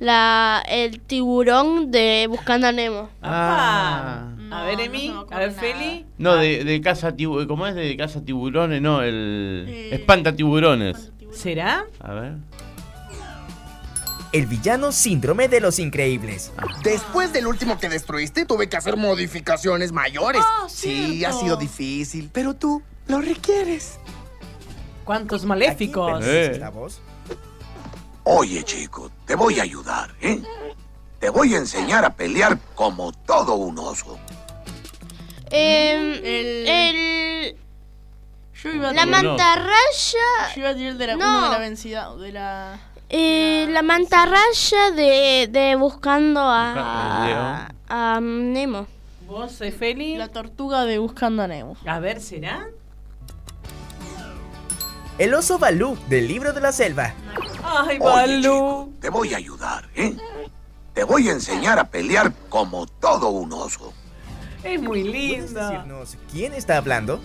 La, 0.00 0.62
el 0.68 1.00
tiburón 1.00 1.90
de 1.92 2.26
Buscando 2.28 2.66
a 2.66 2.72
Nemo. 2.72 3.10
Ah. 3.22 4.33
A 4.60 4.64
ver, 4.64 4.80
Emi. 4.80 5.12
a 5.30 5.38
ver, 5.38 5.52
Feli. 5.52 6.06
No, 6.18 6.36
de, 6.36 6.64
de 6.64 6.80
casa 6.80 7.14
tiburones. 7.14 7.48
¿Cómo 7.48 7.66
es 7.66 7.74
de 7.74 7.96
casa 7.96 8.24
tiburones? 8.24 8.80
No, 8.80 9.02
el. 9.02 9.66
Eh. 9.68 9.94
Espanta 9.94 10.34
tiburones. 10.34 11.12
¿Será? 11.32 11.86
A 12.00 12.12
ver. 12.12 12.34
El 14.32 14.46
villano 14.46 14.90
síndrome 14.90 15.46
de 15.48 15.60
los 15.60 15.78
increíbles. 15.78 16.52
Después 16.82 17.32
del 17.32 17.46
último 17.46 17.78
que 17.78 17.88
destruiste, 17.88 18.44
tuve 18.44 18.68
que 18.68 18.76
hacer 18.76 18.96
modificaciones 18.96 19.92
mayores. 19.92 20.42
sí, 20.68 21.24
ha 21.24 21.32
sido 21.32 21.56
difícil, 21.56 22.30
pero 22.32 22.54
tú 22.54 22.82
lo 23.06 23.20
requieres. 23.20 24.00
¿Cuántos 25.04 25.44
maléficos? 25.44 26.24
voz? 26.72 27.00
Oye, 28.24 28.64
chico, 28.64 29.10
te 29.26 29.34
voy 29.36 29.60
a 29.60 29.62
ayudar, 29.62 30.10
¿eh? 30.20 30.42
Te 31.20 31.28
voy 31.30 31.54
a 31.54 31.58
enseñar 31.58 32.04
a 32.04 32.10
pelear 32.14 32.58
como 32.74 33.12
todo 33.12 33.54
un 33.54 33.78
oso. 33.78 34.18
Em, 35.56 36.12
El- 36.24 36.68
el. 36.68 37.56
Yo 38.62 38.70
iba 38.70 38.90
a 38.90 38.92
La 38.92 39.06
mantarraya. 39.06 39.74
Yo 40.54 40.60
iba 40.60 40.70
a 40.70 40.74
tirar 40.74 40.94
de 40.94 41.06
la, 41.06 41.16
No. 41.16 41.28
uno 41.38 41.42
de 41.46 41.52
la 41.52 41.58
vencida. 41.58 42.14
De 42.16 42.32
la. 42.32 42.80
eh, 43.08 43.66
la 43.70 43.82
mantarraya 43.82 44.90
de, 44.96 45.48
de 45.50 45.76
Buscando 45.76 46.40
Busca- 46.40 47.68
a. 47.88 48.14
a 48.16 48.20
Nemo. 48.20 48.86
¿Vos, 49.28 49.60
eh, 49.60 49.70
Feli? 49.72 50.16
La 50.16 50.28
tortuga 50.28 50.84
de 50.84 50.98
Buscando 50.98 51.42
a 51.42 51.46
Nemo. 51.46 51.76
A 51.86 51.98
ver, 52.00 52.20
¿será? 52.20 52.66
El 55.18 55.32
oso 55.34 55.58
Balú 55.58 55.96
del 56.08 56.26
libro 56.26 56.52
de 56.52 56.60
la 56.60 56.72
selva. 56.72 57.14
Ay, 57.62 57.98
Oye, 57.98 57.98
Balú. 58.00 58.92
Te 59.00 59.08
voy 59.10 59.32
a 59.32 59.36
ayudar, 59.36 59.88
¿eh? 59.94 60.16
Te 60.92 61.04
voy 61.04 61.28
a 61.28 61.32
enseñar 61.32 61.78
a 61.78 61.84
pelear 61.84 62.32
como 62.48 62.86
todo 62.86 63.28
un 63.28 63.52
oso. 63.52 63.92
Es 64.64 64.80
muy 64.80 65.02
¿Puedes 65.04 65.12
lindo. 65.52 65.60
decirnos 65.68 66.16
quién 66.32 66.52
está 66.54 66.78
hablando? 66.78 67.20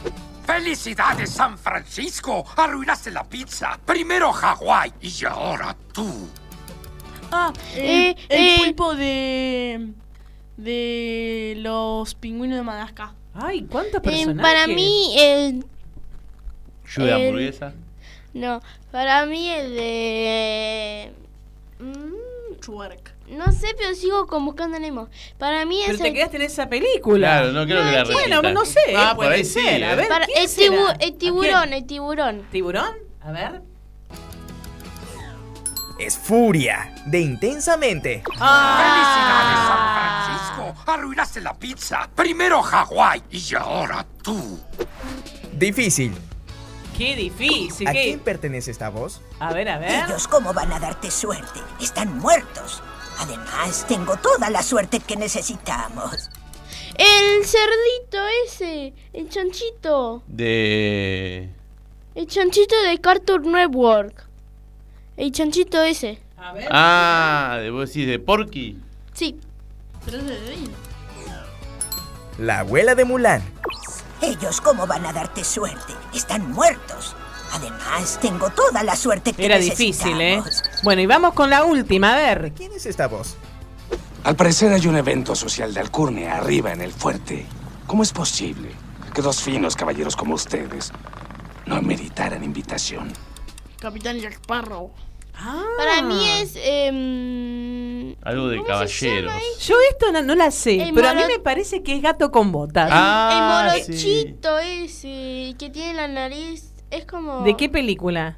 ¡Felicidades, 0.46 1.30
San 1.32 1.58
Francisco! 1.58 2.44
Arruinaste 2.58 3.12
la 3.12 3.24
pizza. 3.24 3.80
Primero 3.86 4.32
Hawái 4.34 4.94
y 5.02 5.26
ahora 5.26 5.76
tú. 5.94 6.28
Ah, 7.32 7.54
Eh, 7.76 8.16
el, 8.30 8.38
el 8.40 8.48
eh. 8.48 8.56
pulpo 8.58 8.96
de. 8.96 9.90
de 10.58 11.54
los 11.60 12.16
pingüinos 12.16 12.58
de 12.58 12.64
Madagascar. 12.64 13.12
Ay, 13.34 13.64
¿cuántos 13.70 14.02
Eh, 14.04 14.36
para 14.42 14.68
mí, 14.68 15.16
el. 15.18 15.66
Yo 16.96 17.04
de 17.06 17.10
El- 17.12 17.16
hamburguesa. 17.28 17.74
No, 18.34 18.62
para 18.92 19.26
mí 19.28 19.50
el 19.50 19.74
de. 19.76 21.14
Mm, 21.80 22.60
Chuark. 22.60 23.14
No 23.30 23.52
sé, 23.52 23.68
pero 23.78 23.94
sigo 23.94 24.26
con 24.28 24.44
buscando 24.46 24.78
a 24.78 24.80
Nemo. 24.80 25.08
Para 25.38 25.66
mí 25.66 25.80
Pero 25.86 25.96
es 25.98 26.02
te 26.02 26.08
el. 26.08 26.14
quedaste 26.16 26.38
en 26.38 26.42
esa 26.44 26.68
película. 26.68 27.28
Claro, 27.28 27.52
no 27.52 27.66
creo 27.66 27.84
que 27.84 27.92
la 27.92 28.04
Bueno, 28.06 28.36
repita. 28.42 28.52
no 28.54 28.66
sé. 28.66 28.80
Ah, 28.98 29.14
por 29.16 29.26
puede 29.26 29.36
ahí 29.38 29.46
ser. 29.46 29.62
sí, 29.78 29.84
A 29.84 29.94
¿eh? 29.94 29.96
ver, 29.96 30.08
Para- 30.08 30.26
¿quién 30.26 30.38
el, 30.44 30.50
tibu- 30.50 30.88
será? 30.88 30.98
el 31.00 31.18
tiburón, 31.18 31.74
el 31.74 31.86
tiburón. 31.86 32.48
¿Tiburón? 32.52 32.96
A 33.22 33.32
ver. 33.32 33.62
Es 36.00 36.18
Furia, 36.18 36.94
de 37.06 37.20
Intensamente. 37.20 38.24
¡Felicidades, 38.26 39.60
San 39.68 40.56
Francisco! 40.56 40.92
Arruinaste 40.92 41.42
la 41.42 41.54
pizza. 41.54 42.10
Primero 42.16 42.62
Hawái 42.62 43.22
y 43.30 43.56
ahora 43.56 44.06
tú. 44.24 44.60
Difícil. 45.52 46.14
Qué 46.98 47.16
difícil. 47.16 47.88
¿A 47.88 47.92
qué- 47.94 48.04
quién 48.04 48.20
pertenece 48.22 48.72
esta 48.72 48.90
voz? 48.90 49.22
A 49.40 49.54
ver, 49.54 49.68
a 49.70 49.78
ver. 49.78 50.06
Ellos 50.06 50.28
cómo 50.28 50.54
van 50.54 50.72
a 50.72 50.80
darte 50.80 51.12
suerte. 51.12 51.60
Están 51.82 52.18
muertos. 52.18 52.82
Además, 53.20 53.86
tengo 53.88 54.16
toda 54.18 54.50
la 54.50 54.64
suerte 54.64 55.02
que 55.02 55.18
necesitamos. 55.18 56.30
El 56.96 57.46
cerdito 57.46 58.18
ese, 58.46 58.94
el 59.14 59.30
chanchito. 59.30 60.24
De. 60.28 61.50
El 62.16 62.28
chanchito 62.28 62.76
de 62.84 63.00
Cartoon 63.00 63.52
Network. 63.52 64.26
El 65.18 65.32
chanchito 65.32 65.82
ese. 65.82 66.20
A 66.38 66.54
ver. 66.54 66.68
Ah, 66.72 67.58
de 67.62 67.70
vos 67.72 67.90
decís 67.90 68.08
de 68.08 68.20
Porky. 68.20 68.78
Sí. 69.14 69.38
La 72.38 72.60
abuela 72.60 72.96
de 72.96 73.04
Mulan. 73.04 73.44
Ellos 74.22 74.62
cómo 74.62 74.88
van 74.88 75.06
a 75.06 75.14
darte 75.14 75.44
suerte. 75.44 75.94
Están 76.14 76.52
muertos. 76.52 77.16
Además, 77.52 78.20
tengo 78.22 78.50
toda 78.52 78.84
la 78.84 78.96
suerte 78.96 79.34
que 79.34 79.46
Era 79.46 79.58
difícil, 79.58 80.20
¿eh? 80.22 80.42
Bueno, 80.84 81.02
y 81.02 81.06
vamos 81.06 81.34
con 81.34 81.50
la 81.50 81.64
última, 81.64 82.14
a 82.14 82.18
ver. 82.18 82.54
¿Quién 82.56 82.72
es 82.74 82.86
esta 82.86 83.08
voz? 83.08 83.36
Al 84.24 84.36
parecer 84.36 84.72
hay 84.74 84.86
un 84.88 84.98
evento 84.98 85.34
social 85.36 85.74
de 85.74 85.80
alcurnia 85.80 86.38
arriba 86.38 86.72
en 86.74 86.82
el 86.82 86.92
fuerte. 86.92 87.46
¿Cómo 87.88 88.04
es 88.04 88.12
posible 88.12 88.70
que 89.14 89.22
dos 89.22 89.42
finos 89.42 89.76
caballeros 89.76 90.16
como 90.16 90.36
ustedes 90.36 90.92
no 91.66 91.82
meritaran 91.82 92.44
invitación? 92.44 93.12
Capitán 93.80 94.20
Jack 94.20 94.34
Sparrow. 94.34 94.92
Para 95.78 96.02
mí 96.02 96.28
es. 96.42 96.52
em, 96.62 98.16
Algo 98.24 98.50
de 98.50 98.62
caballeros. 98.64 99.34
Yo 99.66 99.76
esto 99.90 100.12
no, 100.12 100.22
no 100.22 100.36
la 100.36 100.52
sé, 100.52 100.82
El 100.84 100.94
pero 100.94 101.08
a 101.10 101.14
mí 101.14 101.22
moro- 101.22 101.34
me 101.34 101.40
parece 101.40 101.82
que 101.82 101.96
es 101.96 102.02
gato 102.02 102.30
con 102.30 102.52
botas. 102.52 102.90
Ah, 102.92 103.72
el 103.72 103.80
morochito 103.88 104.60
ese 104.60 105.56
que 105.58 105.70
tiene 105.72 105.94
la 105.94 106.08
nariz. 106.10 106.66
Es 106.92 107.06
como. 107.06 107.42
¿De 107.44 107.56
qué 107.56 107.70
película? 107.70 108.38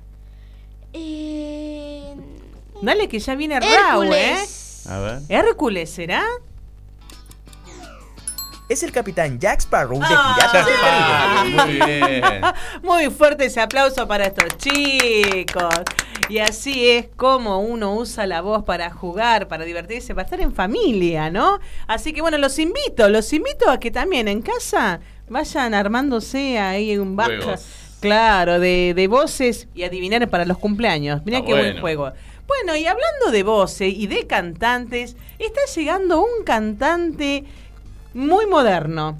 Eh, 0.93 2.13
Dale 2.81 3.07
que 3.07 3.19
ya 3.19 3.35
viene 3.35 3.59
Raúl, 3.59 4.07
¿eh? 4.07 4.31
Hércules. 4.31 4.87
A 4.89 4.99
ver. 4.99 5.19
¿Hércules 5.29 5.89
será? 5.89 6.23
Es 8.67 8.83
el 8.83 8.91
capitán 8.93 9.37
Jack 9.37 9.59
Sparrow 9.59 9.99
de 9.99 10.05
Ah, 10.09 10.33
Piratas 10.35 10.65
del 10.65 10.75
Ah, 10.81 11.43
Caribe. 11.43 11.65
muy 11.65 11.85
bien. 11.85 12.41
Muy 12.83 13.09
fuerte 13.09 13.45
ese 13.45 13.59
aplauso 13.59 14.07
para 14.07 14.27
estos 14.27 14.57
chicos. 14.57 15.73
Y 16.29 16.39
así 16.39 16.89
es 16.89 17.07
como 17.17 17.59
uno 17.59 17.93
usa 17.95 18.25
la 18.25 18.39
voz 18.41 18.63
para 18.63 18.89
jugar, 18.89 19.49
para 19.49 19.65
divertirse, 19.65 20.15
para 20.15 20.23
estar 20.23 20.39
en 20.39 20.53
familia, 20.53 21.29
¿no? 21.29 21.59
Así 21.87 22.13
que 22.13 22.21
bueno, 22.21 22.37
los 22.37 22.57
invito, 22.59 23.09
los 23.09 23.33
invito 23.33 23.69
a 23.69 23.77
que 23.77 23.91
también 23.91 24.29
en 24.29 24.41
casa 24.41 25.01
vayan 25.27 25.73
armándose 25.73 26.57
ahí 26.57 26.97
un. 26.97 27.15
Juegos. 27.17 27.65
Claro, 28.01 28.59
de, 28.59 28.93
de 28.95 29.07
voces 29.07 29.67
y 29.75 29.83
adivinar 29.83 30.27
para 30.29 30.43
los 30.43 30.57
cumpleaños. 30.57 31.23
Mirá 31.23 31.37
Está 31.37 31.47
qué 31.47 31.53
buen 31.53 31.79
juego. 31.79 32.11
Bueno, 32.47 32.75
y 32.75 32.85
hablando 32.85 33.31
de 33.31 33.43
voces 33.43 33.93
y 33.95 34.07
de 34.07 34.27
cantantes, 34.27 35.15
está 35.39 35.61
llegando 35.73 36.21
un 36.21 36.43
cantante 36.43 37.45
muy 38.13 38.47
moderno. 38.47 39.15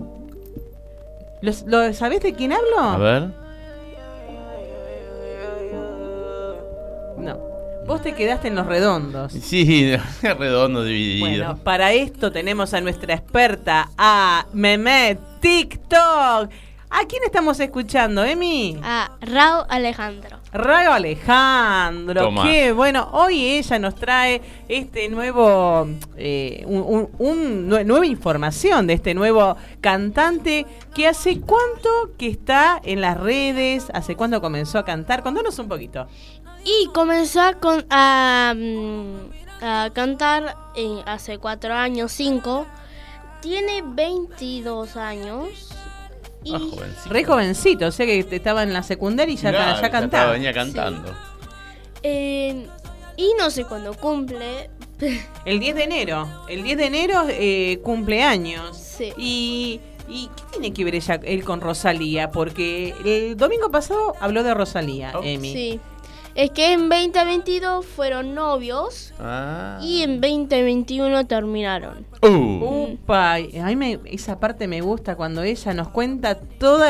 ¿Los, 1.41 1.63
lo, 1.63 1.93
¿Sabés 1.93 2.21
de 2.21 2.33
quién 2.33 2.53
hablo? 2.53 2.79
A 2.79 2.97
ver. 2.97 3.21
No. 7.17 7.37
Vos 7.85 8.01
te 8.01 8.13
quedaste 8.13 8.47
en 8.47 8.55
los 8.55 8.65
redondos. 8.65 9.31
Sí, 9.31 9.95
redondo 10.21 10.83
dividido. 10.83 11.27
Bueno, 11.27 11.57
para 11.63 11.93
esto 11.93 12.31
tenemos 12.31 12.73
a 12.73 12.81
nuestra 12.81 13.13
experta, 13.13 13.89
a 13.97 14.45
Mehmet 14.53 15.19
TikTok. 15.39 16.49
¿A 16.93 17.05
quién 17.07 17.23
estamos 17.23 17.57
escuchando, 17.61 18.23
Emi? 18.23 18.77
A 18.83 19.11
Raúl 19.21 19.65
Alejandro. 19.69 20.39
Rayo 20.51 20.91
Alejandro, 20.91 22.21
Toma. 22.25 22.43
qué 22.43 22.73
bueno. 22.73 23.07
Hoy 23.13 23.45
ella 23.45 23.79
nos 23.79 23.95
trae 23.95 24.41
este 24.67 25.07
nuevo, 25.07 25.87
eh, 26.17 26.63
un, 26.67 26.81
un- 26.81 27.09
un 27.17 27.69
nue- 27.69 27.85
nueva 27.85 28.05
información 28.05 28.87
de 28.87 28.93
este 28.93 29.13
nuevo 29.13 29.55
cantante 29.79 30.65
que 30.93 31.07
hace 31.07 31.39
cuánto 31.39 31.89
que 32.17 32.27
está 32.27 32.81
en 32.83 32.99
las 32.99 33.17
redes, 33.17 33.87
hace 33.93 34.17
cuánto 34.17 34.41
comenzó 34.41 34.77
a 34.77 34.83
cantar. 34.83 35.23
Contanos 35.23 35.57
un 35.59 35.69
poquito. 35.69 36.07
Y 36.65 36.87
comenzó 36.93 37.41
a, 37.41 37.53
con- 37.53 37.85
a, 37.89 38.53
mm, 38.53 39.63
a 39.63 39.89
cantar 39.93 40.57
en- 40.75 40.99
hace 41.07 41.37
cuatro 41.37 41.73
años, 41.73 42.11
cinco. 42.11 42.67
Tiene 43.41 43.81
22 43.83 44.97
años. 44.97 45.69
Y 46.43 46.53
Ah, 46.55 46.59
jovencito. 46.59 47.09
Re 47.09 47.23
jovencito, 47.23 47.87
o 47.87 47.91
sea 47.91 48.05
que 48.05 48.19
estaba 48.31 48.63
en 48.63 48.73
la 48.73 48.83
secundaria 48.83 49.33
y 49.33 49.37
ya, 49.37 49.51
Mirá, 49.51 49.81
ya 49.81 49.89
cantaba. 49.91 50.31
venía 50.31 50.53
cantando. 50.53 51.13
eh, 52.03 52.65
y 53.17 53.33
no 53.37 53.49
sé 53.51 53.65
cuándo 53.65 53.93
cumple. 53.93 54.69
El 55.45 55.59
10 55.59 55.75
de 55.75 55.83
enero. 55.83 56.27
El 56.47 56.63
10 56.63 56.77
de 56.77 56.85
enero 56.85 57.23
eh, 57.29 57.79
cumpleaños. 57.83 58.77
Sí. 58.77 59.13
Y, 59.17 59.79
¿Y 60.07 60.27
qué 60.35 60.43
tiene 60.51 60.73
que 60.73 60.83
ver 60.83 60.95
ella, 60.95 61.19
él 61.23 61.43
con 61.43 61.61
Rosalía? 61.61 62.31
Porque 62.31 62.93
el 63.05 63.37
domingo 63.37 63.69
pasado 63.71 64.15
habló 64.19 64.43
de 64.43 64.53
Rosalía, 64.53 65.13
Emi. 65.23 65.53
Sí. 65.53 65.79
Es 66.35 66.51
que 66.51 66.71
en 66.73 66.87
2022 66.89 67.85
fueron 67.85 68.33
novios 68.33 69.13
Ah. 69.19 69.79
y 69.81 70.01
en 70.03 70.21
2021 70.21 71.27
terminaron. 71.27 72.05
Uh. 72.21 72.93
Upa, 72.93 73.33
a 73.35 73.39
mí 73.39 73.75
me- 73.75 73.99
esa 74.05 74.39
parte 74.39 74.67
me 74.67 74.81
gusta 74.81 75.15
cuando 75.15 75.43
ella 75.43 75.73
nos 75.73 75.89
cuenta 75.89 76.35
todo 76.35 76.85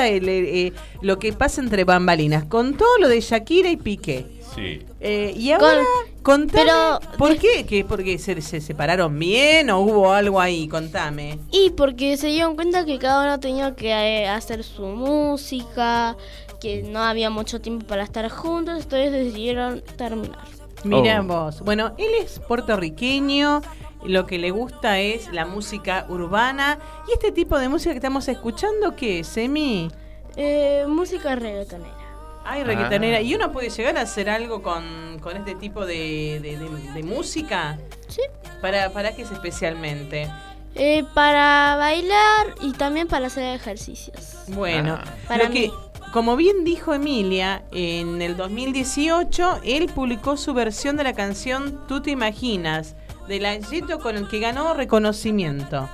lo 1.02 1.20
que 1.20 1.34
pasa 1.34 1.62
entre 1.62 1.84
bambalinas, 1.86 2.46
con 2.46 2.76
todo 2.76 2.98
lo 3.00 3.08
de 3.08 3.20
Shakira 3.22 3.70
y 3.70 3.78
Piqué. 3.78 4.26
Sí. 4.54 4.80
Eh, 5.00 5.34
y 5.36 5.52
ahora, 5.52 5.82
contame, 6.24 6.64
pero 6.66 7.00
¿por 7.18 7.38
qué? 7.38 7.66
¿Que 7.66 7.86
¿Porque 7.86 8.18
se, 8.20 8.42
se 8.42 8.60
separaron 8.60 9.18
bien 9.18 9.70
o 9.70 9.80
hubo 9.80 10.12
algo 10.12 10.42
ahí? 10.42 10.68
Contame. 10.68 11.40
Y 11.52 11.70
porque 11.72 12.18
se 12.18 12.28
dieron 12.28 12.56
cuenta 12.56 12.86
que 12.86 13.00
cada 13.00 13.24
uno 13.24 13.40
tenía 13.40 13.74
que 13.76 13.90
eh, 13.92 14.28
hacer 14.28 14.64
su 14.66 14.84
música, 14.84 16.18
que 16.62 16.84
no 16.84 17.00
había 17.04 17.30
mucho 17.30 17.60
tiempo 17.60 17.86
para 17.88 18.04
estar 18.04 18.30
juntos, 18.30 18.84
entonces 18.84 19.12
decidieron 19.12 19.82
terminar. 19.98 20.40
Mira 20.84 21.20
Oh. 21.22 21.24
vos. 21.26 21.62
Bueno, 21.62 21.94
él 21.98 22.10
es 22.22 22.40
puertorriqueño, 22.40 23.62
lo 24.06 24.26
que 24.26 24.38
le 24.40 24.52
gusta 24.52 25.00
es 25.00 25.32
la 25.32 25.46
música 25.46 26.06
urbana. 26.10 26.80
¿Y 27.08 27.14
este 27.14 27.32
tipo 27.32 27.58
de 27.60 27.70
música 27.70 27.92
que 27.92 27.98
estamos 27.98 28.28
escuchando 28.28 28.96
qué 28.96 29.20
es, 29.20 29.38
Emi? 29.38 29.92
Eh, 30.36 30.86
música 30.88 31.36
reggaetonera. 31.36 31.98
Ay, 32.44 32.64
reggaetonera. 32.64 33.18
Ah. 33.18 33.22
¿Y 33.22 33.36
uno 33.36 33.52
puede 33.52 33.70
llegar 33.70 33.98
a 33.98 34.02
hacer 34.02 34.30
algo 34.30 34.64
con, 34.64 35.20
con 35.20 35.38
este 35.38 35.54
tipo 35.56 35.86
de, 35.86 36.40
de- 36.42 36.58
de- 36.58 36.94
de 36.94 37.04
música? 37.04 37.78
Sí. 38.08 38.22
¿Para, 38.62 38.90
¿Para 38.92 39.16
qué 39.16 39.22
es 39.22 39.32
especialmente? 39.32 40.28
Eh, 40.74 41.04
para 41.14 41.76
bailar 41.78 42.56
y 42.62 42.72
también 42.74 43.08
para 43.08 43.28
hacer 43.28 43.56
ejercicios. 43.56 44.38
Bueno, 44.48 44.98
Ah. 45.00 45.04
Para 45.28 45.44
lo 45.46 45.52
que. 45.52 45.72
Como 46.12 46.36
bien 46.36 46.64
dijo 46.64 46.94
Emilia, 46.94 47.64
en 47.72 48.22
el 48.22 48.36
2018 48.36 49.62
él 49.64 49.90
publicó 49.94 50.36
su 50.36 50.54
versión 50.54 50.98
de 50.98 51.06
la 51.06 51.14
canción 51.14 51.82
Tú 51.88 52.02
te 52.02 52.12
imaginas, 52.12 52.96
de 53.28 53.40
la 53.40 53.58
Yeto 53.58 54.00
con 54.00 54.18
el 54.18 54.28
que 54.28 54.40
ganó 54.40 54.74
reconocimiento. 54.74 55.88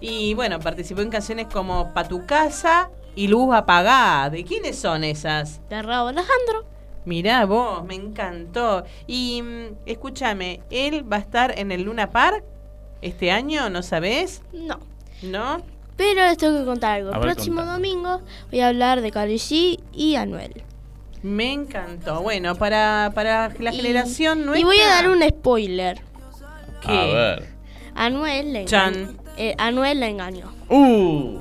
Y 0.00 0.34
bueno, 0.34 0.58
participó 0.58 1.02
en 1.02 1.10
canciones 1.10 1.46
como 1.46 1.92
Pa' 1.94 2.08
tu 2.08 2.26
casa 2.26 2.90
y 3.14 3.28
Luz 3.28 3.54
apagada. 3.54 4.30
¿De 4.30 4.44
quiénes 4.44 4.78
son 4.78 5.04
esas? 5.04 5.60
De 5.68 5.82
Raúl 5.82 6.10
Alejandro. 6.10 6.64
Mirá 7.04 7.44
vos, 7.46 7.84
me 7.84 7.94
encantó. 7.94 8.84
Y 9.06 9.42
mm, 9.42 9.76
escúchame, 9.86 10.62
él 10.70 11.10
va 11.10 11.16
a 11.16 11.20
estar 11.20 11.58
en 11.58 11.70
el 11.70 11.82
Luna 11.82 12.10
Park 12.10 12.44
este 13.02 13.30
año, 13.30 13.70
¿no 13.70 13.82
sabés? 13.82 14.42
No. 14.52 14.80
¿No? 15.22 15.62
Pero 16.00 16.24
les 16.24 16.38
tengo 16.38 16.58
que 16.60 16.64
contar 16.64 16.92
algo. 16.96 17.12
El 17.12 17.20
próximo 17.20 17.56
contame. 17.58 17.76
domingo 17.88 18.22
voy 18.50 18.60
a 18.60 18.68
hablar 18.68 19.02
de 19.02 19.10
Carly 19.10 19.34
G 19.36 19.78
y 19.92 20.14
Anuel. 20.14 20.62
Me 21.22 21.52
encantó. 21.52 22.22
Bueno, 22.22 22.54
para, 22.54 23.12
para 23.14 23.50
la 23.58 23.70
Y- 23.74 23.76
generación 23.76 24.46
nuestra. 24.46 24.60
Y 24.60 24.64
voy 24.64 24.80
a 24.80 24.86
dar 24.88 25.10
un 25.10 25.22
spoiler. 25.28 26.00
¿Qué? 26.80 26.90
A 26.98 27.04
ver. 27.04 27.48
Anuel 27.94 28.52
le 28.54 28.64
Chan. 28.64 28.94
engañó. 28.94 29.18
eh, 29.36 29.54
Anuel 29.58 30.00
la 30.00 30.08
engañó. 30.08 30.54
Uh. 30.70 31.38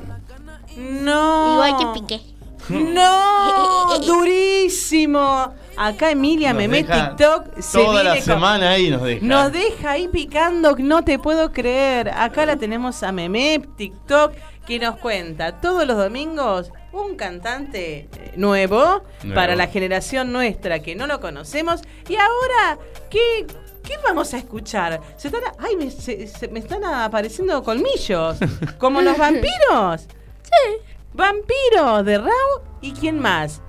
No. 0.77 1.53
Igual 1.53 1.77
que 1.77 1.99
Piqué. 2.01 2.21
No, 2.69 3.97
durísimo. 4.05 5.53
Acá 5.81 6.11
Emilia 6.11 6.49
Nos 6.49 6.57
me 6.57 6.67
mete 6.67 6.91
TikTok. 6.93 7.59
Se 7.59 7.77
Toda 7.77 8.03
la 8.03 8.11
viene 8.11 8.25
con- 8.25 8.33
semana 8.35 8.69
ahí 8.71 8.89
nos 8.89 9.01
deja. 9.01 9.25
Nos 9.25 9.51
deja 9.53 9.91
ahí 9.91 10.09
picando, 10.09 10.75
no 10.77 11.03
te 11.05 11.17
puedo 11.19 11.53
creer. 11.53 12.09
Acá 12.09 12.45
la 12.45 12.57
tenemos 12.57 13.01
a 13.01 13.13
Meme, 13.13 13.61
TikTok, 13.77 14.33
que 14.67 14.77
nos 14.77 14.97
cuenta 14.97 15.61
todos 15.61 15.87
los 15.87 15.95
domingos 15.95 16.71
un 16.91 17.15
cantante 17.15 18.09
eh, 18.11 18.33
nuevo, 18.35 19.03
Nuevo. 19.23 19.35
para 19.35 19.55
la 19.55 19.67
generación 19.67 20.31
nuestra 20.33 20.79
que 20.79 20.95
no 20.95 21.07
lo 21.07 21.21
conocemos. 21.21 21.81
Y 22.09 22.15
ahora, 22.15 22.77
¿qué, 23.09 23.47
qué 23.83 23.93
vamos 24.03 24.33
a 24.33 24.37
escuchar? 24.37 24.99
Se 25.15 25.29
están, 25.29 25.43
ay, 25.59 25.75
me, 25.77 25.89
se- 25.91 26.27
se- 26.27 26.47
me 26.49 26.59
están 26.59 26.83
apareciendo 26.83 27.63
colmillos, 27.63 28.37
como 28.77 29.01
los 29.01 29.17
vampiros. 29.17 30.01
Sí. 30.43 30.77
Vampiro 31.13 32.03
de 32.03 32.17
Rao 32.17 32.63
y 32.81 32.91
quién 32.91 33.17
más? 33.19 33.61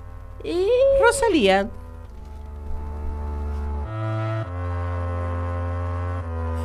Rosalía. 1.01 1.69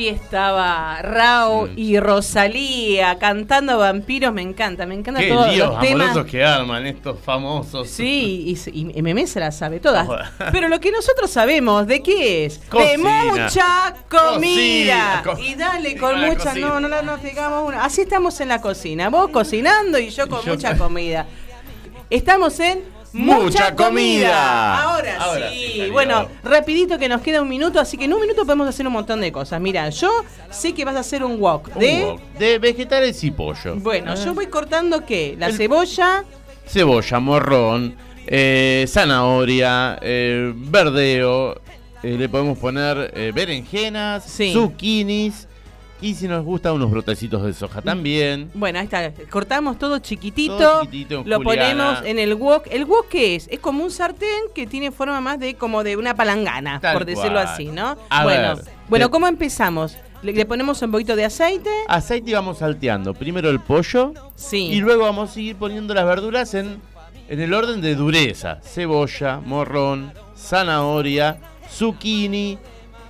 Allí 0.00 0.08
estaba 0.08 1.02
Rao 1.02 1.66
Mm. 1.66 1.72
y 1.78 2.00
Rosalía 2.00 3.18
cantando 3.18 3.76
vampiros. 3.76 4.32
Me 4.32 4.40
encanta, 4.40 4.86
me 4.86 4.94
encanta 4.94 5.20
Qué 5.20 5.28
todos 5.28 5.52
líos 5.52 5.68
los 5.68 5.80
temas. 5.80 6.24
que 6.24 6.42
arman 6.42 6.86
estos 6.86 7.18
famosos. 7.20 7.90
Sí, 7.90 8.56
y, 8.72 8.98
y 8.98 9.02
Meme 9.02 9.26
se 9.26 9.40
las 9.40 9.58
sabe 9.58 9.78
todas. 9.78 10.08
Pero 10.52 10.68
lo 10.68 10.80
que 10.80 10.90
nosotros 10.90 11.30
sabemos, 11.30 11.86
¿de 11.86 12.02
qué 12.02 12.46
es? 12.46 12.62
De 12.70 12.96
mucha 12.96 13.94
comida. 14.08 15.20
Cocina, 15.22 15.46
y 15.46 15.54
dale, 15.54 15.96
con 15.98 16.18
mucha. 16.18 16.44
cocina. 16.44 16.68
No, 16.68 16.80
no, 16.80 16.88
no, 16.88 17.02
no 17.02 17.16
digamos 17.18 17.68
una. 17.68 17.84
Así 17.84 18.00
estamos 18.00 18.40
en 18.40 18.48
la 18.48 18.62
cocina. 18.62 19.10
Vos 19.10 19.28
cocinando 19.30 19.98
y 19.98 20.08
yo 20.08 20.26
con 20.30 20.42
yo- 20.46 20.54
mucha 20.54 20.78
comida. 20.78 21.26
Estamos 22.08 22.58
en. 22.60 22.80
Mucha 23.12 23.74
comida. 23.74 24.82
Ahora, 24.82 25.16
Ahora 25.18 25.50
sí. 25.50 25.88
bueno, 25.90 26.28
rapidito 26.44 26.98
que 26.98 27.08
nos 27.08 27.20
queda 27.22 27.42
un 27.42 27.48
minuto, 27.48 27.80
así 27.80 27.96
que 27.96 28.04
en 28.04 28.14
un 28.14 28.20
minuto 28.20 28.44
podemos 28.44 28.68
hacer 28.68 28.86
un 28.86 28.92
montón 28.92 29.20
de 29.20 29.32
cosas. 29.32 29.60
Mira, 29.60 29.88
yo 29.90 30.10
sé 30.50 30.72
que 30.74 30.84
vas 30.84 30.96
a 30.96 31.00
hacer 31.00 31.24
un 31.24 31.40
wok 31.40 31.70
Un 31.74 31.80
de. 31.80 32.04
wok 32.04 32.20
de 32.38 32.58
vegetales 32.58 33.22
y 33.24 33.30
pollo. 33.32 33.76
Bueno, 33.76 34.12
Ah. 34.12 34.14
yo 34.24 34.32
voy 34.34 34.46
cortando 34.46 35.04
qué? 35.04 35.34
La 35.38 35.50
cebolla. 35.52 36.24
Cebolla, 36.66 37.18
morrón, 37.18 37.96
eh, 38.26 38.84
zanahoria, 38.88 39.98
eh, 40.00 40.52
verdeo. 40.54 41.60
eh, 42.02 42.16
le 42.18 42.28
podemos 42.30 42.56
poner 42.58 43.10
eh, 43.14 43.30
berenjenas, 43.34 44.24
zucchinis. 44.54 45.48
Y 46.02 46.14
si 46.14 46.26
nos 46.28 46.44
gusta, 46.44 46.72
unos 46.72 46.90
brotecitos 46.90 47.42
de 47.44 47.52
soja 47.52 47.82
también. 47.82 48.50
Bueno, 48.54 48.78
ahí 48.78 48.86
está. 48.86 49.12
Cortamos 49.28 49.78
todo 49.78 49.98
chiquitito. 49.98 50.56
Todo 50.56 50.80
chiquitito 50.84 51.20
en 51.20 51.28
lo 51.28 51.36
juliana. 51.42 51.68
ponemos 51.94 52.06
en 52.06 52.18
el 52.18 52.34
wok. 52.34 52.66
¿El 52.70 52.84
wok 52.86 53.08
qué 53.08 53.34
es? 53.36 53.48
Es 53.48 53.58
como 53.60 53.84
un 53.84 53.90
sartén 53.90 54.28
que 54.54 54.66
tiene 54.66 54.90
forma 54.92 55.20
más 55.20 55.38
de 55.38 55.54
como 55.54 55.84
de 55.84 55.96
una 55.96 56.14
palangana, 56.14 56.80
Tal 56.80 56.94
por 56.94 57.04
decirlo 57.04 57.32
cual. 57.32 57.46
así, 57.48 57.66
¿no? 57.66 57.98
A 58.08 58.22
bueno, 58.24 58.56
ver, 58.56 58.64
bueno, 58.88 59.06
te- 59.06 59.10
¿cómo 59.12 59.26
empezamos? 59.28 59.96
Le, 60.22 60.32
le 60.32 60.44
ponemos 60.46 60.80
un 60.82 60.90
poquito 60.90 61.16
de 61.16 61.24
aceite. 61.24 61.70
Aceite 61.88 62.30
y 62.30 62.34
vamos 62.34 62.58
salteando. 62.58 63.12
Primero 63.14 63.50
el 63.50 63.60
pollo. 63.60 64.12
Sí. 64.36 64.66
Y 64.72 64.80
luego 64.80 65.02
vamos 65.04 65.36
a 65.36 65.40
ir 65.40 65.56
poniendo 65.56 65.92
las 65.94 66.04
verduras 66.06 66.54
en, 66.54 66.80
en 67.28 67.40
el 67.40 67.52
orden 67.54 67.80
de 67.82 67.94
dureza. 67.94 68.58
Cebolla, 68.62 69.38
morrón, 69.44 70.12
zanahoria, 70.36 71.38
zucchini 71.70 72.58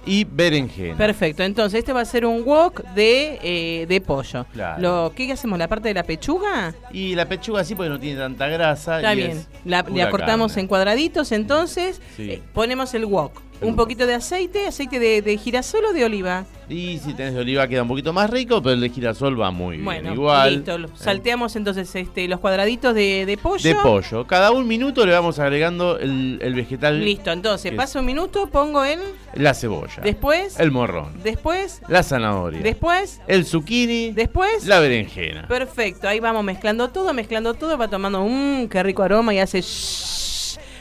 y 0.06 0.24
berenjena. 0.24 0.96
Perfecto, 0.96 1.42
entonces 1.42 1.78
este 1.80 1.92
va 1.92 2.00
a 2.00 2.04
ser 2.04 2.24
un 2.26 2.42
wok 2.44 2.82
de, 2.94 3.38
eh, 3.42 3.86
de 3.86 4.00
pollo. 4.00 4.46
Claro. 4.52 4.80
Lo, 4.80 5.12
¿Qué 5.14 5.30
hacemos? 5.32 5.58
¿La 5.58 5.68
parte 5.68 5.88
de 5.88 5.94
la 5.94 6.02
pechuga? 6.04 6.74
Y 6.92 7.14
la 7.14 7.26
pechuga 7.28 7.64
sí 7.64 7.74
porque 7.74 7.90
no 7.90 8.00
tiene 8.00 8.18
tanta 8.18 8.48
grasa. 8.48 8.96
Está 8.96 9.12
y 9.14 9.16
bien. 9.16 9.30
es 9.32 9.48
La, 9.64 9.82
cortamos 10.10 10.52
carne. 10.52 10.62
en 10.62 10.68
cuadraditos, 10.68 11.32
entonces 11.32 12.00
Sí. 12.16 12.30
eh, 12.32 12.42
ponemos 12.54 12.94
el 12.94 13.04
wok. 13.04 13.40
Un 13.62 13.76
poquito 13.76 14.06
de 14.06 14.14
aceite, 14.14 14.66
aceite 14.66 14.98
de, 14.98 15.22
de 15.22 15.36
girasol 15.36 15.84
o 15.86 15.92
de 15.92 16.04
oliva. 16.04 16.46
Y 16.68 16.98
si 16.98 17.14
tenés 17.14 17.34
de 17.34 17.40
oliva 17.40 17.66
queda 17.66 17.82
un 17.82 17.88
poquito 17.88 18.12
más 18.12 18.30
rico, 18.30 18.62
pero 18.62 18.74
el 18.74 18.80
de 18.80 18.88
girasol 18.90 19.38
va 19.40 19.50
muy 19.50 19.72
bien. 19.76 19.84
Bueno, 19.84 20.12
Igual. 20.14 20.54
listo. 20.56 20.78
lo- 20.78 20.96
Salteamos 20.96 21.56
entonces 21.56 21.92
este, 21.96 22.28
los 22.28 22.38
cuadraditos 22.40 22.94
de, 22.94 23.26
de 23.26 23.36
pollo. 23.36 23.62
De 23.68 23.74
pollo. 23.74 24.26
Cada 24.26 24.52
un 24.52 24.66
minuto 24.68 25.04
le 25.04 25.12
vamos 25.12 25.38
agregando 25.40 25.98
el, 25.98 26.38
el 26.40 26.54
vegetal. 26.54 27.04
Listo, 27.04 27.32
entonces 27.32 27.72
pasa 27.74 27.98
un 27.98 28.06
minuto, 28.06 28.46
pongo 28.46 28.84
el. 28.84 29.00
La 29.34 29.52
cebolla. 29.52 30.00
Después. 30.02 30.58
El 30.60 30.70
morrón. 30.70 31.12
Después. 31.22 31.82
La 31.88 32.02
zanahoria. 32.02 32.60
Después. 32.62 33.20
el 33.26 33.44
zucchini. 33.44 34.12
Después. 34.12 34.64
La 34.66 34.78
berenjena. 34.78 35.48
Perfecto, 35.48 36.08
ahí 36.08 36.20
vamos 36.20 36.44
mezclando 36.44 36.88
todo, 36.90 37.12
mezclando 37.12 37.54
todo, 37.54 37.76
va 37.76 37.88
tomando 37.88 38.22
un 38.22 38.68
qué 38.70 38.82
rico 38.84 39.02
aroma 39.02 39.34
y 39.34 39.38
hace 39.40 39.60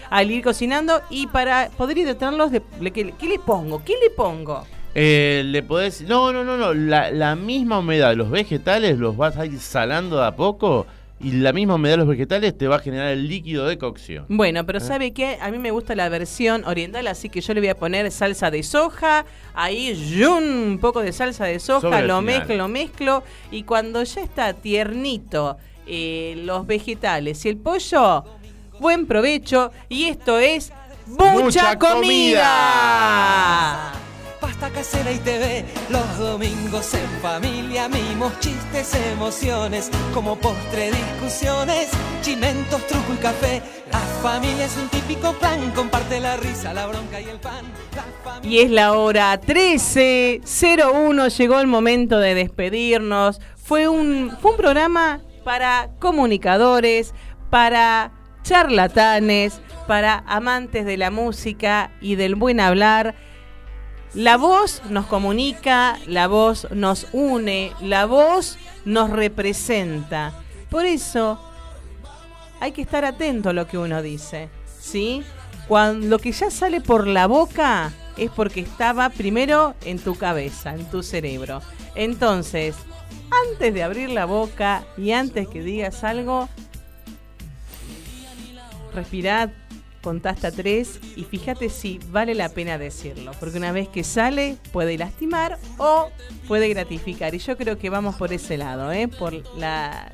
al 0.09 0.31
ir 0.31 0.43
cocinando. 0.43 1.01
Y 1.09 1.27
para 1.27 1.69
poder 1.77 1.97
hidratarlos, 1.97 2.51
de- 2.51 2.61
¿qué, 2.91 3.13
qué 3.17 3.27
le 3.27 3.39
pongo? 3.39 3.83
¿Qué 3.83 3.93
le 4.01 4.09
pongo? 4.09 4.65
Eh, 4.95 5.43
le 5.45 5.61
podés. 5.63 6.01
No, 6.01 6.31
no, 6.33 6.43
no, 6.43 6.57
no. 6.57 6.73
La, 6.73 7.11
la 7.11 7.35
misma 7.35 7.79
humedad 7.79 8.09
de 8.09 8.15
los 8.15 8.29
vegetales 8.31 8.97
los 8.97 9.15
vas 9.17 9.37
a 9.37 9.45
ir 9.45 9.59
salando 9.59 10.17
de 10.17 10.25
a 10.25 10.35
poco. 10.35 10.85
Y 11.21 11.31
la 11.31 11.51
misma 11.51 11.75
humedad 11.75 11.95
de 11.95 11.97
los 11.97 12.07
vegetales 12.07 12.57
te 12.57 12.65
va 12.69 12.77
a 12.77 12.79
generar 12.79 13.09
el 13.09 13.27
líquido 13.27 13.67
de 13.67 13.77
cocción. 13.77 14.23
Bueno, 14.29 14.65
pero 14.65 14.77
¿Eh? 14.77 14.81
¿sabe 14.81 15.11
qué? 15.11 15.37
A 15.41 15.51
mí 15.51 15.57
me 15.59 15.69
gusta 15.71 15.93
la 15.93 16.07
versión 16.07 16.63
oriental, 16.63 17.05
así 17.07 17.27
que 17.27 17.41
yo 17.41 17.53
le 17.53 17.59
voy 17.59 17.67
a 17.67 17.75
poner 17.75 18.09
salsa 18.09 18.49
de 18.49 18.63
soja, 18.63 19.25
ahí 19.53 19.93
yun, 20.17 20.43
un 20.45 20.79
poco 20.79 21.01
de 21.01 21.11
salsa 21.11 21.43
de 21.43 21.59
soja, 21.59 21.89
lo 22.03 22.19
final. 22.19 22.23
mezclo, 22.23 22.55
lo 22.55 22.67
mezclo, 22.69 23.23
y 23.51 23.63
cuando 23.63 24.01
ya 24.01 24.21
está 24.21 24.53
tiernito 24.53 25.57
eh, 25.85 26.41
los 26.45 26.65
vegetales 26.65 27.43
y 27.45 27.49
el 27.49 27.57
pollo, 27.57 28.23
buen 28.79 29.05
provecho, 29.05 29.71
y 29.89 30.05
esto 30.05 30.39
es 30.39 30.71
mucha, 31.05 31.33
Mucha 31.33 31.77
comida. 31.77 32.45
Pasta 34.39 34.69
casera 34.69 35.11
y 35.11 35.17
TV, 35.17 35.65
los 35.89 36.17
domingos 36.17 36.93
en 36.93 37.09
familia, 37.21 37.89
mimos, 37.89 38.39
chistes, 38.39 38.95
emociones, 39.11 39.89
como 40.13 40.37
postre 40.37 40.91
discusiones, 40.91 41.89
chimentos, 42.21 42.87
truco 42.87 43.13
y 43.13 43.17
café. 43.17 43.61
La 43.91 43.99
familia 44.21 44.65
es 44.65 44.77
un 44.77 44.87
típico 44.87 45.33
plan, 45.33 45.71
comparte 45.71 46.21
la 46.21 46.37
risa, 46.37 46.73
la 46.73 46.87
bronca 46.87 47.19
y 47.19 47.25
el 47.25 47.39
pan. 47.39 47.65
Y 48.43 48.59
es 48.59 48.71
la 48.71 48.93
hora 48.93 49.41
13.01, 49.41 51.37
llegó 51.37 51.59
el 51.59 51.67
momento 51.67 52.19
de 52.19 52.33
despedirnos. 52.33 53.41
Fue 53.61 53.89
un, 53.89 54.31
fue 54.41 54.51
un 54.51 54.57
programa 54.57 55.19
para 55.43 55.89
comunicadores, 55.99 57.13
para 57.49 58.11
charlatanes, 58.49 59.61
para 59.85 60.23
amantes 60.25 60.83
de 60.83 60.97
la 60.97 61.11
música 61.11 61.91
y 62.01 62.15
del 62.15 62.33
buen 62.33 62.59
hablar. 62.59 63.13
La 64.15 64.37
voz 64.37 64.81
nos 64.89 65.05
comunica, 65.05 65.99
la 66.07 66.27
voz 66.27 66.67
nos 66.71 67.05
une, 67.11 67.71
la 67.79 68.07
voz 68.07 68.57
nos 68.85 69.11
representa. 69.11 70.33
Por 70.71 70.85
eso 70.85 71.39
hay 72.59 72.71
que 72.71 72.81
estar 72.81 73.05
atento 73.05 73.49
a 73.49 73.53
lo 73.53 73.67
que 73.67 73.77
uno 73.77 74.01
dice, 74.01 74.49
¿sí? 74.79 75.23
Cuando 75.67 76.07
lo 76.07 76.17
que 76.17 76.31
ya 76.31 76.49
sale 76.49 76.81
por 76.81 77.05
la 77.05 77.27
boca 77.27 77.91
es 78.17 78.31
porque 78.31 78.61
estaba 78.61 79.09
primero 79.09 79.75
en 79.85 79.99
tu 79.99 80.15
cabeza, 80.15 80.73
en 80.73 80.85
tu 80.89 81.03
cerebro. 81.03 81.61
Entonces, 81.93 82.75
antes 83.51 83.75
de 83.75 83.83
abrir 83.83 84.09
la 84.09 84.25
boca 84.25 84.85
y 84.97 85.11
antes 85.11 85.47
que 85.47 85.61
digas 85.61 86.03
algo, 86.03 86.49
respirad, 88.99 89.49
contá 90.01 90.31
hasta 90.31 90.51
tres 90.51 90.99
y 91.15 91.23
fíjate 91.23 91.69
si 91.69 91.99
vale 92.11 92.35
la 92.35 92.49
pena 92.49 92.77
decirlo. 92.77 93.31
Porque 93.39 93.57
una 93.57 93.71
vez 93.71 93.87
que 93.87 94.03
sale, 94.03 94.57
puede 94.71 94.97
lastimar 94.97 95.57
o 95.77 96.09
puede 96.47 96.69
gratificar. 96.69 97.33
Y 97.35 97.39
yo 97.39 97.57
creo 97.57 97.77
que 97.77 97.89
vamos 97.89 98.15
por 98.15 98.33
ese 98.33 98.57
lado, 98.57 98.91
¿eh? 98.91 99.07
por 99.07 99.33
la, 99.57 100.11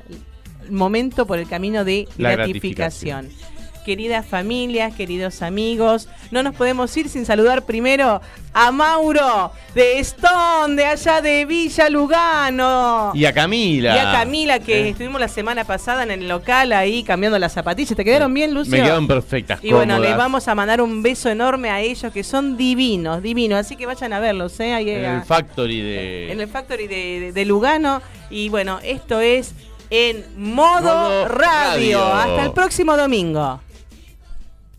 el 0.64 0.72
momento, 0.72 1.26
por 1.26 1.38
el 1.38 1.48
camino 1.48 1.84
de 1.84 2.08
La 2.16 2.32
gratificación. 2.32 3.28
Queridas 3.86 4.26
familias, 4.26 4.92
queridos 4.96 5.42
amigos, 5.42 6.08
no 6.32 6.42
nos 6.42 6.56
podemos 6.56 6.94
ir 6.96 7.08
sin 7.08 7.24
saludar 7.24 7.64
primero 7.66 8.20
a 8.52 8.72
Mauro 8.72 9.52
de 9.76 10.00
Stone, 10.00 10.74
de 10.74 10.84
allá 10.86 11.20
de 11.22 11.44
Villa 11.44 11.88
Lugano. 11.88 13.12
Y 13.14 13.24
a 13.26 13.32
Camila. 13.32 13.94
Y 13.94 13.98
a 14.00 14.10
Camila, 14.10 14.58
que 14.58 14.80
Eh. 14.80 14.88
estuvimos 14.88 15.20
la 15.20 15.28
semana 15.28 15.62
pasada 15.62 16.02
en 16.02 16.10
el 16.10 16.26
local 16.26 16.72
ahí 16.72 17.04
cambiando 17.04 17.38
las 17.38 17.52
zapatillas. 17.52 17.96
¿Te 17.96 18.04
quedaron 18.04 18.34
bien, 18.34 18.52
Lucio? 18.54 18.72
Me 18.72 18.82
quedaron 18.82 19.06
perfectas. 19.06 19.60
Y 19.62 19.72
bueno, 19.72 20.00
les 20.00 20.16
vamos 20.16 20.48
a 20.48 20.56
mandar 20.56 20.80
un 20.80 21.04
beso 21.04 21.28
enorme 21.30 21.70
a 21.70 21.80
ellos 21.80 22.12
que 22.12 22.24
son 22.24 22.56
divinos, 22.56 23.22
divinos. 23.22 23.60
Así 23.60 23.76
que 23.76 23.86
vayan 23.86 24.12
a 24.12 24.18
verlos, 24.18 24.58
¿eh? 24.58 24.72
Ahí 24.74 24.90
En 24.90 25.04
a- 25.04 25.14
el 25.18 25.22
factory 25.22 25.80
de. 25.80 26.32
en 26.32 26.40
el 26.40 26.48
Factory 26.48 26.88
de, 26.88 27.20
de- 27.20 27.32
de 27.32 27.44
Lugano. 27.44 28.02
Y 28.30 28.48
bueno, 28.48 28.80
esto 28.82 29.20
es 29.20 29.54
en 29.90 30.24
modo, 30.36 30.82
Modo 30.82 31.28
radio. 31.28 32.00
radio. 32.00 32.04
Hasta 32.12 32.44
el 32.46 32.50
próximo 32.50 32.96
domingo. 32.96 33.60